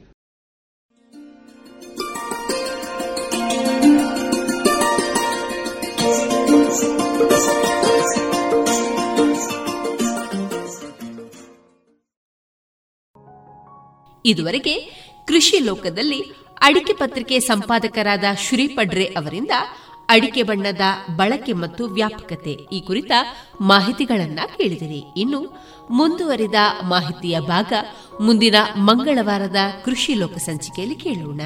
ಇದುವರೆಗೆ 14.29 14.75
ಕೃಷಿ 15.27 15.59
ಲೋಕದಲ್ಲಿ 15.59 16.23
ಅಡಿಕೆ 16.61 16.93
ಪತ್ರಿಕೆ 16.93 17.41
ಸಂಪಾದಕರಾದ 17.41 18.25
ಶ್ರೀಪಡ್ರೆ 18.49 19.05
ಅವರಿಂದ 19.05 19.51
ಅಡಿಕೆ 20.09 20.43
ಬಣ್ಣದ 20.43 20.81
ಬಳಕೆ 21.17 21.53
ಮತ್ತು 21.53 21.85
ವ್ಯಾಪಕತೆ 21.85 22.51
ಈ 22.51 22.81
ಕುರಿತ 22.81 23.13
ಮಾಹಿತಿಗಳನ್ನ 23.61 24.41
ಕೇಳಿದಿರಿ. 24.57 25.03
ಇನ್ನು 25.17 25.41
ಮುಂದುವರಿದ 25.91 26.55
ಮಾಹಿತಿಯ 26.83 27.41
ಭಾಗ 27.41 27.73
ಮುಂದಿನ 28.21 28.55
ಮಂಗಳವಾರದ 28.77 29.57
ಕೃಷಿ 29.85 30.15
ಲೋಕ 30.15 30.37
ಸಂಚಿಕೆಯಲ್ಲಿ 30.37 30.97
ಕೇಳೋಣ. 30.97 31.41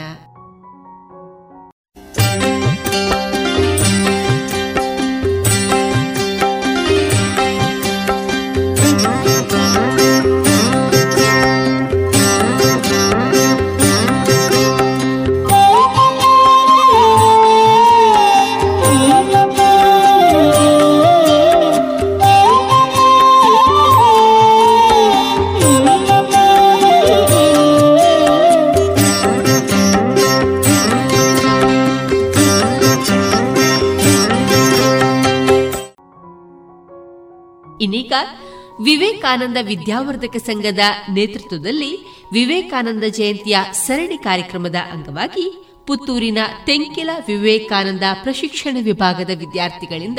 ವಿವೇಕಾನಂದ 38.83 39.57
ವಿದ್ಯಾವರ್ಧಕ 39.63 40.37
ಸಂಘದ 40.37 40.79
ನೇತೃತ್ವದಲ್ಲಿ 41.13 41.97
ವಿವೇಕಾನಂದ 42.33 43.05
ಜಯಂತಿಯ 43.09 43.59
ಸರಣಿ 43.73 44.19
ಕಾರ್ಯಕ್ರಮದ 44.19 44.75
ಅಂಗವಾಗಿ 44.75 45.65
ಪುತ್ತೂರಿನ 45.87 46.39
ತೆಂಕಿಲ 46.67 47.11
ವಿವೇಕಾನಂದ 47.27 48.03
ಪ್ರಶಿಕ್ಷಣ 48.23 48.77
ವಿಭಾಗದ 48.83 49.31
ವಿದ್ಯಾರ್ಥಿಗಳಿಂದ 49.39 50.19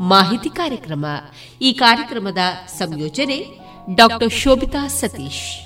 ಮಾಹಿತಿ 0.00 0.48
ಕಾರ್ಯಕ್ರಮ. 0.48 1.06
ಈ 1.62 1.72
ಕಾರ್ಯಕ್ರಮದ 1.72 2.38
ಸಂಯೋಜನೆ 2.66 3.46
ಡಾಕ್ಟರ್ 3.94 4.32
ಶೋಭಿತಾ 4.32 4.88
ಸತೀಶ್. 4.88 5.60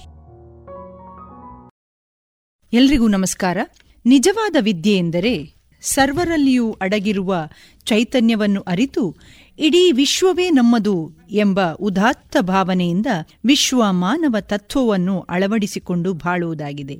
ಎಲ್ರಿಗೂ 2.72 3.08
ನಮಸ್ಕಾರ. 3.08 3.58
ನಿಜವಾದ 4.06 4.56
ವಿದ್ಯೆ 4.60 4.96
ಎಂದರೆ 4.96 5.54
ಸರ್ವರಲ್ಲಿಯೂ 5.80 6.72
ಅಡಗಿರುವ 6.72 7.36
ಚೈತನ್ಯವನ್ನು 7.84 8.60
ಅರಿತು 8.60 9.16
ಇಡೀ 9.58 9.92
ವಿಶ್ವವೇ 9.92 10.50
ನಮ್ಮದು 10.50 11.17
ಎಂಬ 11.30 11.60
ಉದಾತ್ತ 11.72 12.36
ಭಾವನೆಯಿಂದ 12.40 13.06
ವಿಶ್ವ 13.44 13.82
ಮಾನವ 13.90 14.36
ತತ್ವವನ್ನು 14.40 15.20
ಅಳವಡಿಸಿಕೊಂಡು 15.20 16.12
ಬಾಳುವುದಾಗಿದೆ. 16.12 16.98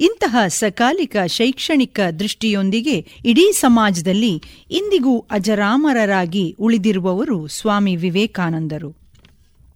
ಇಂತಹ 0.00 0.36
ಸಕಾಲಿಕ 0.48 1.16
ಶೈಕ್ಷಣಿಕ 1.26 2.00
ದೃಷ್ಟಿಯೊಂದಿಗೆ 2.18 3.06
ಇಡೀ 3.24 3.52
ಸಮಾಜದಲ್ಲಿ 3.52 4.42
ಇಂದಿಗೂ 4.70 5.18
ಅಜರಾಮರರಾಗಿ 5.30 6.56
ಉಳಿದಿರುವವರು 6.58 7.46
ಸ್ವಾಮಿ 7.46 7.96
ವಿವೇಕಾನಂದರು. 7.96 8.96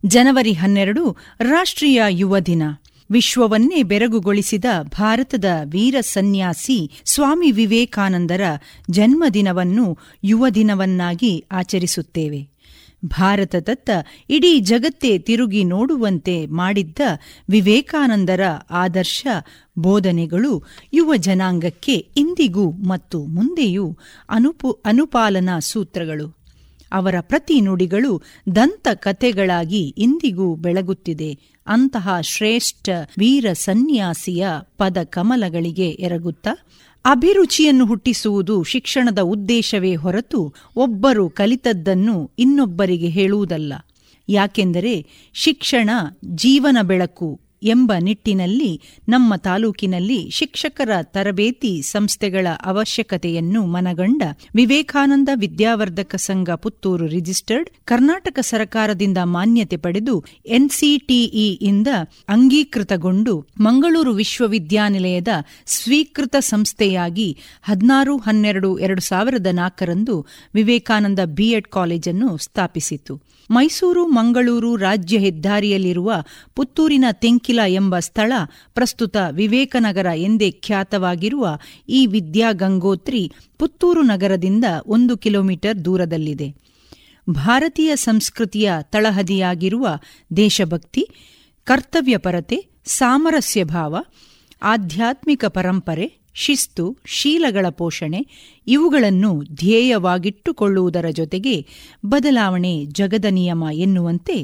ಜನವರಿ 0.07 0.53
ಹನ್ನೆರಡು, 0.53 1.17
ರಾಷ್ಟ್ರೀಯ 1.41 2.03
ಯುವ 2.09 2.39
ದಿನ. 2.39 2.63
ವಿಶ್ವವನ್ನೇ 3.11 3.83
ಬೆರಗುಗೊಳಿಸಿದ 3.83 4.65
ಭಾರತದ 4.83 5.45
ವೀರ 5.65 5.97
ಸನ್ಯಾಸಿ 6.01 6.91
ಸ್ವಾಮಿ 7.05 7.51
ವಿವೇಕಾನಂದರ 7.51 8.41
ಜನ್ಮದಿನವನ್ನು 8.91 9.99
ಯುವ 10.25 10.49
ದಿನವನ್ನಾಗಿ 10.49 11.45
ಆಚರಿಸುತ್ತೇವೆ. 11.53 12.58
ಭಾರತದತ್ತ 13.05 13.91
ಇಡೀ 14.31 14.61
ಜಗತ್ತೇ 14.61 15.19
ತಿರುಗಿ 15.19 15.65
ನೋಡುವಂತೆ 15.65 16.47
ಮಾಡಿದ್ದ 16.47 16.99
ವಿವೇಕಾನಂದರ 17.51 18.41
ಆದರ್ಶ 18.71 19.27
ಬೋಧನೆಗಳು 19.79 20.63
ಯುವ 20.93 21.17
ಜನಾಂಗಕ್ಕೆ 21.17 21.93
ಇಂದಿಗೂ 21.93 22.71
ಮತ್ತು 22.71 23.25
ಮುಂದೆಯೂ 23.25 23.97
ಅನುಪು, 24.31 24.71
ಅನುಪಾಲನಾ 24.71 25.59
ಸೂತ್ರಗಳು. 25.59 26.39
ಅವರ 26.93 27.15
ಪ್ರತಿ 27.21 27.61
ನುಡಿಗಳು 27.61 28.23
ದಂತ 28.57 28.89
ಕಥೆಗಳಾಗಿ 28.95 29.95
ಇಂದಿಗೂ 29.99 30.55
ಬೆಳಗುತ್ತಿದೆ. 30.55 31.59
ಅಂತಹ 31.67 32.21
ಶ್ರೇಷ್ಠ 32.21 32.89
ವೀರ 33.19 33.47
ಸನ್ಯಾಸಿಯ 33.53 34.47
ಪದ 34.79 34.97
ಕಮಲಗಳಿಗೆ 35.05 35.91
ಎರಗುತ್ತಾ 35.91 36.68
ಅಭಿರುಚಿಯನ್ನು 37.05 37.87
ಹುಟ್ಟಿಸುವುದು 37.87 38.63
ಶಿಕ್ಷಣದ 38.63 39.19
ಉದ್ದೇಶವೇ 39.19 39.95
ಹೊರತು 39.95 40.55
ಒಬ್ಬರು 40.77 41.29
ಕಲಿತದ್ದನ್ನು 41.29 42.31
ಇನ್ನೊಬ್ಬರಿಗೆ 42.39 43.09
ಹೇಳುವುದಲ್ಲ. 43.09 43.73
ಯಾಕೆಂದರೆ 44.29 45.07
ಶಿಕ್ಷಣ 45.35 45.91
ಜೀವನ 46.25 46.79
ಬೆಳಕು 46.83 47.41
ಎಂಬ 47.63 47.93
ನಿಟ್ಟಿನಲ್ಲಿ 48.01 48.81
ನಮ್ಮ 49.09 49.37
ತಾಲೂಕಿನಲ್ಲಿ 49.37 50.31
ಶಿಕ್ಷಕರ 50.31 50.91
ತರಬೇತಿ 51.03 51.83
ಸಂಸ್ಥೆಗಳ 51.83 52.47
ಅವಶ್ಯಕತೆಯನ್ನು 52.65 53.67
ಮನಗಂಡ 53.67 54.23
ವಿವೇಕಾನಂದ 54.55 55.29
ವಿದ್ಯಾವರ್ಧಕ 55.35 56.15
ಸಂಘ 56.15 56.51
ಪುತ್ತೂರು 56.51 57.07
ರಿಜಿಸ್ಟರ್ಡ್ 57.07 57.71
ಕರ್ನಾಟಕ 57.85 58.39
ಸರ್ಕಾರದಿಂದ 58.41 59.19
ಮಾನ್ಯತೆ 59.25 59.77
ಪಡೆದು 59.77 60.25
ಎನ್ಸಿಟಿಇಯಿಂದ 60.47 61.89
ಅಂಗೀಕೃತಗೊಂಡು 62.29 63.47
ಮಂಗಳೂರು 63.61 64.13
ವಿಶ್ವವಿದ್ಯಾನಿಲಯದ 64.13 65.29
ಸ್ವೀಕೃತ 65.67 66.37
ಸಂಸ್ಥೆಯಾಗಿ 66.41 67.37
ಹದಿನಾರು, 67.63 68.17
ಹನ್ನೆರಡು, 68.17 68.79
ಎರಡು 68.79 69.01
ಸಾವಿರದ 69.01 69.47
ನಾಲ್ಕರಂದು 69.53 70.27
ವಿವೇಕಾನಂದ 70.55 71.19
ಬಿಎಡ್ 71.25 71.69
ಕಾಲೇಜನ್ನು 71.69 72.37
ಸ್ಥಾಪಿಸಿತು. 72.37 73.38
ಮೈಸೂರು, 73.51 74.07
ಮಂಗಳೂರು 74.07 74.77
ರಾಜ್ಯ 74.77 75.19
ಹೆದ್ದಾರಿಯಲ್ಲಿರುವ 75.19 76.15
ಪುತ್ತೂರಿನ 76.55 77.05
ತೆಂಕಿಲ 77.13 77.61
ಎಂಬ 77.69 77.99
ಸ್ಥಳ 77.99 78.33
ಪ್ರಸ್ತುತ 78.75 79.17
ವಿವೇಕನಗರ 79.31 80.07
ಎಂದೇ 80.15 80.51
ಖ್ಯಾತವಾಗಿರುವ 80.51 81.59
ಈ 81.89 82.07
ವಿದ್ಯಾಗಂಗೋತ್ರಿ 82.07 83.33
ಪುತ್ತೂರು 83.59 84.03
ನಗರದಿಂದ 84.03 84.65
ಒಂದು 84.87 85.17
ಕಿಲೋಮೀಟರ್ 85.17 85.85
ದೂರದಲ್ಲಿದೆ. 85.85 86.55
ಭಾರತೀಯ 87.31 87.97
ಸಂಸ್ಕೃತಿಯ 87.97 88.73
ತಳಹದಿಯಾಗಿರುವ 88.83 89.89
ದೇಶಭಕ್ತಿ, 90.37 91.09
ಕರ್ತವ್ಯಪರತೆ 91.65 92.67
ಸಾಮರಸ್ಯ 92.85 93.65
ಭಾವ 93.65 93.97
ಆಧ್ಯಾತ್ಮಿಕ 94.63 95.45
ಪರಂಪರೆ 95.45 96.18
ಶಿಸ್ತು, 96.39 96.85
ಶೀಲಗಳ 97.07 97.67
ಪೋಷಣೆ 97.71 98.21
ಇವುಗಳನ್ನು 98.67 99.33
ಧ್ಯೇಯವಾಗಿಟ್ಟುಕೊಳ್ಳುವುದರ 99.55 101.11
ಜೊತೆಗೆ 101.13 101.57
ಬದಲಾವಣೆ 102.07 102.85
ಜಗದ 102.93 103.25
ನಿಯಮ 103.31 103.65
ಎನ್ನುವಂತೆ 103.79 104.39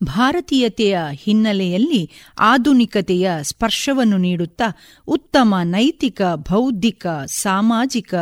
ಭಾರತೀಯತೆಯ 0.00 0.96
ಹಿನ್ನೆಲೆಯಲ್ಲಿ 1.12 2.00
ಆಧುನಿಕತೆಯ 2.48 3.30
ಸ್ಪರ್ಶವನ್ನು 3.42 4.18
ನೀಡುತ್ತಾ 4.18 4.68
ಉತ್ತಮ 5.08 5.54
ನೈತಿಕ, 5.64 6.20
ಬೌದ್ಧಿಕ, 6.50 7.06
ಸಾಮಾಜಿಕ, 7.38 8.12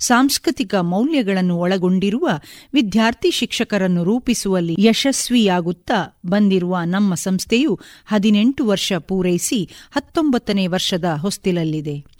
ಸಾಂಸ್ಕೃತಿಕ 0.00 0.74
ಮೌಲ್ಯಗಳನ್ನು 0.74 1.56
ಒಳಗೊಂಡಿರುವ 1.56 2.26
ವಿದ್ಯಾರ್ಥಿ 2.72 3.30
ಶಿಕ್ಷಕರನ್ನು 3.30 4.04
ರೂಪಿಸುವಲ್ಲಿ 4.04 4.76
ಯಶಸ್ವಿಯಾಗುತ್ತಾ 4.78 6.00
ಬಂದಿರುವ 6.26 6.76
ನಮ್ಮ 6.86 7.14
ಸಂಸ್ಥೆಯು 7.20 7.74
ಹದಿನೆಂಟು 8.06 8.64
ವರ್ಷ 8.66 8.92
ಪೂರೈಸಿ 9.08 9.62
ಹತ್ತೊಂಬತ್ತನೇ 9.92 10.66
ವರ್ಷದ 10.66 11.04
ಹೊಸ್ತಿಲಲ್ಲಿದೆ. 11.20 12.15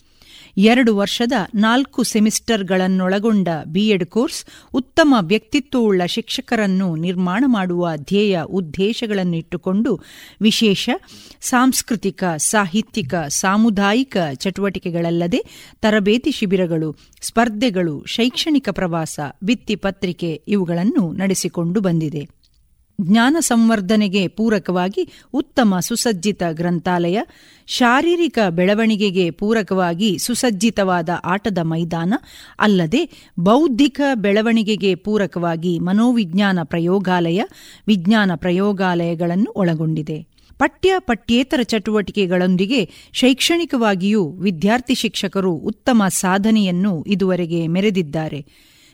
ಎರಡು 0.56 0.96
ವರ್ಷದ 0.96 1.32
ನಾಲ್ಕು 1.54 2.02
ಸೆಮಿಸ್ಟರ್ಗಳನ್ನೊಳಗೊಂಡ 2.02 3.48
ಬಿಎಡ್ 3.66 4.06
ಕೋರ್ಸ್ 4.06 4.46
ಉತ್ತಮ 4.74 5.14
ವ್ಯಕ್ತಿತ್ವವುಳ್ಳ 5.20 6.02
ಶಿಕ್ಷಕರನ್ನು 6.06 6.96
ನಿರ್ಮಾಣ 6.96 7.44
ಮಾಡುವ 7.46 7.88
ಧ್ಯೇಯ 7.96 8.42
ಉದ್ದೇಶಗಳನ್ನಿಟ್ಟುಕೊಂಡು 8.42 10.00
ವಿಶೇಷ 10.40 10.90
ಸಾಂಸ್ಕೃತಿಕ, 11.40 12.24
ಸಾಹಿತ್ಯಿಕ, 12.36 13.14
ಸಾಮುದಾಯಿಕ 13.28 14.16
ಚಟುವಟಿಕೆಗಳಲ್ಲದೆ 14.34 15.44
ತರಬೇತಿ 15.80 16.30
ಶಿಬಿರಗಳು, 16.30 16.96
ಸ್ಪರ್ಧೆಗಳು, 17.20 18.04
ಶೈಕ್ಷಣಿಕ 18.06 18.68
ಪ್ರವಾಸ 18.70 19.20
ಭಿತ್ತಿಪತ್ರಿಕೆ 19.44 20.42
ಇವುಗಳನ್ನು 20.48 21.12
ನಡೆಸಿಕೊಂಡು 21.12 21.80
ಬಂದಿದೆ. 21.80 22.45
ಜ್ಞಾನ 23.00 23.36
ಸಂವರ್ಧನೆಗೆ 23.40 24.28
ಪೂರಕವಾಗಿ 24.28 25.08
ಉತ್ತಮ 25.32 25.74
ಸುಸಜ್ಜಿತ 25.80 26.42
ಗ್ರಂಥಾಲಯ, 26.52 27.20
ಶಾರೀರಿಕ 27.66 28.38
ಬೆಳವಣಿಗೆಗೆ 28.50 29.30
ಪೂರಕವಾಗಿ 29.30 30.18
ಸುಸಜ್ಜಿತವಾದ 30.18 31.08
ಆಟದ 31.24 31.58
ಮೈದಾನ, 31.62 32.14
ಅಲ್ಲದೆ 32.58 33.30
ಬೌದ್ಧಿಕ 33.40 34.00
ಬೆಳವಣಿಗೆಗೆ 34.14 34.94
ಪೂರಕವಾಗಿ 34.94 35.78
ಮನೋವಿಜ್ಞಾನ 35.78 36.58
ಪ್ರಯೋಗಾಲಯ, 36.62 37.42
ವಿಜ್ಞಾನ 37.86 38.30
ಪ್ರಯೋಗಾಲಯಗಳನ್ನು 38.34 39.52
ಒಳಗೊಂಡಿದೆ. 39.56 40.36
ಪಠ್ಯ 40.58 40.94
ಪಠ್ಯೇತರ 40.98 41.62
ಚಟುವಟಿಕೆಗಳೊಂದಿಗೆ 41.62 42.90
ಶೈಕ್ಷಣಿಕವಾಗಿಯೂ 43.12 44.30
ವಿದ್ಯಾರ್ಥಿ 44.30 44.94
ಶಿಕ್ಷಕರು 44.94 45.52
ಉತ್ತಮ 45.52 46.02
ಸಾಧನೆಯನ್ನು 46.08 47.04
ಇದುವರೆಗೆ 47.08 47.66
ಮೆರೆದಿದ್ದಾರೆ. 47.66 48.46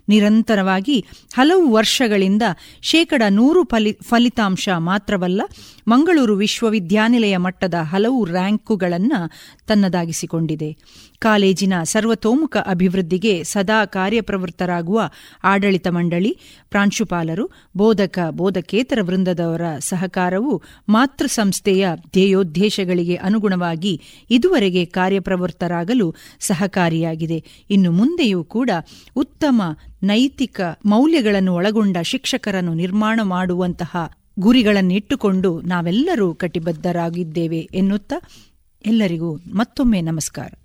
ನಿರಂತರವಾಗಿ 0.09 1.05
ಹಲವು 1.35 1.73
ವರ್ಷಗಳಿಂದ 1.73 2.43
ಶೇಕಡ 2.83 3.23
ನೂರು 3.29 3.65
ಫಲಿ, 3.65 3.93
ಫಲಿತಾಂಶ 3.93 4.69
ಮಾತ್ರವಲ್ಲ 4.77 5.43
ಮಂಗಳೂರು 5.89 6.37
ವಿಶ್ವವಿದ್ಯಾನಿಲಯ 6.37 7.37
ಮಟ್ಟದ 7.37 7.74
ಹಲವು 7.74 8.24
ರ್ಯಾಂಕುಗಳನ್ನು 8.24 9.31
ತನ್ನದಾಗಿಸಿಕೊಂಡಿದೆ. 9.66 10.77
ಕಾಲೇಜಿನ 11.19 11.74
ಸರ್ವತೋಮುಖ 11.83 12.57
ಅಭಿವೃದ್ಧಿಗೆ 12.57 13.45
ಸದಾ 13.45 13.85
ಕಾರ್ಯಪ್ರವೃತ್ತರಾಗುವ 13.85 15.11
ಆಡಳಿತ 15.45 15.89
ಮಂಡಳಿ, 15.89 16.39
ಪ್ರಾಂಶುಪಾಲರು, 16.70 17.51
ಬೋಧಕ, 17.77 18.19
ಬೋಧಕೇತರ 18.31 18.99
ವೃಂದದವರ 19.03 19.62
ಸಹಕಾರವು 19.79 20.62
ಮಾತೃಸಂಸ್ಥೆಯ 20.89 21.89
ಧ್ಯೇಯೋದ್ದೇಶಗಳಿಗೆ 22.12 23.15
ಅನುಗುಣವಾಗಿ 23.15 24.01
ಇದುವರೆಗೆ 24.31 24.85
ಕಾರ್ಯಪ್ರವೃತ್ತರಾಗಲು 24.85 26.15
ಸಹಕಾರಿಯಾಗಿದೆ. 26.41 27.45
ಇನ್ನು 27.70 27.93
ಮುಂದೆಯೂ 27.93 28.45
ಕೂಡ 28.45 28.70
ಉತ್ತಮ 29.16 29.62
ನೈತಿಕ 30.03 30.61
ಮೌಲ್ಯಗಳನ್ನು 30.87 31.55
ಒಳಗೊಂಡ 31.55 31.97
ಶಿಕ್ಷಕರನ್ನು 32.03 32.74
ನಿರ್ಮಾಣ 32.74 33.20
ಮಾಡುವಂತಹ 33.23 33.97
ಗುರಿಗಳನ್ನಿಟ್ಟುಕೊಂಡು 34.39 35.61
ನಾವೆಲ್ಲರೂ 35.61 36.35
ಕಟಿಬದ್ಧರಾಗಿದ್ದೇವೆ 36.35 37.69
ಎನ್ನುತ್ತಾ 37.74 38.19
ಎಲ್ಲರಿಗೂ 38.87 39.35
ಮತ್ತೊಮ್ಮೆ 39.35 40.01
ನಮಸ್ಕಾರ. 40.01 40.62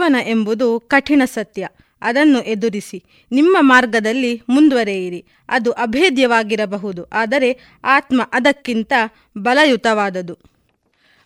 ಜೀವನ 0.00 0.16
ಎಂಬುದು 0.26 0.80
ಕಠಿಣ 0.80 1.22
ಸತ್ಯ. 1.24 1.68
ಅದನ್ನು 2.02 2.42
ಎದುರಿಸಿ. 2.42 3.04
ನಿಮ್ಮ 3.32 3.56
ಮಾರ್ಗದಲ್ಲಿ 3.60 4.42
ಮುಂದುವರೆಯಿರಿ. 4.48 5.24
ಅದು 5.48 5.72
ಅಭೇದ್ಯವಾಗಿರಬಹುದು. 5.72 7.04
ಆದರೆ 7.04 7.60
ಆತ್ಮ 7.84 8.22
ಅದಕ್ಕಿಂತ 8.32 8.92
ಬಲಯುತವಾದದು. 9.38 10.38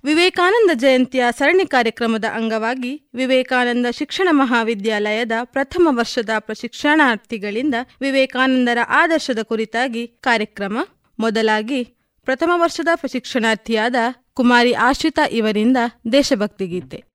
ವಿವೇಕಾನಂದ 0.04 0.70
ಜಯಂತಿಯ 0.74 1.24
ಸರಣಿ 1.38 1.66
ಕಾರ್ಯಕ್ರಮದ 1.66 2.24
ಅಂಗವಾಗಿ 2.24 3.02
ವಿವೇಕಾನಂದ 3.14 3.86
ಶಿಕ್ಷಣ 3.90 4.28
ಮಹಾವಿದ್ಯಾಲಯದ 4.30 5.32
ಪ್ರಥಮ 5.44 5.88
ವರ್ಷದ 5.90 6.30
ಪ್ರಶಿಕ್ಷಣಾರ್ಥಿಗಳಿಂದ 6.38 7.74
ವಿವೇಕಾನಂದರ 8.00 8.78
ಆದರ್ಶದ 8.88 9.38
ಕುರಿತಾಗಿ 9.42 10.06
ಕಾರ್ಯಕ್ರಮ 10.06 10.78
ಮೊದಲಾಗಿ 11.18 11.84
ಪ್ರಥಮ 12.24 12.50
ವರ್ಷದ 12.54 12.88
ಪ್ರಶಿಕ್ಷಣಾರ್ಥಿಯಾದ 12.94 13.94
ಕುಮಾರಿ 14.32 14.72
ಆಶ್ರಿತಾ 14.72 15.26
ಇವರಿಂದ 15.26 15.76
ದೇಶಭಕ್ತಿ 16.12 16.66
ಗೀತೆ. 16.66 17.13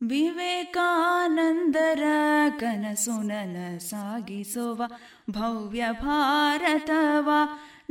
ವಿವೇಕಾನಂದರ 0.00 2.02
ಕನಸು 2.60 3.22
ಸಾಗಿಸುವ 3.78 4.82
ಭವ್ಯ 5.30 5.84
ಭಾರತವ 6.02 7.30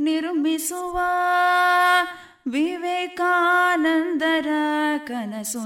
ನಿರ್ಮಿಸುವ 0.00 1.00
ವಿವೇಕಾನಂದರ 2.46 4.48
ಕನಸು 5.06 5.58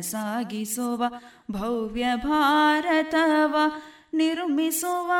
ಸಾಗಿಸುವ 0.00 1.04
ಭವ್ಯ 1.50 2.06
ಭಾರತವ 2.16 3.56
ನಿರ್ಮಿಸುವ 4.14 5.12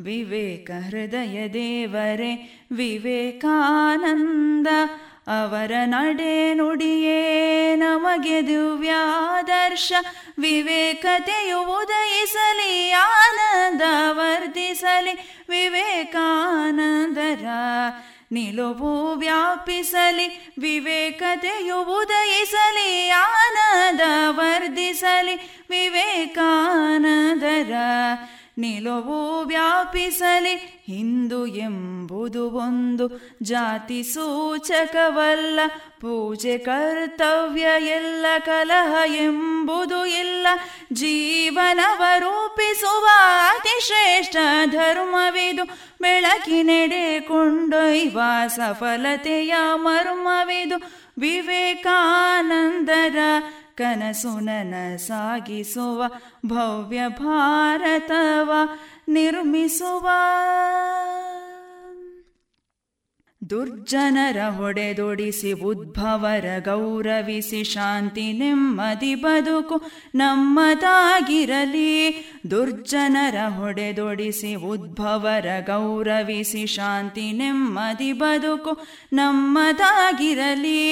ವಿವೇಕ 0.00 0.70
ಹೃದಯ 0.88 1.48
ದೇವರೇ 1.48 2.62
ವಿವೇಕಾನಂದ 2.72 4.66
ಅವರ 5.26 5.72
ನಡೆ 5.84 6.54
ನುಡಿಯೇ 6.54 7.76
ನಮಗೆ 7.76 8.46
ದಿವ್ಯಾದರ್ಶ. 8.46 9.92
ವಿವೇಕತೆಯು 10.38 11.62
ಉದಯಿಸಲಿ 11.62 12.90
ಆನಂದ 12.90 13.82
ವರ್ಧಿಸಲಿ 14.10 15.44
ವಿವೇಕಾನಂದರ 15.48 17.44
ನಿಲುವು 18.32 19.14
ವ್ಯಾಪಿಸಲಿ, 19.14 20.52
ವಿವೇಕತೆಯು 20.58 21.82
ಉದಯಿಸಲಿ 21.82 23.08
ಆನಂದ 23.08 24.00
ವರ್ಧಿಸಲಿ 24.28 25.64
ವಿವೇಕಾನಂದರ 25.70 27.72
ನಿಲುವು 28.58 29.44
ವ್ಯಾಪಿಸಲಿ 29.44 30.84
ಹಿಂದು 30.86 31.46
ಎಂಬುದು 31.46 32.50
ಒಂದು 32.50 33.34
ಜಾತಿ 33.42 34.02
ಸೂಚಕವಲ್ಲ, 34.02 35.60
ಪೂಜೆ 36.00 36.58
ಕರ್ತವ್ಯ 36.58 37.66
ಎಲ್ಲ 37.78 38.26
ಕಲಹ 38.38 39.12
ಎಂಬುದು 39.16 40.06
ಇಲ್ಲ. 40.06 40.46
ಜೀವನವ 40.92 42.02
ರೂಪಿಸುವ 42.18 43.06
ಅತಿಶ್ರೇಷ್ಠ 43.48 44.36
ಧರ್ಮವಿದು, 44.70 45.64
ಬೆಳಕಿನೆಡೆ 46.00 47.20
ಕೊಂಡೊಯ್ಯುವ 47.20 48.20
ಸಫಲತೆಯ 48.48 49.54
ಮರ್ಮವಿದು. 49.74 51.04
ವಿವೇಕಾನಂದರ 51.18 53.16
ಕನಸು 53.76 54.40
ಸಾಗಿಸುವ 54.96 56.04
ಭವ್ಯ 56.46 57.08
ಭಾರತವ 57.08 58.52
ನಿರ್ಮಿಸುವ. 59.08 60.08
ದುರ್ಜನರ 63.50 64.36
ಹೊಡೆದೊಡಿಸಿ 64.56 65.52
ಉದ್ಭವರ 65.52 66.44
ಗೌರವಿಸಿ 66.58 67.64
ಶಾಂತಿ 67.64 68.32
ನೆಮ್ಮದಿ 68.32 69.14
ಬದುಕು 69.14 69.82
ನಮ್ಮದಾಗಿರಲಿ. 70.14 71.94
ದುರ್ಜನರ 72.50 73.36
ಹೊಡೆದೊಡಿಸಿ 73.48 74.54
ಉದ್ಭವರ 74.54 75.46
ಗೌರವಿಸಿ 75.60 76.66
ಶಾಂತಿ 76.66 77.32
ನೆಮ್ಮದಿ 77.32 78.12
ಬದುಕು 78.12 78.86
ನಮ್ಮದಾಗಿರಲಿ. 79.12 80.84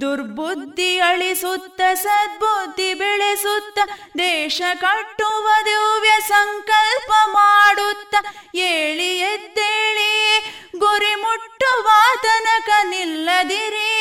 ದುರ್ಬುದ್ಧಿ 0.00 0.98
ಅಳಿಸುತ್ತ, 0.98 1.80
ಸದ್ಬುದ್ಧಿ 1.94 2.94
ಬೆಳೆಸುತ್ತ, 2.94 3.78
ದೇಶ 4.18 4.62
ಕಟ್ಟುವ 4.74 5.48
ದಿವ್ಯ 5.64 6.10
ಸಂಕಲ್ಪ 6.28 7.12
ಮಾಡುತ್ತ, 7.30 8.14
ಏಳಿ 8.54 9.18
ಎದ್ದೇಳಿ 9.18 10.12
ಗುರಿ 10.78 11.14
ಮುಟ್ಟುವ 11.14 11.88
ತನಕ 12.22 12.68
ನಿಲ್ಲದಿರಿ 12.84 13.92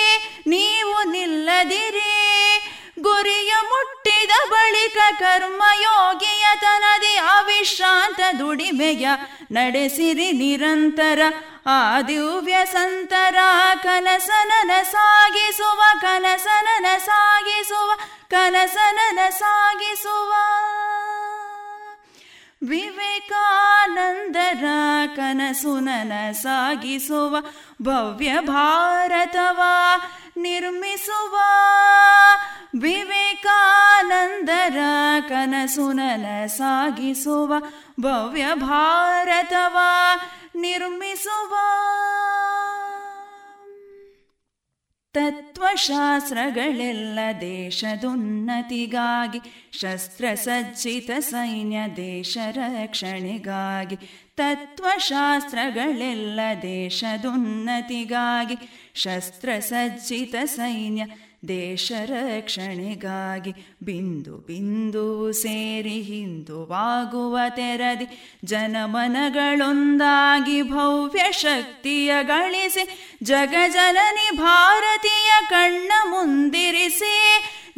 ನೀವು 0.47 1.03
ನಿಲ್ಲದಿರಿ. 1.03 2.11
ಗುರಿಯ 3.01 3.53
ಮುಟ್ಟಿದ 3.69 4.31
ಬಳಿಕ 4.49 4.97
ಕರ್ಮಯೋಗಿಯ 5.19 6.45
ತನದಿ 6.61 7.17
ಅವಿಶ್ರಾಂತ 7.17 8.19
ದುಡಿಮೆಯ 8.39 9.07
ನಡೆಸಿರಿ 9.51 10.31
ನಿರಂತರ. 10.31 11.21
ಆ 11.65 12.01
ದಿವ್ಯ 12.01 12.57
ಸಂತರ 12.65 13.35
ಕನಸನನ 13.83 14.71
ಸಾಗಿಸುವ 14.91 15.83
ಕನಸನನ 16.01 16.85
ಸಾಗಿಸುವ 16.97 17.91
ಕನಸನನ 18.29 19.19
ಸಾಗಿಸುವ. 19.29 20.33
ವಿವೇಕಾನಂದರ 22.67 24.65
ಕನಸು 25.15 25.73
ಸಾಗಿಸುವ 26.41 27.35
ಭವ್ಯ 27.81 28.31
ಭಾರತವ 28.41 29.61
ನಿರ್ಮಿಸುವ 30.37 31.35
ವಿವೇಕಾನಂದರ 32.81 34.77
ಕನಸು 35.29 35.91
ಸಾಗಿಸುವ 36.57 37.53
ಭವ್ಯ 37.99 38.45
ಭಾರತವ 38.55 39.77
ನಿರ್ಮಿಸುವ 40.55 41.53
ತತ್ವಶಾಸ್ತ್ರಗಳೆಲ್ಲ 45.15 47.19
ದೇಶದುನ್ನತಿಗಾಗಿ 47.41 49.39
ಶಸ್ತ್ರಸಜ್ಜಿತ 49.73 51.11
ಸೈನ್ಯ 51.19 51.79
ದೇಶ 51.97 52.37
ರಕ್ಷಣೆಗಾಗಿ 52.51 53.95
ತತ್ವಶಾಸ್ತ್ರಗಳೆಲ್ಲ 54.37 56.39
ದೇಶದುನ್ನತಿಗಾಗಿ 56.61 58.55
ಶಸ್ತ್ರಸಜ್ಜಿತ 58.95 60.35
ಸೈನ್ಯ 60.45 61.05
ದೇಶ 61.47 61.91
ರಕ್ಷಣೆಗಾಗಿ 62.05 63.51
ಬಿಂದು 63.83 64.35
ಬಿಂದು 64.47 65.05
ಸೇರಿ 65.41 65.97
ಹಿಂದುವಾಗುವ 66.01 67.37
ತೆರದಿ 67.55 68.07
ಜನಮನಗಳೊಂದಾಗಿ 68.45 69.49
ಭವ್ಯ 70.69 71.23
ಶಕ್ತಿಯ 71.39 72.11
ಗಳಿಸಿ 72.23 72.83
ಜಗಜನನಿ 73.23 74.37
ಭಾರತೀಯ 74.37 75.31
ಕಣ್ಣ 75.49 75.91
ಮುಂದಿರಿಸಿ 76.09 77.15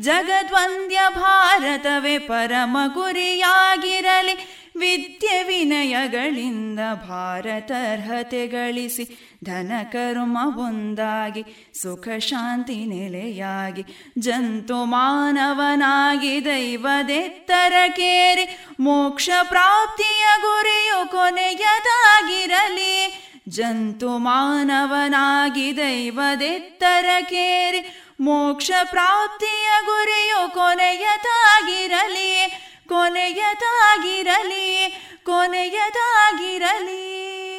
ಜಗದ್ವಂದ್ಯ 0.02 1.00
ಭಾರತವೇ 1.18 2.18
ಪರಮ 2.28 2.78
ಗುರಿಯಾಗಿರಲಿ 2.94 4.36
ವಿದ್ಯೆ 4.76 5.44
ವಿನಯಗಳಿಂದ 5.44 6.82
ಭಾರತರ್ಹತೆ 7.08 8.48
ಗಳಿಸಿ 8.48 9.06
ಧನ 9.44 9.72
ಕರ್ಮ 9.92 10.60
ಒಂದಾಗಿ, 10.60 11.44
ಸುಖ 11.82 12.08
ಶಾಂತಿ 12.18 12.86
ನೆಲೆಯಾಗಿ, 12.86 13.84
ಜಂತು 14.20 14.86
ಮಾನವನಾಗಿ 14.86 16.46
ದೈವದೆತ್ತರ 16.46 17.74
ಕೇರಿ, 17.88 18.60
ಮೋಕ್ಷ 18.80 19.30
ಪ್ರಾಪ್ತಿಯ 19.44 20.42
ಗುರಿಯು 20.42 21.12
ಕೊನೆಯದಾಗಿರಲಿ. 21.12 23.24
ಜಂತು 23.50 24.18
ಮಾನವನಾಗಿ 24.18 25.78
ದೈವದೆತ್ತರ 25.78 27.06
ಕೇರಿ, 27.22 28.04
ಮೋಕ್ಷ 28.20 28.72
ಪ್ರಾಪ್ತಿಯ 28.84 29.70
ಗುರಿಯು 29.86 30.54
ಕೊನೆಯದಾಗಿರಲಿ. 30.54 32.62
ಕೊನೆಯದಾಗಿರಲಿ 32.88 34.94
ಕೊನೆಯದಾಗಿರಲಿ. 35.26 37.57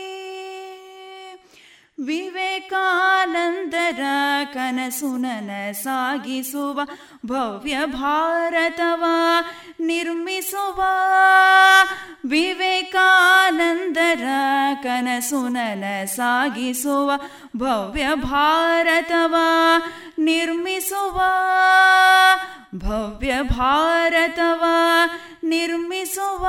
ವಿವೇಕಾನಂದರ 1.98 4.02
ಕನಸುನನ 4.54 5.72
ಸಾಗಿಸುವ 5.72 6.80
ಭವ್ಯ 7.26 7.86
ಭಾರತವ 7.86 9.04
ನಿರ್ಮಿಸುವ 9.80 10.80
ವಿವೇಕಾನಂದರ 12.24 14.26
ಕನಸುನನ 14.82 15.84
ಸಾಗಿಸುವ 16.16 17.10
ಭವ್ಯ 17.56 18.08
ಭಾರತವ 18.22 19.34
ನಿರ್ಮಿಸುವ 20.18 21.18
ಭವ್ಯ 22.76 23.42
ಭಾರತವ 23.42 24.64
ನಿರ್ಮಿಸುವ 25.44 26.46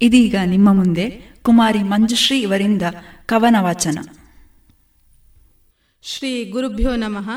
ಇದೀಗ 0.00 0.34
ನಿಮ್ಮ 0.44 0.72
ಮುಂದೆ 0.72 1.34
ಕುಮಾರಿ 1.42 1.82
ಮಂಜುಶ್ರೀ 1.82 2.40
ಇವರಿಂದ 2.40 2.82
ಕವನ 3.26 3.56
ವಾಚನ. 3.60 3.98
ಶ್ರೀ 6.02 6.50
ಗುರುಭ್ಯೋ 6.50 6.96
ನಮಃ. 6.96 7.30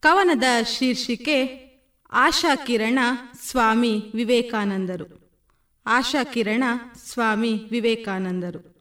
ಕವನದ 0.00 0.44
ಶೀರ್ಷಿಕೆ 0.62 1.68
ಆಶಾ 2.12 2.54
ಕಿರಣ 2.54 2.98
ಸ್ವಾಮಿ 3.42 4.10
ವಿವೇಕಾನಂದರು. 4.14 5.30
ಆಶಾ 5.86 6.24
ಕಿರಣ 6.24 6.64
ಸ್ವಾಮಿ 7.06 7.68
ವಿವೇಕಾನಂದರು. 7.70 8.78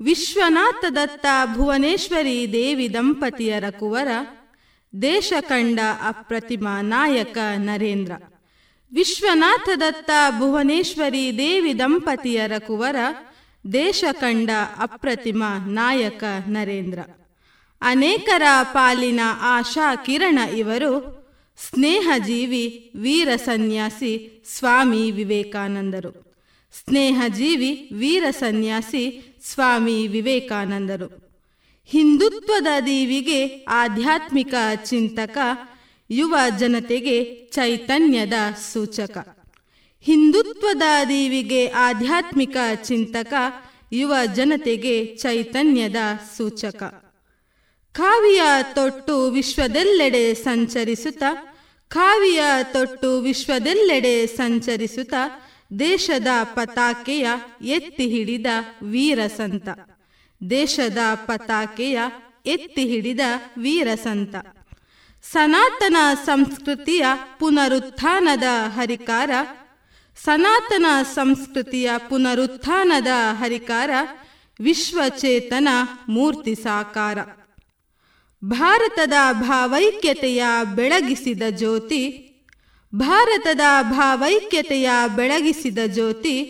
ವಿಶ್ವನಾಥ 0.00 0.84
ದತ್ತ 0.96 1.26
ಭುವನೇಶ್ವರಿ 1.54 2.52
ದೇವಿ 2.52 2.94
ದಂಪತಿಯರ 2.94 3.64
ಕುವರ 3.78 4.08
ದೇಶ 5.02 5.32
ಕಂಡ 5.40 5.80
ಅಪ್ರತಿಮ 6.02 6.68
ನಾಯಕ 6.80 7.38
ನರೇಂದ್ರ. 7.56 8.12
ವಿಶ್ವನಾಥ 8.94 9.68
ದತ್ತ 9.80 10.10
ಭುವನೇಶ್ವರಿ 10.38 11.38
ದೇವಿ 11.38 11.78
ದಂಪತಿಯರ 11.78 12.52
ಕುವರ 12.58 12.96
ದೇಶ 13.72 14.04
ಕಂಡ 14.12 14.50
ಅಪ್ರತಿಮ 14.78 15.44
ನಾಯಕ 15.66 16.24
ನರೇಂದ್ರ. 16.48 16.98
ಅನೇಕರ 17.82 18.42
ಪಾಲಿನ 18.62 19.20
ಆಶಾ 19.40 19.94
ಕಿರಣ 19.94 20.38
ಇವರು 20.56 21.20
ಸ್ನೇಹಜೀವಿ, 21.68 22.90
ವೀರ 22.96 23.28
ಸನ್ಯಾಸಿ 23.36 24.44
ಸ್ವಾಮಿ 24.58 25.10
ವಿವೇಕಾನಂದರು. 25.10 26.34
ಸ್ನೇಹಜೀವಿ, 26.84 27.90
ವೀರ 27.92 28.24
ಸನ್ಯಾಸಿ 28.30 29.36
ಸ್ವಾಮಿ 29.42 30.06
ವಿವೇಕಾನಂದರು. 30.06 31.30
ಹಿಂದುತ್ವದ 31.86 32.66
ದೀವಿಗೆ 32.86 33.64
ಆಧ್ಯಾತ್ಮಿಕ 33.68 34.54
ಚಿಂತಕ 34.84 35.38
ಯುವ 36.10 36.36
ಜನತೆಗೆ 36.58 37.24
ಚೈತನ್ಯದ 37.52 38.32
ಸೂಚಕ. 38.72 39.38
ಹಿಂದುತ್ವದ 40.00 40.82
ದೇವಿಗೆ 41.08 41.66
ಆಧ್ಯಾತ್ಮಿಕ 41.66 42.56
ಚಿಂತಕ, 42.84 43.34
ಯುವ 43.92 44.14
ಜನತೆಗೆ 44.34 45.16
ಚೈತನ್ಯದ 45.16 45.96
ಸೂಚಕ. 46.36 46.82
ಕಾವಿಯ 47.92 48.42
ತೊಟ್ಟು 48.74 49.30
ವಿಶ್ವದೆಲ್ಲೆಡೆ 49.30 50.34
ಸಂಚರಿಸುತ್ತ, 50.34 51.22
ಕಾವಿಯ 51.88 52.42
ತೊಟ್ಟು 52.62 53.20
ವಿಶ್ವದೆಲ್ಲೆಡೆ 53.20 54.26
ಸಂಚರಿಸುತ್ತ, 54.26 55.14
ದೇಶದ 55.78 56.26
ಪತಾಕೆಯ 56.42 57.26
ಎತ್ತಿ 57.62 58.08
ಹಿಡಿದ 58.08 58.46
ವೀರಸಂತ. 58.82 59.68
ದೇಶದ 60.50 60.98
ಪತಾಕೆಯ 61.14 61.98
ಎತ್ತಿ 62.46 62.86
ಹಿಡಿದ 62.86 63.20
ವೀರ 63.58 63.88
ಸಂತ 63.94 64.34
ಸನಾತನ 65.32 65.96
ಸಂಸ್ಕೃತಿಯ 66.24 67.04
ಪುನರುತ್ಥಾನದ 67.38 68.42
ಹರಿಕಾರ, 68.68 69.30
ಸನಾತನ 70.24 70.86
ಸಂಸ್ಕೃತಿಯ 71.02 71.90
ಪುನರುತ್ಥಾನದ 72.08 73.06
ಹರಿಕಾರ, 73.32 73.90
ವಿಶ್ವಚೇತನ 74.60 75.68
ಮೂರ್ತಿ 76.08 76.54
ಸಾಕಾರ. 76.54 77.18
ಭಾರತದ 78.44 79.12
ಭಾವೈಕ್ಯತೆಯ 79.32 80.44
ಬೆಳಗಿಸಿದ 80.74 81.42
ಜ್ಯೋತಿ, 81.50 82.02
ಭಾರತದ 82.94 83.60
ಭಾವೈಕ್ಯತೆಯ 83.82 84.90
ಬೆಳಗಿಸಿದ 85.16 85.78
ಜ್ಯೋತಿ, 85.86 86.42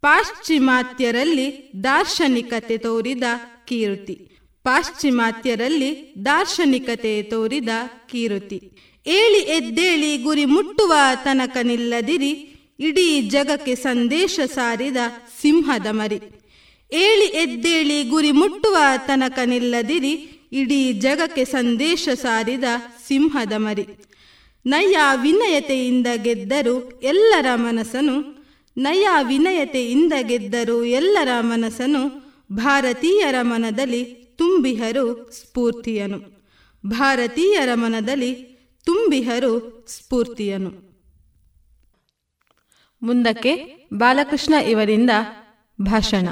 ಪಾಶ್ಚಿಮಾತ್ಯರಲ್ಲಿ 0.00 1.72
ದಾರ್ಶನಿಕತೆ 1.84 2.78
ತೋರಿದ 2.78 3.22
ಕೀರ್ತಿ. 3.64 4.33
ಪಾಶ್ಚಿಮಾತ್ಯರಲ್ಲಿ 4.64 6.14
ದಾರ್ಶನಿಕತೆ 6.24 7.22
ತೋರಿದ 7.22 7.68
ಕೀರುತಿ. 8.10 8.70
ಏಳಿ 9.06 9.38
ಎದ್ದೇಳಿ 9.38 10.16
ಗುರಿ 10.16 10.44
ಮುಟ್ಟುವ 10.44 10.92
ತನಕ 11.24 11.56
ನಿಲ್ಲದಿರಿ, 11.62 12.30
ಇಡೀ 12.80 13.20
ಜಗಕ್ಕೆ 13.20 13.74
ಸಂದೇಶ 13.74 14.40
ಸಾರಿದ 14.54 14.96
ಸಿಂಹದ 15.40 15.86
ಮರಿ. 15.90 16.20
ಏಳಿ 16.92 17.24
ಎದ್ದೇಳಿ 17.24 18.02
ಗುರಿ 18.02 18.32
ಮುಟ್ಟುವ 18.32 18.76
ತನಕ 19.06 19.38
ನಿಲ್ಲದಿರಿ, 19.44 20.12
ಇಡೀ 20.52 20.92
ಜಗಕ್ಕೆ 20.92 21.44
ಸಂದೇಶ 21.44 22.08
ಸಾರಿದ 22.14 22.64
ಸಿಂಹದ 23.08 23.52
ಮರಿ. 23.56 23.86
ನಯ 24.66 24.96
ವಿನಯತೆಯಿಂದ 25.22 26.06
ಗೆದ್ದರು 26.16 27.00
ಎಲ್ಲರ 27.00 27.46
ಮನಸ್ಸನು 27.54 28.44
ನಯ 28.76 29.08
ವಿನಯತೆಯಿಂದ 29.22 30.12
ಗೆದ್ದರು 30.22 30.84
ಎಲ್ಲರ 30.84 31.28
ಮನಸನು 31.40 32.02
ಭಾರತೀಯರ 32.52 33.34
ಮನದಲ್ಲಿ 33.42 34.23
ತುಂಬಿಹರು 34.36 35.30
ಸ್ಫೂರ್ತಿಯನು. 35.32 36.44
ಭಾರತೀಯರ 36.86 37.68
ಮನದಲ್ಲಿ 37.74 38.34
ತುಂಬಿಹರು 38.84 39.84
ಸ್ಫೂರ್ತಿಯನು. 39.88 40.72
ಮುಂದಕ್ಕೆ 43.02 43.74
ಬಾಲಕೃಷ್ಣ 43.94 44.54
ಇವರಿಂದ 44.54 45.10
ಭಾಷಣ. 45.82 46.28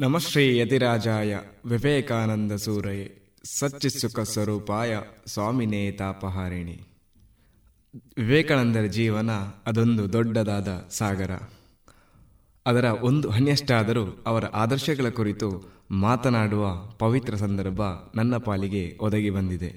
ನಮಶ್ರೀ 0.00 0.58
ಯತಿರಾಜಾಯ 0.58 1.38
ವಿವೇಕಾನಂದ 1.64 2.52
ಸೂರಯೇ 2.52 3.34
ಸಚ್ಚಿಸುಖ 3.44 4.20
ಸ್ವರೂಪಾಯ 4.20 5.00
ಸ್ವಾಮಿನೇ 5.26 5.90
ತಾಪಹಾರಿಣಿ. 5.90 6.80
ವಿವೇಕಾನಂದರ 8.18 8.84
ಜೀವನ 8.84 9.30
ಅದೊಂದು 9.66 10.12
ದೊಡ್ಡದಾದ 10.12 10.88
ಸಾಗರ. 10.90 11.30
ಅದರ 12.68 12.84
ಒಂದು 12.84 13.30
ಹಣ್ಯಷ್ಟಾದರೂ 13.30 14.22
ಅವರ 14.26 14.44
ಆದರ್ಶಗಳ 14.44 15.08
ಕುರಿತು 15.08 15.48
ಮಾತನಾಡುವ 15.90 16.64
ಪವಿತ್ರ 16.98 17.34
ಸಂದರ್ಭ 17.34 17.80
ನನ್ನ 18.14 18.36
ಪಾಲಿಗೆ 18.36 18.98
ಒದಗಿ 19.00 19.30
ಬಂದಿದೆ. 19.30 19.70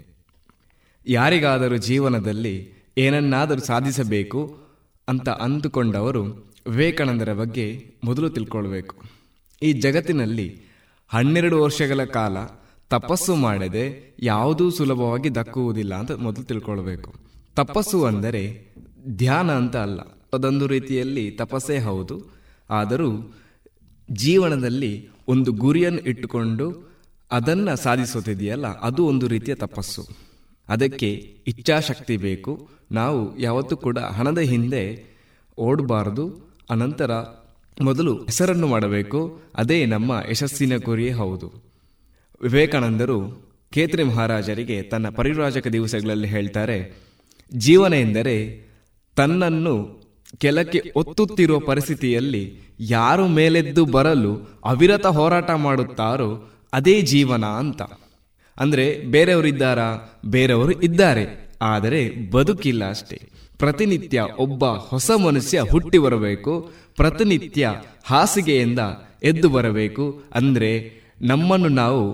ಯಾರಿಗಾದರೂ 1.07 1.77
ಜೀವನದಲ್ಲಿ 1.77 2.55
ಏನನ್ನಾದರೂ 2.97 3.59
ಸಾಧಿಸಬೇಕು 3.59 4.57
ಅಂತ 5.07 5.29
ಅಂದುಕೊಂಡವರು 5.29 6.23
ವಿವೇಕಾನಂದರ 6.67 7.33
ಬಗ್ಗೆ 7.33 7.85
ಮೊದಲು 8.03 8.29
ತಿಳ್ಕೊಳ್ಬೇಕು. 8.29 8.95
ಈ 9.61 9.73
ಜಗತ್ತಿನಲ್ಲಿ 9.73 10.61
ಹನ್ನೆರಡು 11.07 11.63
ವರ್ಷಗಳ 11.63 12.03
ಕಾಲ 12.03 12.37
ತಪಸ್ಸು 12.89 13.35
ಮಾಡದೆ 13.35 14.15
ಯಾವುದೂ 14.19 14.69
ಸುಲಭವಾಗಿ 14.69 15.35
ದಕ್ಕುವುದಿಲ್ಲ 15.35 15.95
ಅಂತ 15.95 16.11
ಮೊದಲು 16.11 16.43
ತಿಳ್ಕೊಳ್ಬೇಕು. 16.43 17.13
ತಪಸ್ಸು 17.55 18.05
ಅಂದರೆ 18.05 18.73
ಧ್ಯಾನ 19.07 19.51
ಅಂತ 19.51 19.77
ಅಲ್ಲ. 19.77 19.99
ಅದೊಂದು 20.33 20.67
ರೀತಿಯಲ್ಲಿ 20.67 21.31
ತಪಸ್ಸೇ 21.31 21.79
ಹೌದು. 21.79 22.40
ಆದರೂ 22.71 23.35
ಜೀವನದಲ್ಲಿ 24.11 25.09
ಒಂದು 25.27 25.51
ಗುರಿಯನ್ನು 25.51 25.99
ಇಟ್ಟುಕೊಂಡು 25.99 26.91
ಅದನ್ನು 27.31 27.75
ಸಾಧಿಸುತ್ತಿದೆಯಲ್ಲ 27.75 28.67
ಅದು 28.67 29.05
ಒಂದು 29.05 29.27
ರೀತಿಯ 29.27 29.55
ತಪಸ್ಸು. 29.55 30.07
ಅದಕ್ಕೆ 30.69 31.13
ಇಚ್ಛಾಶಕ್ತಿ 31.47 32.17
ಬೇಕು. 32.17 32.69
ನಾವು 32.91 33.39
ಯಾವತ್ತೂ 33.39 33.77
ಕೂಡ 33.77 33.97
ಹಣದ 33.97 34.39
ಹಿಂದೆ 34.39 35.03
ಓಡಬಾರದು. 35.57 36.51
ಅನಂತರ 36.69 37.11
ಮೊದಲು 37.81 38.23
ಹೆಸರನ್ನು 38.23 38.67
ಮಾಡಬೇಕು. 38.67 39.39
ಅದೇ 39.55 39.85
ನಮ್ಮ 39.85 40.23
ಯಶಸ್ಸಿನ 40.31 40.77
ಗುರಿಯೇ 40.77 41.11
ಹೌದು. 41.11 41.53
ವಿವೇಕಾನಂದರು 42.41 43.51
ಕೇತ್ರಿ 43.71 44.03
ಮಹಾರಾಜರಿಗೆ 44.03 44.81
ತನ್ನ 44.81 45.09
ಪರಿರಾಜಕ 45.09 45.67
ದಿವಸಗಳಲ್ಲಿ 45.67 46.27
ಹೇಳ್ತಾರೆ, 46.27 46.97
ಜೀವನ 47.53 47.93
ಎಂದರೆ 47.93 48.65
ತನ್ನನ್ನು 49.15 50.00
ಕೆಲಕ್ಕೆ 50.37 50.91
ಒತ್ತುತ್ತಿರುವ 50.95 51.59
ಪರಿಸ್ಥಿತಿಯಲ್ಲಿ 51.59 52.59
ಯಾರು 52.79 53.27
ಮೇಲೆದ್ದು 53.27 53.85
ಬರಲು 53.85 54.59
ಅವಿರತ 54.65 55.05
ಹೋರಾಟ 55.05 55.51
ಮಾಡುತ್ತಾರೋ 55.51 56.49
ಅದೇ 56.73 57.01
ಜೀವನ 57.01 57.45
ಅಂತ. 57.45 57.81
ಅಂದರೆ 58.57 58.99
ಬೇರೆಯವರಿದ್ದಾರಾ 58.99 60.19
ಬೇರೆಯವರು 60.25 60.71
ಇದ್ದಾರೆ. 60.71 61.51
ಆದರೆ 61.61 62.31
ಬದುಕಿಲ್ಲ 62.31 62.89
ಅಷ್ಟೇ. 62.89 63.21
ಪ್ರತಿನಿತ್ಯ 63.57 64.21
ಒಬ್ಬ 64.37 64.65
ಹೊಸ 64.65 65.11
ಮನುಷ್ಯ 65.11 65.61
ಹುಟ್ಟಿ 65.71 65.97
ಬರಬೇಕು, 65.97 66.71
ಪ್ರತಿನಿತ್ಯ 66.95 67.69
ಹಾಸಿಗೆಯಿಂದ 68.03 68.79
ಎದ್ದು 69.23 69.49
ಬರಬೇಕು. 69.49 70.21
ಅಂದರೆ 70.33 71.01
ನಮ್ಮನ್ನು 71.21 71.69
ನಾವು 71.69 72.13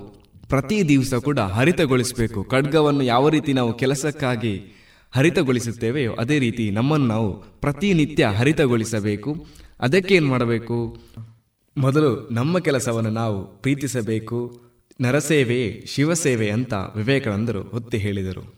ಪ್ರತಿ 0.49 0.89
ದಿವಸ 0.89 1.14
ಕೂಡ 1.14 1.39
ಹರಿತಗೊಳಿಸಬೇಕು. 1.39 2.44
ಖಡ್ಗವನ್ನು 2.44 3.03
ಯಾವ 3.03 3.30
ರೀತಿ 3.30 3.53
ನಾವು 3.53 3.73
ಕೆಲಸಕ್ಕಾಗಿ 3.73 4.77
ಹರಿತಗೊಳಿಸುತ್ತೇವೆಯೋ? 5.11 6.13
ಅದೇ 6.13 6.39
ರೀತಿ 6.39 6.71
ನಮ್ಮನ್ನು 6.71 7.07
ನಾವು 7.07 7.43
ಪ್ರತಿನಿತ್ಯ 7.61 8.25
ಹರಿತಗೊಳಿಸಬೇಕು. 8.25 9.47
ಅದಕ್ಕೆ 9.79 10.15
ಏನು 10.15 10.27
ಮಾಡಬೇಕು? 10.27 10.97
ಮೊದಲು 11.77 12.29
ನಮ್ಮ 12.29 12.59
ಕೆಲಸವನ್ನು 12.59 13.09
ನಾವು 13.09 13.61
ಪ್ರೀತಿಸಬೇಕು. 13.61 14.61
ನರಸೇವೆಯೇ 15.01 15.85
ಶಿವಸೇವೆ 15.85 16.51
ಅಂತ 16.51 16.73
ವಿವೇಕಾನಂದರು 16.73 17.71
ಒತ್ತಿ 17.73 17.97
ಹೇಳಿದರು. 17.97 18.57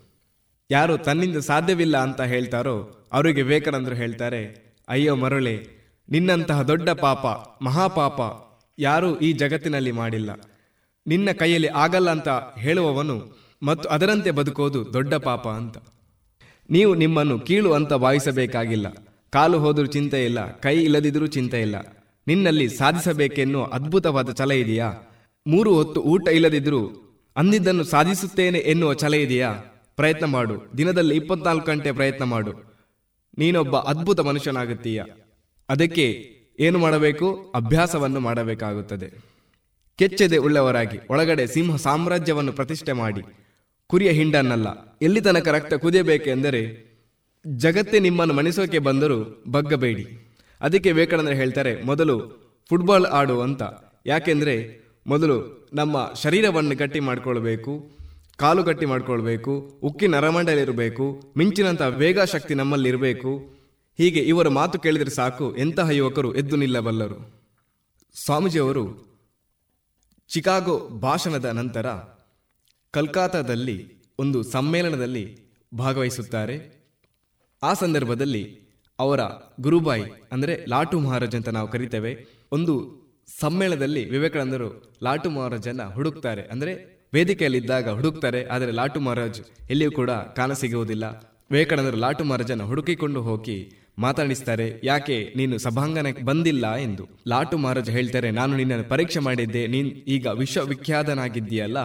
ಯಾರು 0.71 0.97
ತನ್ನಿಂದ 0.97 1.38
ಸಾಧ್ಯವಿಲ್ಲ 1.38 1.97
ಅಂತ 1.97 2.21
ಹೇಳ್ತಾರೋ, 2.21 3.07
ಅವರಿಗೆ 3.13 3.41
ವಿವೇಕಾನಂದರು 3.41 3.95
ಹೇಳ್ತಾರೆ, 3.95 4.73
ಅಯ್ಯೋ 4.88 5.15
ಮರಳೆ, 5.15 5.67
ನಿನ್ನಂತಹ 6.09 6.61
ದೊಡ್ಡ 6.61 6.89
ಪಾಪ, 6.89 7.26
ಮಹಾಪಾಪ 7.63 8.19
ಯಾರೂ 8.80 9.17
ಈ 9.17 9.34
ಜಗತ್ತಿನಲ್ಲಿ 9.34 9.91
ಮಾಡಿಲ್ಲ. 9.91 10.30
ನಿನ್ನ 11.07 11.31
ಕೈಯಲ್ಲಿ 11.31 11.67
ಆಗಲ್ಲ 11.67 12.09
ಅಂತ 12.09 12.30
ಹೇಳುವವನು 12.57 13.38
ಮತ್ತು 13.63 13.89
ಅದರಂತೆ 13.89 14.31
ಬದುಕೋದು 14.31 14.93
ದೊಡ್ಡ 14.93 15.13
ಪಾಪ 15.13 15.47
ಅಂತ. 15.47 15.77
ನೀವು 16.70 16.96
ನಿಮ್ಮನ್ನು 16.96 17.40
ಕೀಳು 17.40 17.74
ಅಂತ 17.74 17.94
ಭಾವಿಸಬೇಕಾಗಿಲ್ಲ. 17.94 18.88
ಕಾಲು 19.30 19.60
ಹೋದರೂ 19.60 19.86
ಚಿಂತೆ 19.86 20.26
ಇಲ್ಲ, 20.26 20.52
ಕೈ 20.60 20.76
ಇಲ್ಲದಿದ್ರೂ 20.84 21.28
ಚಿಂತೆ 21.28 21.62
ಇಲ್ಲ. 21.62 21.76
ನಿನ್ನಲ್ಲಿ 22.28 22.70
ಸಾಧಿಸಬೇಕೆನ್ನುವ 22.70 23.64
ಅದ್ಭುತವಾದ 23.64 24.32
ಛಲ 24.32 24.52
ಇದೆಯಾ? 24.52 24.94
ಮೂರು 25.48 25.76
ಹೊತ್ತು 25.76 26.02
ಊಟ 26.02 26.28
ಇಲ್ಲದಿದ್ರೂ 26.28 26.82
ಅಂದಿದ್ದನ್ನು 27.38 27.84
ಸಾಧಿಸುತ್ತೇನೆ 27.84 28.60
ಎನ್ನುವ 28.60 28.94
ಛಲ 28.94 29.14
ಇದೆಯಾ? 29.14 29.52
ಪ್ರಯತ್ನ 29.96 30.26
ಮಾಡು, 30.26 30.56
ದಿನದಲ್ಲಿ 30.78 31.16
ಇಪ್ಪತ್ನಾಲ್ಕು 31.16 31.66
ಗಂಟೆ 31.66 31.91
ಪ್ರಯತ್ನ 31.91 32.24
ಮಾಡು. 32.24 32.54
ನೀನೊಬ್ಬ 33.38 33.78
ಅದ್ಭುತ 33.78 34.20
ಮನುಷ್ಯನಾಗುತ್ತೀಯ. 34.20 35.04
ಅದಕ್ಕೆ 35.70 36.06
ಏನು 36.60 36.80
ಮಾಡಬೇಕು? 36.80 37.52
ಅಭ್ಯಾಸವನ್ನು 37.56 38.20
ಮಾಡಬೇಕಾಗುತ್ತದೆ. 38.20 39.10
ಕೆಚ್ಚದೆ 40.00 40.38
ಉಳ್ಳವರಾಗಿ, 40.38 40.98
ಒಳಗಡೆ 41.10 41.48
ಸಿಂಹ 41.48 41.76
ಸಾಮ್ರಾಜ್ಯವನ್ನು 41.76 42.54
ಪ್ರತಿಷ್ಠೆ 42.54 42.91
ಮಾಡಿ 42.91 43.22
ಕುರಿಯ 43.90 44.10
ಹಿಂಡನ್ನಲ್ಲ. 44.10 44.68
ಎಲ್ಲಿ 45.02 45.22
ತನಕ 45.22 45.48
ರಕ್ತ 45.48 45.74
ಕುದಿಯಬೇಕೆಂದರೆ 45.74 46.61
ಜಗತ್ತೇ 47.45 47.99
ನಿಮ್ಮನ್ನು 47.99 48.34
ಮಣಿಸೋಕೆ 48.34 48.80
ಬಂದರೂ 48.80 49.18
ಬಗ್ಗಬೇಡಿ. 49.48 50.06
ಅದಕ್ಕೆ 50.61 50.91
ಬೇಕಂದ್ರೆ 50.94 51.36
ಹೇಳ್ತಾರೆ, 51.36 51.72
ಮೊದಲು 51.82 52.16
ಫುಟ್ಬಾಲ್ 52.70 53.07
ಆಡು 53.20 53.36
ಅಂತ. 53.41 53.64
ಯಾಕೆಂದರೆ 54.06 54.56
ಮೊದಲು 55.07 55.38
ನಮ್ಮ 55.74 55.95
ಶರೀರವನ್ನು 56.24 56.76
ಗಟ್ಟಿ 56.76 56.99
ಮಾಡಿಕೊಳ್ಬೇಕು, 56.99 57.74
ಕಾಲು 58.38 58.64
ಗಟ್ಟಿ 58.64 58.86
ಮಾಡಿಕೊಳ್ಬೇಕು, 58.86 59.53
ಉಕ್ಕಿನ 59.84 60.11
ನರಮಂಡಲಿರಬೇಕು 60.16 61.06
ಮಿಂಚಿನಂಥ 61.38 61.82
ವೇಗ 61.82 62.20
ಶಕ್ತಿ 62.24 62.53
ನಮ್ಮಲ್ಲಿರಬೇಕು. 62.53 63.32
ಹೀಗೆ 63.99 64.20
ಇವರ 64.20 64.48
ಮಾತು 64.48 64.80
ಕೇಳಿದರೆ 64.80 65.10
ಸಾಕು, 65.10 65.48
ಎಂತಹ 65.57 65.90
ಯುವಕರು 65.90 66.30
ಎದ್ದು 66.36 66.56
ನಿಲ್ಲಬಲ್ಲರು. 66.56 67.20
ಸ್ವಾಮೀಜಿಯವರು 68.16 68.86
ಚಿಕಾಗೋ 70.28 70.78
ಭಾಷಣದ 70.99 71.45
ನಂತರ 71.45 71.88
ಕಲ್ಕಾತಾದಲ್ಲಿ 72.94 73.76
ಒಂದು 74.22 74.40
ಸಮ್ಮೇಳನದಲ್ಲಿ 74.53 75.26
ಭಾಗವಹಿಸುತ್ತಾರೆ. 75.72 76.56
ಆ 77.61 77.72
ಸಂದರ್ಭದಲ್ಲಿ 77.82 78.41
ಅವರ 78.99 79.22
ಗುರುಬಾಯಿ, 79.66 80.06
ಅಂದರೆ 80.36 80.53
ಲಾಟು 80.74 80.95
ಮಹಾರಾಜ್ 81.03 81.36
ಅಂತ 81.40 81.49
ನಾವು 81.57 81.68
ಕರಿತೇವೆ, 81.76 82.11
ಒಂದು 82.56 82.74
ಸಮ್ಮೇಳನದಲ್ಲಿ 83.41 84.03
ವಿವೇಕಾನಂದರು 84.14 84.70
ಲಾಟು 85.07 85.30
ಮಹಾರಾಜನ್ನು 85.36 85.86
ಹುಡುಕ್ತಾರೆ. 85.98 86.44
ಅಂದರೆ 86.53 86.74
ವೇದಿಕೆಯಲ್ಲಿದ್ದಾಗ 87.16 87.88
ಹುಡುಕ್ತಾರೆ, 87.99 88.41
ಆದರೆ 88.53 88.72
ಲಾಟು 88.80 88.99
ಮಹಾರಾಜ್ 89.06 89.41
ಎಲ್ಲಿಯೂ 89.74 89.91
ಕೂಡ 89.99 90.11
ಕಾಣ 90.40 90.52
ಸಿಗುವುದಿಲ್ಲ 90.64 91.06
ವಿವೇಕಾನಂದರು 91.53 91.98
ಲಾಟು 92.06 92.24
ಮಹಾರಾಜನ 92.30 92.66
ಹುಡುಕಿಕೊಂಡು 92.72 93.22
ಹೋಗಿ 93.30 93.60
ಮಾತಾಡಿಸ್ತಾರೆ, 94.06 94.68
ಯಾಕೆ 94.91 95.16
ನೀನು 95.40 95.56
ಸಭಾಂಗಣಕ್ಕೆ 95.64 96.24
ಬಂದಿಲ್ಲ? 96.30 96.66
ಎಂದು. 96.88 97.03
ಲಾಟು 97.32 97.56
ಮಹಾರಾಜ್ 97.64 97.90
ಹೇಳ್ತಾರೆ, 97.98 98.30
ನಾನು 98.41 98.53
ನಿನ್ನನ್ನು 98.60 98.86
ಪರೀಕ್ಷೆ 98.94 99.22
ಮಾಡಿದ್ದೆ, 99.30 99.64
ನೀನ್ 99.74 99.90
ಈಗ 100.18 100.28
ವಿಶ್ವವಿಖ್ಯಾತನಾಗಿದ್ದೀಯಲ್ಲ 100.44 101.80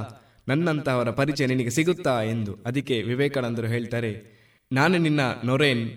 ನನ್ನಂತಹವರ 0.48 1.10
ಪರಿಚಯ 1.10 1.46
ನಿನಗೆ 1.46 1.70
ಸಿಗುತ್ತಾ 1.70 2.22
ಎಂದು 2.22 2.52
ಅದಕ್ಕೆ 2.66 3.02
ವಿವೇಕಾನಂದರು 3.02 3.66
ಹೇಳ್ತಾರೆ, 3.66 4.12
ನಾನು 4.72 4.98
ನಿನ್ನ 4.98 5.20
ನೊರೇನ್, 5.44 5.90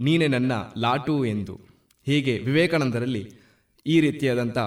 ನೀನೆ 0.00 0.26
ನನ್ನ 0.26 0.52
ಲಾಟು 0.78 1.24
ಎಂದು. 1.24 1.60
ಹೀಗೆ 2.06 2.38
ವಿವೇಕಾನಂದರಲ್ಲಿ 2.38 3.30
ಈ 3.86 4.00
ರೀತಿಯಾದಂಥ 4.00 4.58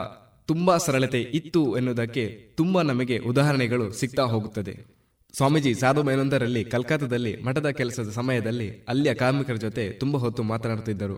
ತುಂಬ 0.46 0.78
ಸರಳತೆ 0.78 1.22
ಇತ್ತು 1.22 1.78
ಎನ್ನುವುದಕ್ಕೆ 1.78 2.54
ತುಂಬ 2.56 2.82
ನಮಗೆ 2.82 3.18
ಉದಾಹರಣೆಗಳು 3.18 3.92
ಸಿಗ್ತಾ 3.92 4.24
ಹೋಗುತ್ತದೆ. 4.24 4.86
ಸ್ವಾಮೀಜಿ 5.34 5.74
ಸಾಧು 5.74 6.04
ಮೇನೊಂದರಲ್ಲಿ 6.04 6.64
ಕಲ್ಕತ್ತಾದಲ್ಲಿ 6.64 7.42
ಮಠದ 7.42 7.70
ಕೆಲಸದ 7.70 8.10
ಸಮಯದಲ್ಲಿ 8.10 8.68
ಅಲ್ಲಿಯ 8.88 9.14
ಕಾರ್ಮಿಕರ 9.14 9.56
ಜೊತೆ 9.56 9.90
ತುಂಬ 9.90 10.18
ಹೊತ್ತು 10.18 10.44
ಮಾತನಾಡುತ್ತಿದ್ದರು. 10.44 11.18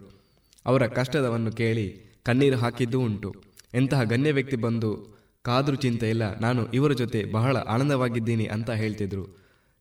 ಅವರ 0.66 0.88
ಕಷ್ಟದವನ್ನು 0.88 1.52
ಕೇಳಿ 1.52 1.88
ಕಣ್ಣೀರು 2.24 2.58
ಹಾಕಿದ್ದೂ 2.58 3.00
ಉಂಟು. 3.00 3.36
ಎಂತಹ 3.74 4.04
ಗಣ್ಯ 4.04 4.32
ವ್ಯಕ್ತಿ 4.32 4.56
ಬಂದು 4.56 5.17
ಕಾದ್ರೂ 5.48 5.76
ಚಿಂತೆ 5.76 6.10
ಇಲ್ಲ 6.10 6.40
ನಾನು 6.40 6.72
ಇವರ 6.72 6.92
ಜೊತೆ 6.92 7.26
ಬಹಳ 7.26 7.58
ಆನಂದವಾಗಿದ್ದೀನಿ 7.58 8.46
ಅಂತ 8.46 8.70
ಹೇಳ್ತಿದ್ರು. 8.70 9.24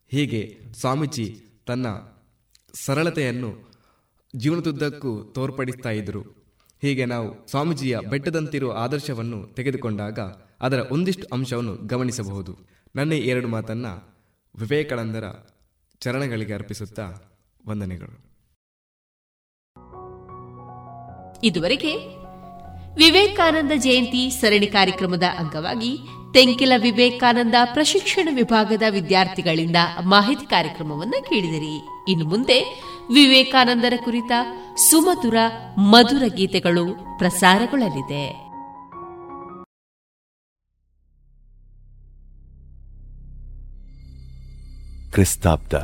ಹೀಗೆ 0.08 0.58
ಸ್ವಾಮೀಜಿ 0.72 1.46
ತನ್ನ 1.66 1.86
ಸರಳತೆಯನ್ನು 2.84 3.70
ಜೀವನದುದ್ದಕ್ಕೂ 4.36 5.24
ತೋರ್ಪಡಿಸ್ತಾ 5.24 5.90
ಇದ್ರು. 5.90 6.20
ಹೀಗೆ 6.82 7.04
ನಾವು 7.04 7.46
ಸ್ವಾಮೀಜಿಯ 7.46 7.98
ಬೆಟ್ಟದಂತಿರುವ 8.10 8.72
ಆದರ್ಶವನ್ನು 8.78 9.54
ತೆಗೆದುಕೊಂಡಾಗ 9.54 10.18
ಅದರ 10.60 10.80
ಒಂದಿಷ್ಟು 10.90 11.26
ಅಂಶವನ್ನು 11.32 11.76
ಗಮನಿಸಬಹುದು. 11.76 12.58
ನನ್ನ 12.96 13.12
ಎರಡು 13.12 13.48
ಮಾತನ್ನು 13.48 14.14
ವಿವೇಕಾನಂದರ 14.56 15.24
ಚರಣಗಳಿಗೆ 16.00 16.54
ಅರ್ಪಿಸುತ್ತಾ 16.54 17.14
ವಂದನೆಗಳು. 17.66 18.26
ಇದುವರೆಗೆ 21.44 22.15
ವಿವೇಕಾನಂದ 22.96 23.72
ಜಯಂತಿ 23.76 24.30
ಸರಣಿ 24.30 24.66
ಕಾರ್ಯಕ್ರಮದ 24.66 25.22
ಅಂಗವಾಗಿ 25.38 25.98
ತೆಂಕಿಲ 26.34 26.72
ವಿವೇಕಾನಂದ 26.76 27.54
ಪ್ರಶಿಕ್ಷಣ 27.64 28.28
ವಿಭಾಗದ 28.32 28.82
ವಿದ್ಯಾರ್ಥಿಗಳಿಂದ 28.90 29.76
ಮಾಹಿತಿ 30.04 30.46
ಕಾರ್ಯಕ್ರಮವನ್ನು 30.46 31.24
ಕೇಳಿದಿರಿ. 31.24 31.76
ಇನ್ನು 32.08 32.26
ಮುಂದೆ 32.26 32.60
ವಿವೇಕಾನಂದರ 33.14 33.92
ಕುರಿತ 34.04 34.32
ಸುಮಧುರ, 34.90 35.36
ಮಧುರ 35.78 36.22
ಗೀತೆಗಳು 36.36 36.84
ಪ್ರಸಾರಗೊಳ್ಳಲಿದೆ. 37.18 38.46
ಕ್ರಿಸ್ತಾಬ್ದ 45.12 45.74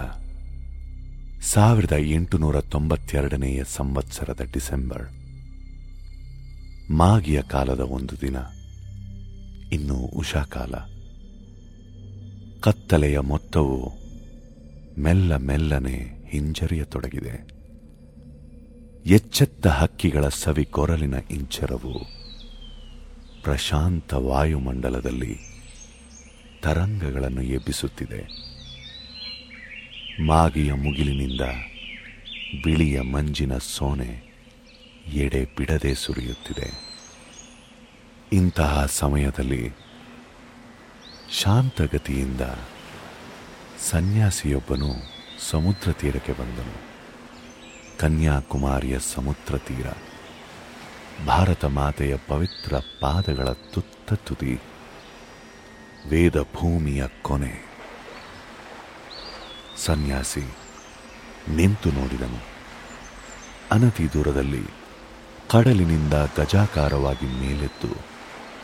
ಸಾವಿರದ 1.40 1.92
ಎಂಟುನೂರ 1.92 2.60
ತೊಂಬತ್ತೆರಡನೆಯ 2.60 3.64
ಸಂವತ್ಸರದ 3.64 4.40
ಡಿಸೆಂಬರ್. 4.52 5.21
ಮಾಗಿಯ 6.90 7.42
ಕಾಲದ 7.42 7.80
ಒಂದು 7.80 8.20
ದಿನ, 8.20 8.36
ಇನ್ನು 9.72 9.94
ಉಷಾಕಾಲ 9.94 10.74
ಕತ್ತಲೆಯ 12.60 13.18
ಮೊತ್ತವು 13.18 13.92
ಮೆಲ್ಲ 14.98 15.36
ಮೆಲ್ಲನೆ 15.36 16.28
ಹಿಂಜರಿಯತೊಡಗಿದೆ. 16.28 17.48
ಎಚ್ಚೆತ್ತ 19.06 19.66
ಹಕ್ಕಿಗಳ 19.66 20.28
ಸವಿ 20.28 20.64
ಕೊರಲಿನ 20.64 21.14
ಇಂಚರವು 21.30 21.98
ಪ್ರಶಾಂತ 23.42 24.14
ವಾಯುಮಂಡಲದಲ್ಲಿ 24.14 25.38
ತರಂಗಗಳನ್ನು 26.62 27.42
ಎಬ್ಬಿಸುತ್ತಿದೆ. 27.42 28.52
ಮಾಗಿಯ 30.22 30.72
ಮುಗಿಲಿನಿಂದ 30.72 31.40
ಬಿಳಿಯ 32.64 33.00
ಮಂಜಿನ 33.00 33.58
ಸೋನೆ 33.58 34.31
ಎಡೆ 35.06 35.44
ಬಿಡದೆ 35.44 35.94
ಸುರಿಯುತ್ತಿದೆ. 35.94 36.92
ಇಂತಹ 38.32 38.86
ಸಮಯದಲ್ಲಿ 38.86 39.72
ಶಾಂತಗತಿಯಿಂದ 41.30 42.40
ಸನ್ಯಾಸಿಯೊಬ್ಬನು 43.90 44.94
ಸಮುದ್ರ 45.50 45.92
ತೀರಕ್ಕೆ 45.92 46.32
ಬಂದನು. 46.32 46.92
ಕನ್ಯಾಕುಮಾರಿಯ 47.98 48.98
ಸಮುದ್ರ 48.98 49.58
ತೀರ, 49.58 49.86
ಭಾರತ 51.26 51.64
ಮಾತೆಯ 51.64 52.16
ಪವಿತ್ರ 52.16 52.76
ಪಾದಗಳ 53.00 53.48
ತುತ್ತ 53.48 54.12
ತುದಿ, 54.12 54.60
ವೇದ 56.08 56.42
ಭೂಮಿಯ 56.42 57.04
ಕೊನೆ. 57.22 57.72
ಸನ್ಯಾಸಿ 59.76 60.54
ನಿಂತು 61.48 61.90
ನೋಡಿದನು. 61.90 62.40
ಅನತಿ 63.70 64.12
ದೂರದಲ್ಲಿ 64.12 64.81
ಕಡಲಿನಿಂದ 65.52 66.14
ಗಜಾಕಾರವಾಗಿ 66.36 67.26
ಮೇಲೆದ್ದು 67.40 67.90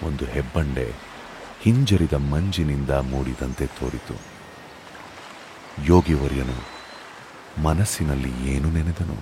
ಒಂದು 0.06 0.24
ಹೆಬ್ಬಂಡೆ 0.24 0.86
ಹಿಂಜರಿದ 1.60 2.12
ಮಂಜಿನಿಂದ 2.12 2.90
ಮೂಡಿದಂತೆ 2.90 3.66
ತೋರಿತು. 3.66 4.16
ಯೋಗಿವರ್ಯನು 5.84 6.58
ಮನಸ್ಸಿನಲ್ಲಿ 7.62 8.32
ಏನು 8.48 8.70
ನೆನೆದನು? 8.70 9.18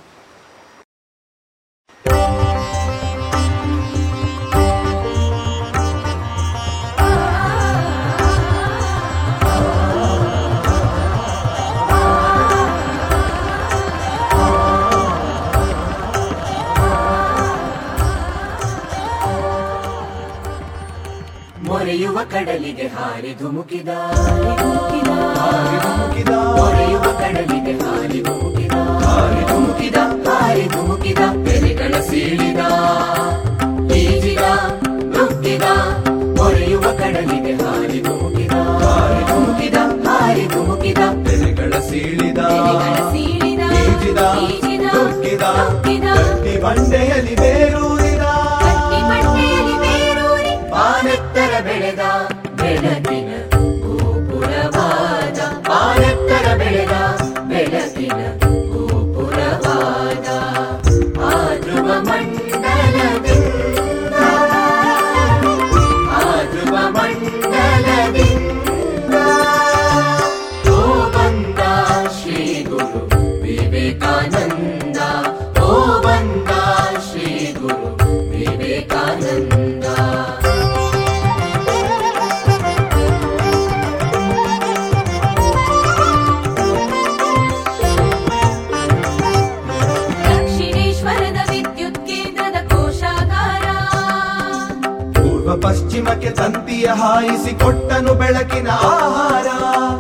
ಕಡಲಿಗೆ 22.33 22.87
ಹಾರಿ 22.87 23.31
ಧುಮುಕಿದ 23.41 23.91
ಹಾರಿ 24.17 25.77
ಧುಮುಕಿದ 25.83 26.33
ಮೊರೆಯುವ 26.57 27.07
ಕಡಲಿಗೆ 27.21 27.75
ಹಾರಿ 27.83 28.21
ಧುಮುಕಿದ 28.21 28.77
ಹಾರಿ 29.05 29.43
ಧುಮುಕಿದ 29.49 29.99
ಹಾರಿ 30.27 30.65
ಧುಮುಕಿದ 30.69 31.23
ಬೆಲೆಗಳ 31.45 31.95
ಸೀಳಿದ 32.01 32.63
ಈಜಿದ 33.97 34.45
ನುಗ್ಗಿದ 35.15 35.69
ಮೊರೆಯುವ 36.39 36.85
ಕಡಲಿಗೆ 36.99 37.55
ಹಾರಿ 37.63 38.01
ಧುಮುಕಿದ 38.01 38.57
ಹಾರಿ 38.85 39.23
ಧುಮುಕಿದ 39.25 39.79
ಹಾರಿ 40.07 40.47
ಧುಮುಕಿದ 40.47 41.05
ಬೆಲೆಗಳ 41.25 41.73
ಸೀಳಿದ 41.91 42.43
ಈಜಿದ 43.83 44.23
ನುಗ್ಗಿದ 44.87 45.45
ಬಂಡೆಯಲ್ಲಿ 46.63 47.35
ಬೇರೂರಿದ 47.35 48.16
ಬಾನೆತ್ತರ 51.06 51.54
ಬೆಳೆದ 51.66 52.04
ಬೆಳಕಿನ 52.60 53.32
ಗೋಪುರವಾದ 53.84 55.40
ಬಾನೆತ್ತರ 55.68 56.48
ಬೆಳೆದ 56.58 56.96
ಬೆಳಕಿನ 57.52 58.20
ಪಶ್ಚಿಮಕ್ಕೆ 95.97 96.31
ತಂತಿಯ 96.31 96.87
ಹಾಯಿಸಿ 96.87 97.53
ಕೊಟ್ಟನು 97.61 98.15
ಬೆಳಕಿನ 98.15 98.69
ಆಹಾರ. 98.69 99.47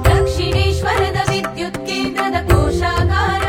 ದಕ್ಷಿಣೇಶ್ವರದ 0.05 1.19
ವಿದ್ಯುತ್ 1.31 1.79
ಕೇಂದ್ರದ 1.87 2.39
ಕೋಶಾಗಾರ. 2.51 3.47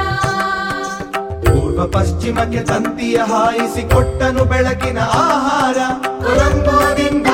ಪೂರ್ವ 1.45 1.87
ಪಶ್ಚಿಮಕ್ಕೆ 1.87 2.59
ತಂತಿಯ 2.59 3.17
ಹಾಯಿಸಿ 3.17 3.83
ಕೊಟ್ಟನು 3.93 4.45
ಬೆಳಕಿನ 4.45 4.99
ಆಹಾರ. 4.99 5.77
ಕೊಲಂಬೋದಿಂದ 6.23 7.27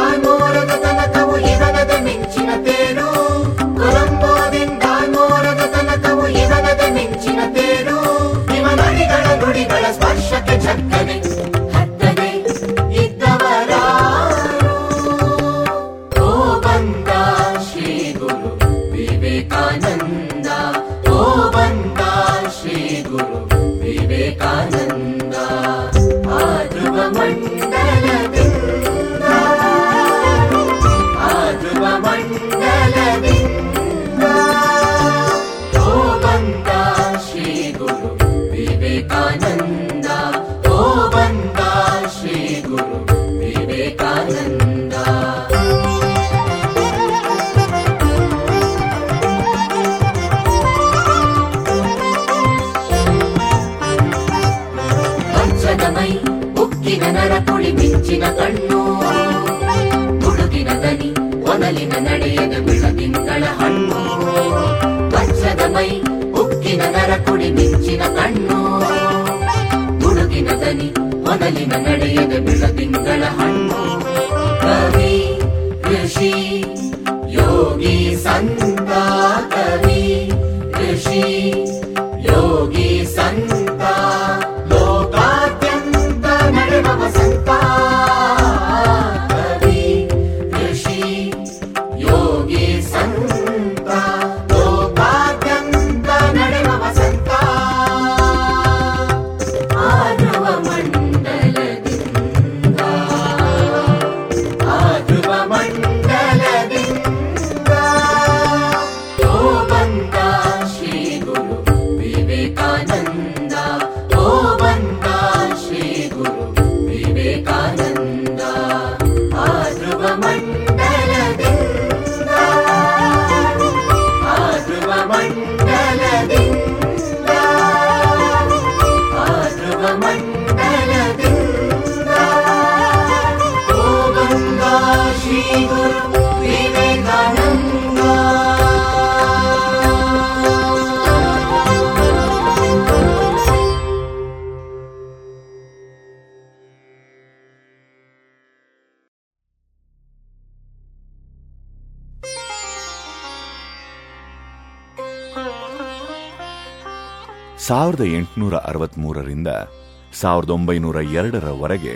ಸಾವಿರದ 160.24 160.50
ಒಂಬೈನೂರ 160.50 160.98
ಎರಡರವರೆಗೆ 161.14 161.96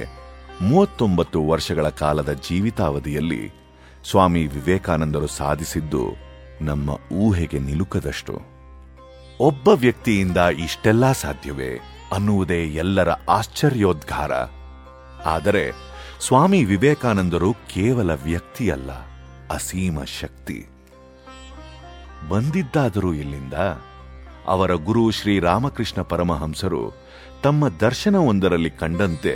ಮೂವತ್ತೊಂಬತ್ತು 0.62 1.40
ವರ್ಷಗಳ 1.48 1.88
ಕಾಲದ 2.02 2.32
ಜೀವಿತಾವಧಿಯಲ್ಲಿ 2.48 3.44
ಸ್ವಾಮಿ 4.10 4.42
ವಿವೇಕಾನಂದರು 4.48 5.28
ಸಾಧಿಸಿದ್ದು 5.28 6.04
ನಮ್ಮ 6.62 6.90
ಊಹೆಗೆ 7.18 7.60
ನಿಲುಕದಷ್ಟು. 7.60 8.36
ಒಬ್ಬ 9.40 9.68
ವ್ಯಕ್ತಿಯಿಂದ 9.68 10.40
ಇಷ್ಟೆಲ್ಲ 10.60 11.12
ಸಾಧ್ಯವೇ 11.12 11.72
ಅನ್ನುವುದೇ 12.12 12.60
ಎಲ್ಲರ 12.76 13.10
ಆಶ್ಚರ್ಯೋದ್ಗಾರ. 13.30 14.32
ಆದರೆ 15.26 15.66
ಸ್ವಾಮಿ 16.20 16.60
ವಿವೇಕಾನಂದರು 16.64 17.50
ಕೇವಲ 17.74 18.12
ವ್ಯಕ್ತಿಯಲ್ಲ, 18.24 18.92
ಅಸೀಮ 19.52 20.04
ಶಕ್ತಿ. 20.22 20.60
ಬಂದಿದ್ದಾದರೂ 22.30 23.12
ಇಲ್ಲಿಂದ 23.14 23.58
ಅವರ 24.48 24.72
ಗುರು 24.88 25.04
ಶ್ರೀರಾಮಕೃಷ್ಣ 25.12 26.02
ಪರಮಹಂಸರು 26.02 26.84
ತಮ್ಮ 27.44 27.68
ದರ್ಶನವೊಂದರಲ್ಲಿ 27.80 28.70
ಕಂಡಂತೆ 28.80 29.36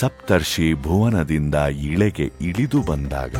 ಸಪ್ತರ್ಷಿ 0.00 0.74
ಭುವನದಿಂದ 0.82 1.56
ಇಳೆಗೆ 1.88 2.26
ಇಳಿದು 2.40 2.82
ಬಂದಾಗ 2.82 3.36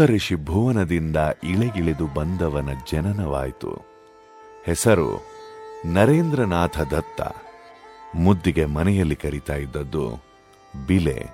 ಸಪ್ತಋಷಿ 0.00 0.34
ಭುವನದಿಂದ 0.34 1.16
ಇಳೆಗಿಳಿದು 1.44 2.06
ಬಂದವನ 2.06 2.68
ಜನನವಾಯಿತು. 2.92 3.84
ಹೆಸರು 4.64 5.22
ನರೇಂದ್ರನಾಥ 5.86 6.80
ದತ್ತ. 6.80 7.20
ಮುದ್ದಿಗೆ 8.14 8.64
ಮನೆಯಲ್ಲಿ 8.64 9.16
ಕರೀತಾ 9.16 9.54
ಇದ್ದದ್ದು 9.54 10.22
ಬಿಲೆ. 10.86 11.26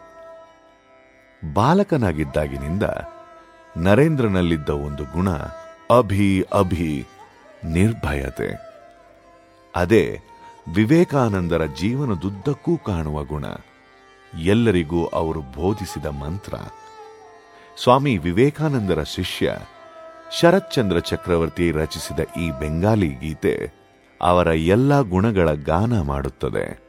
ಬಾಲಕನಾಗಿದ್ದಾಗಿನಿಂದ 1.54 2.82
ನರೇಂದ್ರನಲ್ಲಿದ್ದ 3.76 4.68
ಒಂದು 4.68 5.04
ಗುಣ 5.04 5.30
ಅಭಿ 5.98 6.42
ಅಭಿ 6.42 7.06
ನಿರ್ಭಯತೆ. 7.64 8.58
ಅದೇ 9.76 10.20
ವಿವೇಕಾನಂದರ 10.74 11.64
ಜೀವನದುದ್ದಕ್ಕೂ 11.64 12.76
ಕಾಣುವ 12.76 13.24
ಗುಣ. 13.24 13.44
ಎಲ್ಲರಿಗೂ 14.38 15.06
ಅವರು 15.06 15.40
ಬೋಧಿಸಿದ 15.40 16.06
ಮಂತ್ರ. 16.06 16.54
ಸ್ವಾಮಿ 17.82 18.18
ವಿವೇಕಾನಂದರ 18.18 19.02
ಶಿಷ್ಯ 19.02 19.56
ಶರತ್ಚಂದ್ರ 20.40 20.98
ಚಕ್ರವರ್ತಿ 20.98 21.70
ರಚಿಸಿದ 21.70 22.20
ಈ 22.38 22.50
ಬೆಂಗಾಲಿ 22.50 23.08
ಗೀತೆ 23.08 23.72
ಅವರ 24.22 24.46
ಎಲ್ಲ 24.46 25.00
ಗುಣಗಳ 25.00 25.52
ಗಾನ 25.52 26.00
ಮಾಡುತ್ತದೆ. 26.00 26.86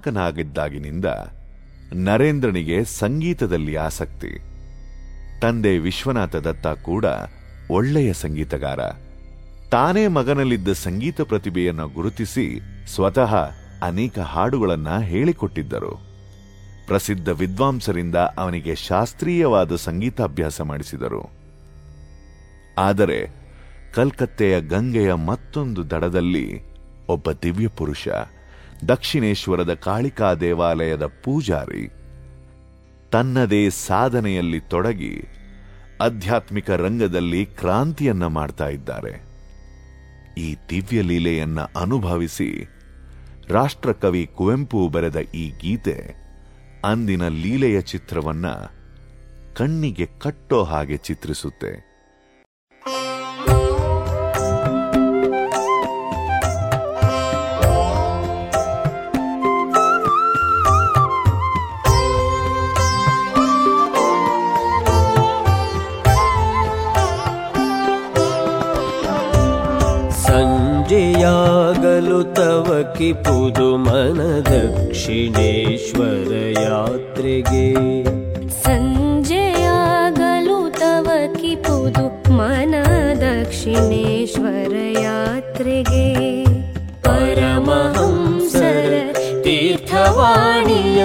ಬಾಲಕನಾಗಿದ್ದಾಗಿನಿಂದ 0.00 1.04
ನರೇಂದ್ರನಿಗೆ 1.94 2.84
ಸಂಗೀತದಲ್ಲಿ 2.84 3.76
ಆಸಕ್ತಿ. 3.76 4.38
ತಂದೆ 5.40 5.78
ವಿಶ್ವನಾಥ 5.78 6.36
ದತ್ತ 6.36 6.66
ಕೂಡ 6.66 7.04
ಒಳ್ಳೆಯ 7.70 8.12
ಸಂಗೀತಗಾರ. 8.12 8.80
ತಾನೇ 9.70 10.06
ಮಗನಲ್ಲಿದ್ದ 10.06 10.72
ಸಂಗೀತ 10.72 11.20
ಪ್ರತಿಭೆಯನ್ನು 11.20 11.88
ಗುರುತಿಸಿ 11.88 12.60
ಸ್ವತಃ 12.94 13.50
ಅನೇಕ 13.82 14.18
ಹಾಡುಗಳನ್ನ 14.18 14.98
ಹೇಳಿಕೊಟ್ಟಿದ್ದರು. 14.98 16.00
ಪ್ರಸಿದ್ಧ 16.86 17.28
ವಿದ್ವಾಂಸರಿಂದ 17.28 18.16
ಅವನಿಗೆ 18.16 18.74
ಶಾಸ್ತ್ರೀಯವಾದ 18.74 19.76
ಸಂಗೀತಾಭ್ಯಾಸ 19.76 20.60
ಮಾಡಿಸಿದರು. 20.60 21.30
ಆದರೆ 22.78 23.28
ಕಲ್ಕತ್ತೆಯ 23.94 24.60
ಗಂಗೆಯ 24.60 25.14
ಮತ್ತೊಂದು 25.14 25.90
ದಡದಲ್ಲಿ 25.90 26.70
ಒಬ್ಬ 27.08 27.32
ದಿವ್ಯ 27.32 27.68
ಪುರುಷ 27.68 28.08
ದಕ್ಷಿಣೇಶ್ವರದ 28.88 29.74
ಕಾಳಿಕಾ 29.74 30.34
ದೇವಾಲಯದ 30.34 31.06
ಪೂಜಾರಿ. 31.06 31.92
ತನ್ನದೇ 33.10 33.70
ಸಾಧನೆಯಲ್ಲಿ 33.70 34.60
ತೊಡಗಿ 34.60 35.24
ಆಧ್ಯಾತ್ಮಿಕ 36.00 36.70
ರಂಗದಲ್ಲಿ 36.70 37.46
ಕ್ರಾಂತಿಯನ್ನ 37.46 38.26
ಮಾಡ್ತಾ 38.26 38.68
ಇದ್ದಾರೆ. 38.68 39.22
ಈ 40.38 40.56
ದಿವ್ಯ 40.70 41.02
ಲೀಲೆಯನ್ನ 41.02 41.60
ಅನುಭವಿಸಿ 41.60 42.68
ರಾಷ್ಟ್ರಕವಿ 43.48 44.26
ಕುವೆಂಪು 44.26 44.88
ಬರೆದ 44.88 45.16
ಈ 45.16 45.50
ಗೀತೆ 45.50 46.14
ಅಂದಿನ 46.84 47.28
ಲೀಲೆಯ 47.28 47.80
ಚಿತ್ರವನ್ನ 47.80 48.46
ಕಣ್ಣಿಗೆ 49.56 50.06
ಕಟ್ಟೋ 50.06 50.64
ಹಾಗೆ 50.64 50.96
ಚಿತ್ರಿಸುತ್ತೆ. 50.96 51.89
ತವ 72.79 72.79
ಕಿಪುದು 72.97 73.69
ಮನ 73.85 74.19
ದಕ್ಷಿಣೇಶ್ವರ 74.45 76.31
ಯಾತ್ರೆಗೆ 76.65 77.63
ಸಂಜೆಯಾಗಲು 78.65 80.59
ತವ 80.77 81.07
ಕಿಪುದು 81.41 82.05
ಮನ 82.37 82.75
ದಕ್ಷಿಣೇಶ್ವರ 83.23 84.75
ಯಾತ್ರೆಗೆ 85.01 86.05
ಪರಮಹಂಸರ 87.05 88.93
ತೀರ್ಥವಾಣಿಯ 89.43 91.01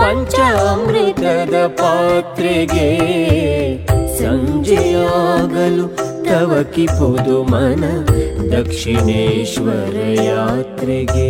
ಪಂಚಾಮೃತದ 0.00 1.54
ಪಾತ್ರೆಗೆ 1.80 2.88
ಸಂಜೆಯಾಗಲು 4.20 5.86
ತವ 6.27 6.51
ಕಿಪುದು 6.75 7.43
ಮನ 7.43 7.83
ದಕ್ಷಿಣೇಶ್ವರ 8.51 9.95
ಯಾತ್ರೆಗೆ. 10.23 11.29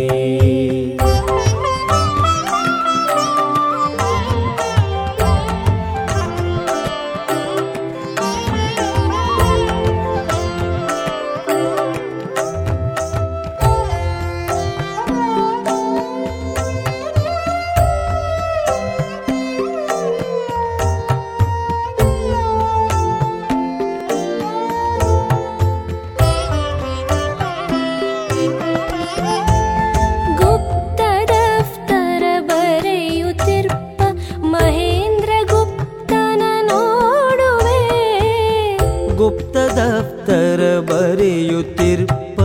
ಗುಪ್ತ 39.16 39.56
ದಫ್ತರ 39.56 40.60
ಬರೆಯುತ್ತಿರ್ಪ 40.80 42.40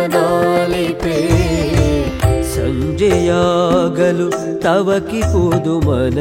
ಸಂಜೆಯಾಗಲು 2.55 4.29
ತವಕಿಪುದು 4.61 5.75
ಮನ 5.79 6.17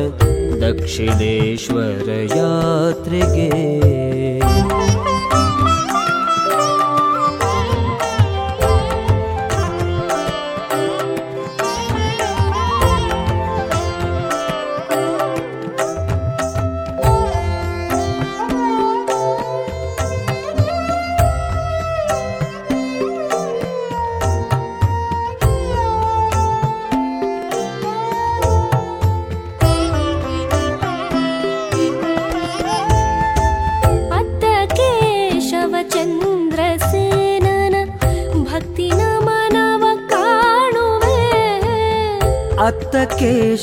ದಕ್ಷಿಣೇಶ್ವರ 0.63 2.09
ಯಾತ್ರೆಗೆ. 2.37 3.51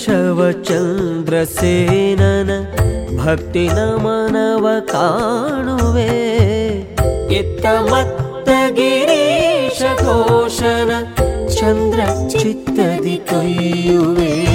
ಕೇಶವ 0.04 0.52
ಚಂದ್ರಸೇನನ 0.52 2.52
ಭಕ್ತಿ 3.24 3.68
ನಮನವ 3.68 4.68
ಕಾಣುವೆ. 4.80 6.08
ಇತ್ತ 7.34 7.66
ಮತ್ತ 7.66 8.50
ಗಿರೀಶ 8.50 9.82
ಘೋಷನ 10.02 10.92
ಚಂದ್ರ 11.48 12.30
ಚಿತ್ತದಿ 12.30 13.22
ಕೊಯ್ಯುವೆ. 13.30 14.46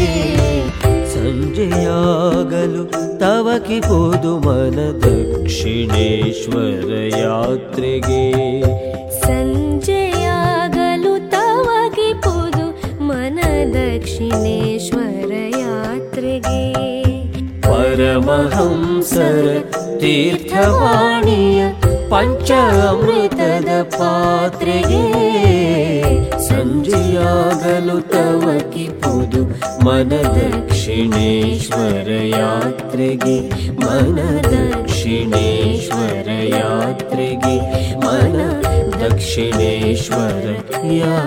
ಸಂಜೆಯಾಗಲು 1.15 3.19
ತವ 3.19 3.49
ಕಿಪುದು 3.67 4.39
ಮನ 4.39 4.91
ದಕ್ಷಿಣೇಶ್ವರ 4.91 7.19
ಯಾತ್ರೆಗೆ. 7.19 8.33
तीर्थवाण्या 20.01 21.69
पञ्चमृतद 22.11 23.69
पात्र 23.95 24.75
सञ्जय 26.49 27.17
तव 28.13 28.45
कि 28.75 28.87
मन 29.85 30.09
दक्षिणेश्वर 30.09 32.11
यात्र 32.25 33.09
मन 33.83 34.17
दक्षिणेश्वर 34.47 36.31
यात्र 36.45 37.27
मन 38.05 38.39
दक्षिणेश्वर 39.01 40.55
या 40.93 41.19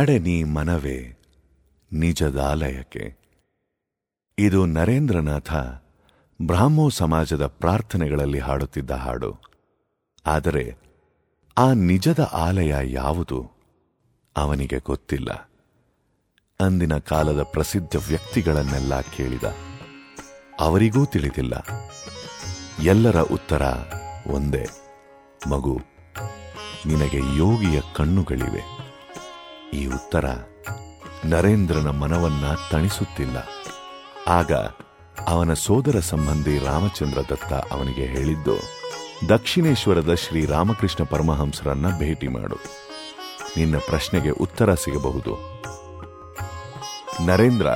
ಯಾತ್ರೆಗೆ 0.00 0.20
ನಡೆ 0.20 0.28
ನೀ 0.28 0.44
ಮನವೇ 0.44 1.16
ನಿಜದಾಲಯಕ್ಕೆ. 1.92 3.16
ಇದು 4.38 4.66
ನರೇಂದ್ರನಾಥ 4.66 5.54
ಬ್ರಾಹ್ಮೋ 6.42 6.88
ಸಮಾಜದ 6.88 7.46
ಪ್ರಾರ್ಥನೆಗಳಲ್ಲಿ 7.46 8.38
ಹಾಡುತ್ತಿದ್ದ 8.38 8.90
ಹಾಡು. 8.90 9.36
ಆದರೆ 10.26 10.76
ಆ 11.58 11.72
ನಿಜದ 11.72 12.30
ಆಲಯ 12.32 12.74
ಯಾವುದು 12.82 13.50
ಅವನಿಗೆ 14.36 14.78
ಗೊತ್ತಿಲ್ಲ. 14.78 15.50
ಅಂದಿನ 16.60 16.98
ಕಾಲದ 16.98 17.42
ಪ್ರಸಿದ್ಧ 17.42 17.96
ವ್ಯಕ್ತಿಗಳನ್ನೆಲ್ಲ 18.08 19.00
ಕೇಳಿದ. 19.00 19.44
ಅವರಿಗೂ 20.60 21.04
ತಿಳಿದಿಲ್ಲ. 21.04 21.52
ಎಲ್ಲರ 22.82 23.20
ಉತ್ತರ 23.20 23.62
ಒಂದೇ. 24.26 24.66
ಮಗು, 25.48 25.80
ನಿನಗೆ 26.86 27.16
ಯೋಗಿಯ 27.16 27.80
ಕಣ್ಣುಗಳಿವೆ. 27.96 28.79
ಈ 29.74 29.86
ಉತ್ತರ 29.86 30.26
ನರೇಂದ್ರನ 31.24 31.88
ಮನವನ್ನ 31.88 32.44
ತಣಿಸುತ್ತಿಲ್ಲ. 32.70 33.36
ಆಗ 34.28 34.52
ಅವನ 35.26 35.52
ಸೋದರ 35.52 35.98
ಸಂಬಂಧಿ 36.00 36.58
ರಾಮಚಂದ್ರ 36.58 37.18
ದತ್ತ 37.30 37.52
ಅವನಿಗೆ 37.52 38.04
ಹೇಳಿದ್ದು, 38.06 38.56
ದಕ್ಷಿಣೇಶ್ವರದ 39.28 40.14
ಶ್ರೀ 40.14 40.46
ರಾಮಕೃಷ್ಣ 40.46 41.04
ಪರಮಹಂಸರನ್ನ 41.04 41.98
ಭೇಟಿ 41.98 42.28
ಮಾಡು. 42.28 42.58
ನಿನ್ನ 43.56 43.76
ಪ್ರಶ್ನೆಗೆ 43.78 44.30
ಉತ್ತರ 44.30 44.74
ಸಿಗಬಹುದು. 44.74 45.34
ನರೇಂದ್ರ, 47.26 47.66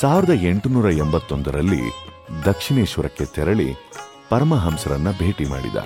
ಸಾವಿರದ 0.00 0.30
ಎಂಟುನೂರ 0.30 0.90
ಎಂಬತ್ತೊಂದರಲ್ಲಿ 0.92 1.82
ದಕ್ಷಿಣೇಶ್ವರಕ್ಕೆ 2.44 3.24
ತೆರಳಿ 3.24 3.74
ಪರಮಹಂಸರನ್ನ 4.30 5.10
ಭೇಟಿ 5.10 5.44
ಮಾಡಿದ. 5.44 5.76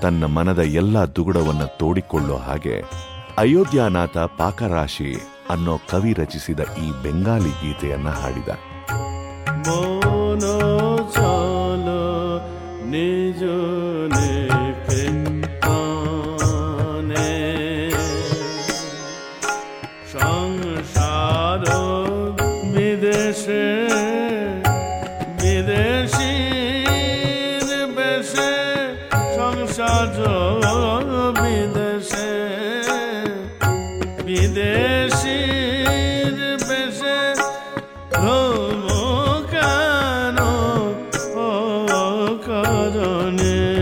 ತನ್ನ 0.00 0.24
ಮನದ 0.24 0.58
ಎಲ್ಲ 0.58 1.04
ದುಗುಡವನ್ನ 1.04 1.64
ತೋಡಿಕೊಳ್ಳೋ 1.64 2.36
ಹಾಗೆ 2.36 2.76
ಅಯೋಧ್ಯಾನಾಥ 3.40 4.18
ಪಾಕರಾಶಿ 4.18 5.14
ಅನ್ನೋ 5.50 5.80
ಕವಿ 5.90 6.12
ರಚಿಸಿದ 6.12 6.60
ಈ 6.60 7.02
ಬೆಂಗಾಲಿ 7.02 7.48
ಗೀತೆಯನ್ನ 7.48 8.08
ಹಾಡಿದ. 8.08 8.48
মন 9.68 10.40
karane 42.46 43.79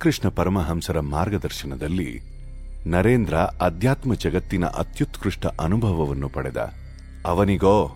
ಶ್ರೀರಾಮಕೃಷ್ಣ 0.00 0.28
ಪರಮಹಂಸರ 0.28 1.00
ಮಾರ್ಗದರ್ಶನದಲ್ಲಿ 1.00 2.22
ನರೇಂದ್ರ 2.86 3.34
ಅಧ್ಯಾತ್ಮ 3.36 4.14
ಜಗತ್ತಿನ 4.14 4.64
ಅತ್ಯುತ್ಕೃಷ್ಟ 4.64 5.46
ಅನುಭವವನ್ನು 5.46 6.28
ಪಡೆದ. 6.28 6.72
ಅವನಿಗೋ, 7.26 7.90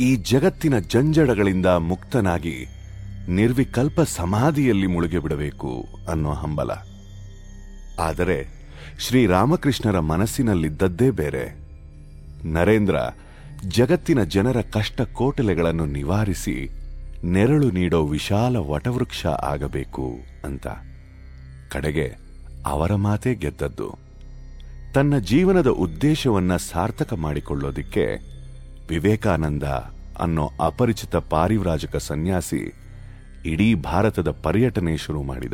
ಈ 0.00 0.16
ಜಗತ್ತಿನ 0.16 0.78
ಜಂಜಡಗಳಿಂದ 0.78 1.66
ಮುಕ್ತನಾಗಿ 1.66 2.66
ನಿರ್ವಿಕಲ್ಪ 3.28 4.00
ಸಮಾಧಿಯಲ್ಲಿ 4.00 4.86
ಮುಳುಗಿಬಿಡಬೇಕು 4.86 5.84
ಅನ್ನೋ 6.10 6.32
ಹಂಬಲ. 6.32 6.70
ಆದರೆ 8.00 8.68
ಶ್ರೀರಾಮಕೃಷ್ಣರ 8.98 9.98
ಮನಸ್ಸಿನಲ್ಲಿದ್ದದ್ದೇ 9.98 11.10
ಬೇರೆ. 11.10 11.56
ನರೇಂದ್ರ 12.44 12.96
ಜಗತ್ತಿನ 13.68 14.22
ಜನರ 14.22 14.60
ಕಷ್ಟ 14.60 15.00
ಕೋಟಲೆಗಳನ್ನು 15.00 15.86
ನಿವಾರಿಸಿ 15.86 16.70
ನೆರಳು 17.24 17.70
ನೀಡೋ 17.70 18.06
ವಿಶಾಲ 18.06 18.56
ವಟವೃಕ್ಷ 18.56 19.26
ಆಗಬೇಕು 19.26 20.12
ಅಂತ. 20.44 20.66
ಕಡೆಗೆ 21.72 22.16
ಅವರ 22.66 22.94
ಮಾತೇ 22.94 23.34
ಗೆದ್ದದ್ದು. 23.34 23.98
ತನ್ನ 24.94 25.18
ಜೀವನದ 25.18 25.66
ಉದ್ದೇಶವನ್ನ 25.66 26.56
ಸಾರ್ಥಕ 26.56 27.12
ಮಾಡಿಕೊಳ್ಳೋದಿಕ್ಕೆ 27.12 28.06
ವಿವೇಕಾನಂದ 28.88 29.62
ಅನ್ನೋ 30.18 30.50
ಅಪರಿಚಿತ 30.60 31.16
ಪಾರಿವ್ರಾಜಕ 31.16 31.96
ಸನ್ಯಾಸಿ 31.96 32.72
ಇಡೀ 33.44 33.74
ಭಾರತದ 33.74 34.30
ಪರ್ಯಟನೆ 34.30 34.96
ಶುರು 34.96 35.22
ಮಾಡಿದ. 35.22 35.52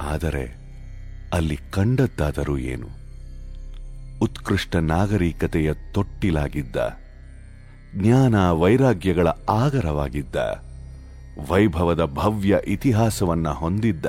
ಆದರೆ 0.00 0.56
ಅಲ್ಲಿ 1.32 1.58
ಕಂಡದ್ದಾದರೂ 1.70 2.58
ಏನು? 2.58 2.88
ಉತ್ಕೃಷ್ಟ 4.22 4.76
ನಾಗರಿಕತೆಯ 4.76 5.72
ತೊಟ್ಟಿಲಾಗಿದ್ದ. 5.92 6.76
ಜ್ಞಾನ 7.94 8.50
ವೈರಾಗ್ಯಗಳ 8.50 9.28
ಆಗರವಾಗಿದ್ದ. 9.48 10.36
ವೈಭವದ 11.50 12.04
ಭವ್ಯ 12.04 12.60
ಇತಿಹಾಸವನ್ನ 12.66 13.48
ಹೊಂದಿದ್ದ. 13.48 14.06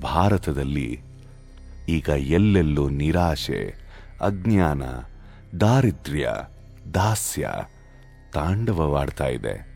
ಭಾರತದಲ್ಲಿ 0.00 1.00
ಈಗ 1.88 2.08
ಎಲ್ಲೆಲ್ಲೂ 2.08 2.88
ನಿರಾಶೆ, 2.88 3.74
ಅಜ್ಞಾನ, 4.20 4.82
ದಾರಿದ್ರ್ಯ, 5.60 6.30
ದಾಸ್ಯ 6.94 7.50
ತಾಂಡವವಾಡ್ತಾ 8.32 9.26
ಇದೆ. 9.26 9.74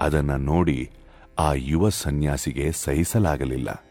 ಅದನ್ನ 0.00 0.30
ನೋಡಿ 0.30 0.90
ಆ 1.38 1.52
ಯುವ 1.54 1.88
ಸನ್ಯಾಸಿಗೆ 1.88 2.72
ಸಹಿಸಲಾಗಲಿಲ್ಲ. 2.72 3.84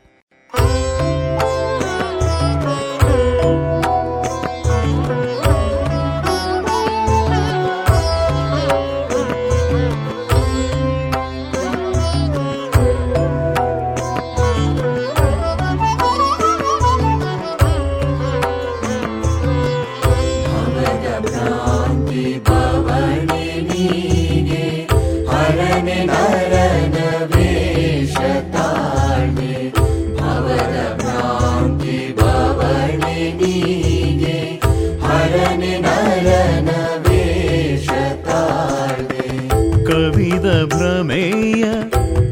भेय 41.06 41.64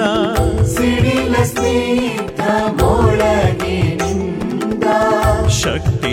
ಸಿಡಿಲ 0.75 1.43
ಸ್ನಿಗ್ಧ 1.43 2.26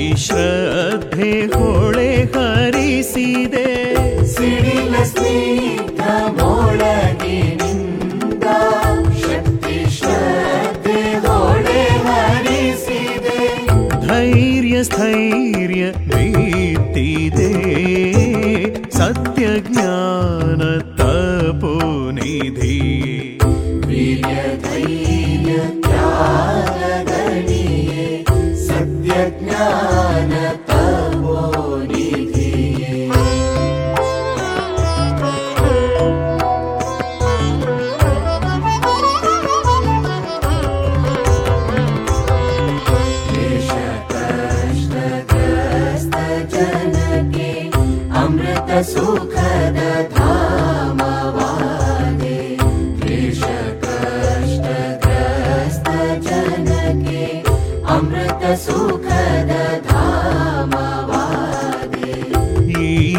ಶಕ್ತಿ 0.03 0.05
ಶ್ರದ್ಧೆ 0.23 1.29
ಹೊಳೆ 1.51 2.07
ಹರಿಸಿದೆ 2.33 3.67
ಸಿಡಿಲ 4.31 4.95
ಸ್ನಿಗ್ಧ 5.11 6.01
ಮೊಳಗಿನಿಂದ 6.37 8.45
ಶಕ್ತಿ 9.23 9.75
ಶ್ರದ್ಧೆ 9.97 11.01
ಹೊಳೆ 11.25 11.81
ಹರಿಸಿದೆ 12.07 13.37
ಧೈರ್ಯ 14.05 14.79
ಸ್ಥೈರ್ಯ 14.89 15.85
ಬೀತಿದೆ 16.09 17.51
ಸತ್ಯ 18.99 19.45
ಜ್ಞಾನ 19.67 20.61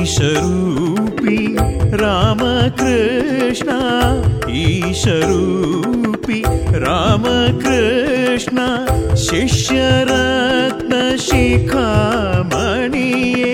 ईशरूपी 0.05 1.37
रामकृष्ण 2.01 3.69
ईशरूपी 4.61 6.41
रामकृष्ण 6.85 8.57
शिष्यरत्नशिखामणि 11.85 13.44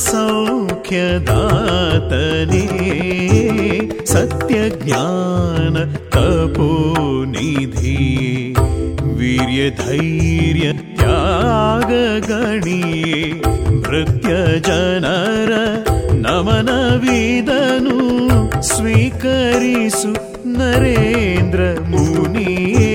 सौख्यदातने 0.00 1.22
सत्यज्ञान 4.12 5.74
तपोनिधि 6.14 7.96
वीर्यधैर्य 9.18 10.66
त्यागगणि 11.00 12.80
भृत्यजनर 13.86 15.50
नमनविदनु 16.24 17.98
स्वीकरिषु 18.72 20.12
नरेन्द्र 20.58 21.60
मुनिये 21.90 22.91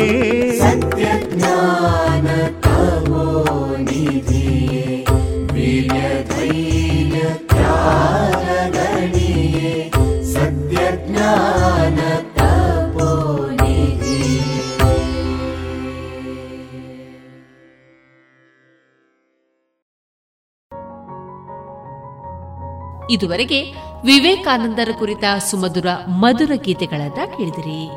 ಇದುವರೆಗೆ 23.09 23.61
ವಿವೇಕಾನಂದರ 24.05 24.89
ಕುರಿತ 24.99 25.23
ಸುಮಧುರ 25.49 25.85
ಮಧುರ 26.07 26.51
ಗೀತೆಗಳನ್ನ 26.55 27.13
ಕೇಳಿದಿರಿ. 27.13 27.89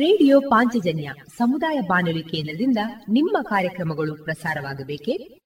ರೇಡಿಯೋ 0.00 0.40
ಪಾಂಚಜನ್ಯ 0.40 1.12
ಸಮುದಾಯ 1.38 1.80
ಬಾನುಲಿ 1.80 2.22
ಕೇಂದ್ರದಿಂದ 2.22 2.78
ನಿಮ್ಮ 3.08 3.38
ಕಾರ್ಯಕ್ರಮಗಳು 3.42 4.24
ಪ್ರಸಾರವಾಗಬೇಕೆ? 4.24 5.45